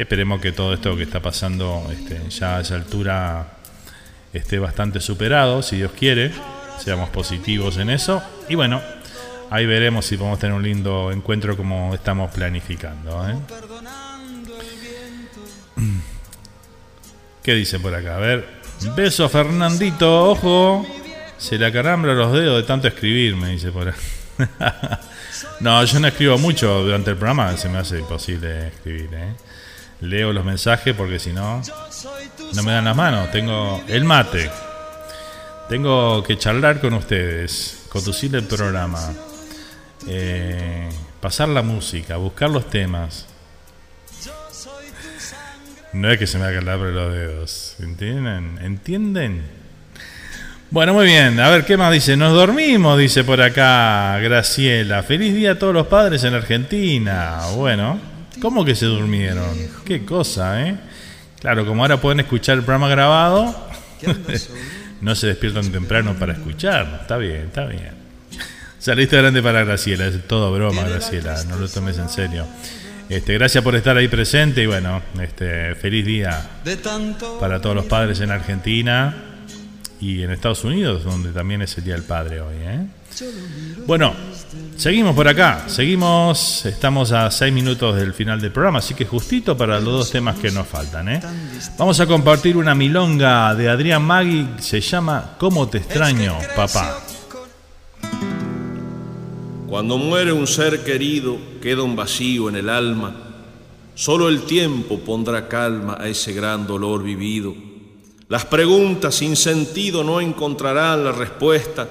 [0.01, 3.45] Esperemos que todo esto que está pasando este, ya a esa altura
[4.33, 6.31] esté bastante superado, si Dios quiere.
[6.79, 8.19] Seamos positivos en eso.
[8.49, 8.81] Y bueno,
[9.51, 13.29] ahí veremos si podemos tener un lindo encuentro como estamos planificando.
[13.29, 13.35] ¿eh?
[17.43, 18.15] ¿Qué dice por acá?
[18.15, 18.47] A ver.
[18.95, 20.83] Beso Fernandito, ojo.
[21.37, 23.99] Se le acarambra los dedos de tanto escribir, me dice por acá.
[25.59, 29.09] no, yo no escribo mucho durante el programa, se me hace imposible escribir.
[29.13, 29.35] ¿eh?
[30.01, 31.61] Leo los mensajes porque si no,
[32.53, 33.31] no me dan las manos.
[33.31, 34.49] Tengo el mate.
[35.69, 39.13] Tengo que charlar con ustedes, conducir el programa,
[40.07, 40.89] eh,
[41.21, 43.27] pasar la música, buscar los temas.
[45.93, 47.75] No es que se me el los dedos.
[47.79, 48.59] ¿Entienden?
[48.61, 49.43] ¿Entienden?
[50.69, 51.39] Bueno, muy bien.
[51.39, 52.15] A ver, ¿qué más dice?
[52.15, 55.03] Nos dormimos, dice por acá Graciela.
[55.03, 57.41] Feliz día a todos los padres en Argentina.
[57.55, 57.99] Bueno,
[58.41, 59.55] ¿cómo que se durmieron?
[59.85, 60.77] Qué cosa, ¿eh?
[61.39, 63.55] Claro, como ahora pueden escuchar el programa grabado,
[65.01, 66.97] no se despiertan temprano para escucharlo.
[66.97, 68.01] Está bien, está bien.
[68.79, 72.47] Saliste grande para Graciela, es todo broma, Graciela, no lo tomes en serio.
[73.09, 76.49] Este, gracias por estar ahí presente y bueno, este, feliz día
[77.39, 79.15] para todos los padres en Argentina
[79.99, 82.55] y en Estados Unidos, donde también es el Día del Padre hoy.
[82.57, 82.87] ¿eh?
[83.85, 84.13] Bueno,
[84.77, 89.57] seguimos por acá, seguimos, estamos a seis minutos del final del programa, así que justito
[89.57, 91.09] para los dos temas que nos faltan.
[91.09, 91.21] ¿eh?
[91.77, 96.99] Vamos a compartir una milonga de Adrián Magui, se llama ¿Cómo te extraño, papá?
[99.67, 103.15] Cuando muere un ser querido, queda un vacío en el alma.
[103.95, 107.53] Solo el tiempo pondrá calma a ese gran dolor vivido.
[108.27, 111.87] Las preguntas sin sentido no encontrarán la respuesta,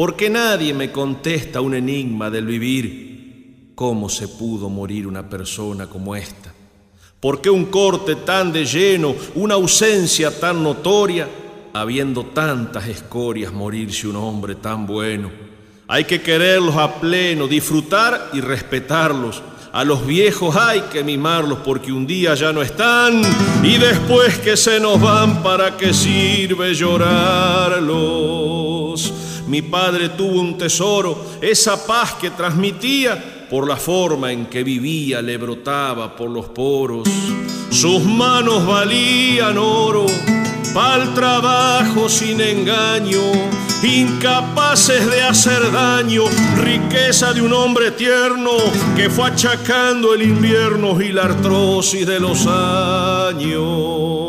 [0.00, 3.72] porque nadie me contesta un enigma del vivir.
[3.74, 6.54] ¿Cómo se pudo morir una persona como esta?
[7.20, 11.28] ¿Por qué un corte tan de lleno, una ausencia tan notoria?
[11.74, 15.30] habiendo tantas escorias, morirse un hombre tan bueno.
[15.86, 19.42] Hay que quererlos a pleno, disfrutar y respetarlos.
[19.70, 23.20] A los viejos hay que mimarlos porque un día ya no están
[23.62, 28.30] y después que se nos van, ¿para qué sirve llorarlos?
[29.50, 35.20] Mi padre tuvo un tesoro, esa paz que transmitía por la forma en que vivía,
[35.20, 37.08] le brotaba por los poros.
[37.68, 40.06] Sus manos valían oro,
[40.72, 43.20] pa'l trabajo sin engaño,
[43.82, 46.26] incapaces de hacer daño,
[46.58, 48.52] riqueza de un hombre tierno
[48.94, 54.20] que fue achacando el invierno y la artrosis de los años.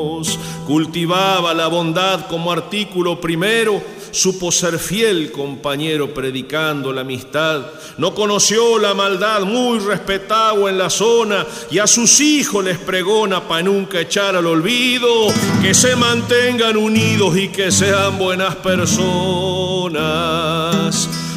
[0.72, 7.60] Cultivaba la bondad como artículo primero supo ser fiel compañero predicando la amistad,
[7.98, 13.46] no conoció la maldad, muy respetado en la zona y a sus hijos les pregona
[13.50, 15.28] para nunca echar al olvido,
[15.62, 20.00] que se mantengan unidos y que sean buenas personas,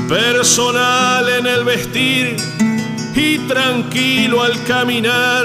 [0.09, 2.37] personal en el vestir
[3.17, 5.45] y tranquilo al caminar,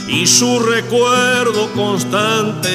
[0.08, 2.70] Y su recuerdo constante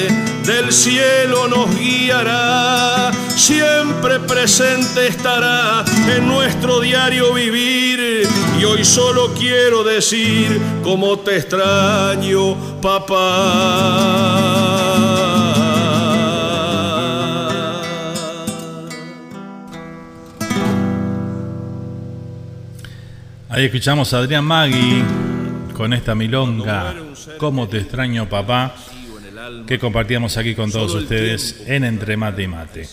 [0.45, 3.11] del cielo nos guiará.
[3.33, 8.27] Siempre presente estará en nuestro diario vivir.
[8.59, 14.39] Y hoy solo quiero decir cómo te extraño, papá.
[23.59, 25.03] Ahí escuchamos a Adrián Magui
[25.73, 26.95] con esta milonga,
[27.37, 28.73] Cómo te extraño papá,
[29.67, 32.87] que compartíamos aquí con todos ustedes en Entre Mate y Mate.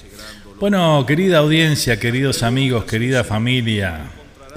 [0.58, 4.06] Bueno, querida audiencia, queridos amigos, querida familia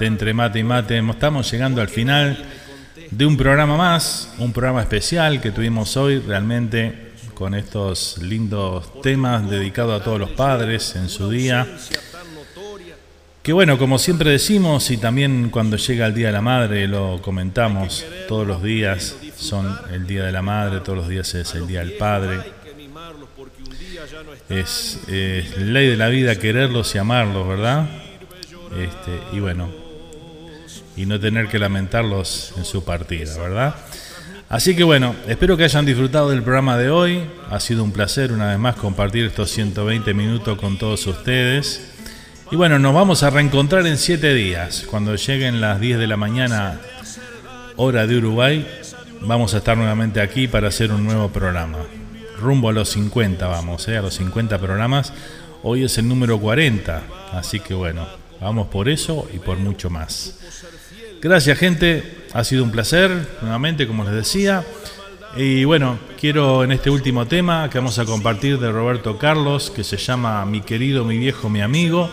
[0.00, 2.44] de Entre Mate y Mate, estamos llegando al final
[3.08, 9.48] de un programa más, un programa especial que tuvimos hoy realmente con estos lindos temas
[9.48, 11.68] dedicados a todos los padres en su día.
[13.50, 17.20] Que bueno, como siempre decimos y también cuando llega el Día de la Madre lo
[17.20, 21.66] comentamos, todos los días son el Día de la Madre, todos los días es el
[21.66, 22.38] Día del Padre.
[24.48, 27.88] Es, ley de la vida quererlos y amarlos, ¿verdad?
[28.78, 29.68] Este, y bueno,
[30.94, 33.74] y no tener que lamentarlos en su partida, ¿verdad?
[34.48, 37.24] Así que bueno, espero que hayan disfrutado del programa de hoy.
[37.50, 41.90] Ha sido un placer una vez más compartir estos 120 minutos con todos ustedes.
[42.52, 44.84] Y bueno, nos vamos a reencontrar en siete días.
[44.90, 46.80] Cuando lleguen las 10 de la mañana,
[47.76, 48.66] hora de Uruguay,
[49.20, 51.78] vamos a estar nuevamente aquí para hacer un nuevo programa.
[52.40, 53.98] Rumbo a los 50 vamos, ¿eh?
[53.98, 55.12] a los 50 programas.
[55.62, 57.04] Hoy es el número 40,
[57.34, 58.08] así que bueno,
[58.40, 60.40] vamos por eso y por mucho más.
[61.22, 64.64] Gracias gente, ha sido un placer, nuevamente como les decía.
[65.36, 69.84] Y bueno, quiero en este último tema que vamos a compartir de Roberto Carlos, que
[69.84, 72.10] se llama Mi querido, mi viejo, mi amigo.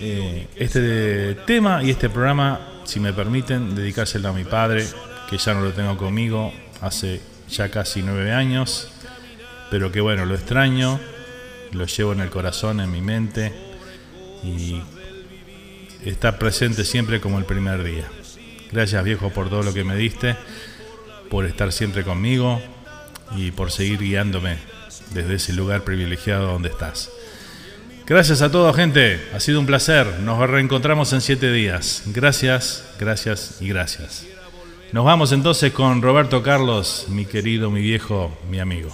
[0.00, 4.86] Eh, este tema y este programa, si me permiten, dedicárselo a mi padre,
[5.28, 8.88] que ya no lo tengo conmigo hace ya casi nueve años,
[9.70, 11.00] pero que bueno, lo extraño,
[11.72, 13.52] lo llevo en el corazón, en mi mente
[14.44, 14.80] y
[16.04, 18.04] está presente siempre como el primer día.
[18.70, 20.36] Gracias viejo por todo lo que me diste,
[21.28, 22.60] por estar siempre conmigo
[23.36, 24.58] y por seguir guiándome
[25.12, 27.10] desde ese lugar privilegiado donde estás.
[28.08, 29.20] Gracias a todos, gente.
[29.34, 30.20] Ha sido un placer.
[30.20, 32.04] Nos reencontramos en siete días.
[32.06, 34.24] Gracias, gracias y gracias.
[34.92, 38.88] Nos vamos entonces con Roberto Carlos, mi querido, mi viejo, mi amigo.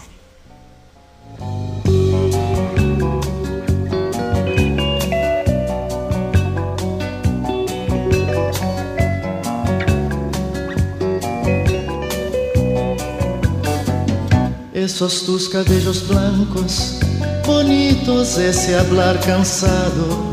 [14.75, 16.99] Esos tus cabellos blancos
[17.47, 20.31] bonitos ese hablar cansado,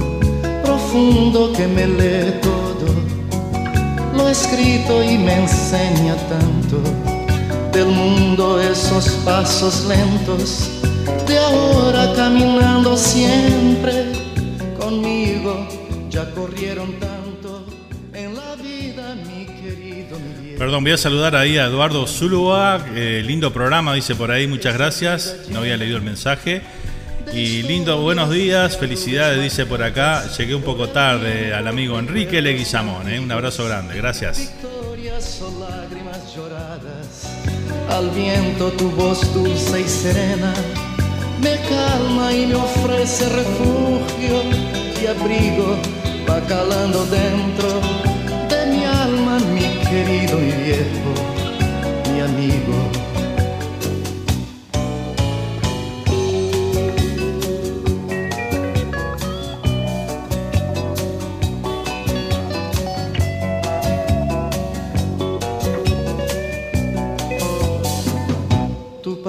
[0.63, 2.87] profundo que me lee todo,
[4.15, 6.81] lo escrito y me enseña tanto
[7.71, 10.69] del mundo esos pasos lentos,
[11.27, 14.05] de ahora caminando siempre
[14.79, 15.67] conmigo,
[16.09, 17.65] ya corrieron tanto
[18.13, 22.85] en la vida mi querido, mi Perdón, voy a saludar ahí a Eduardo Zuluaga.
[22.93, 25.47] eh, lindo programa, dice por ahí, muchas gracias.
[25.49, 26.61] No había leído el mensaje.
[27.33, 30.23] Y lindo, buenos días, felicidades, dice por acá.
[30.37, 33.09] Llegué un poco tarde al amigo Enrique Leguizamón.
[33.09, 34.37] eh, Un abrazo grande, gracias.
[34.39, 37.27] Victorias o lágrimas lloradas,
[37.89, 40.53] al viento tu voz dulce y serena
[41.41, 44.43] me calma y me ofrece refugio
[45.01, 45.75] y abrigo,
[46.29, 47.81] va calando dentro
[48.47, 51.13] de mi alma, mi querido y viejo,
[52.13, 53.00] mi amigo.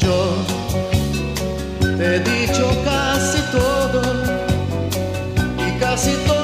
[0.00, 0.34] Yo
[1.98, 4.02] te he dicho casi todo
[5.58, 6.39] y casi todo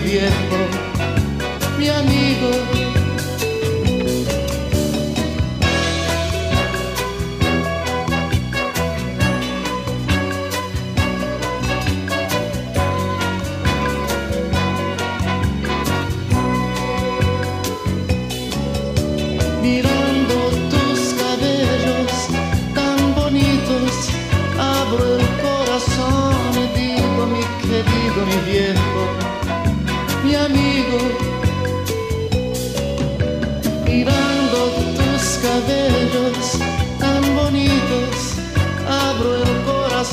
[0.00, 0.47] querido,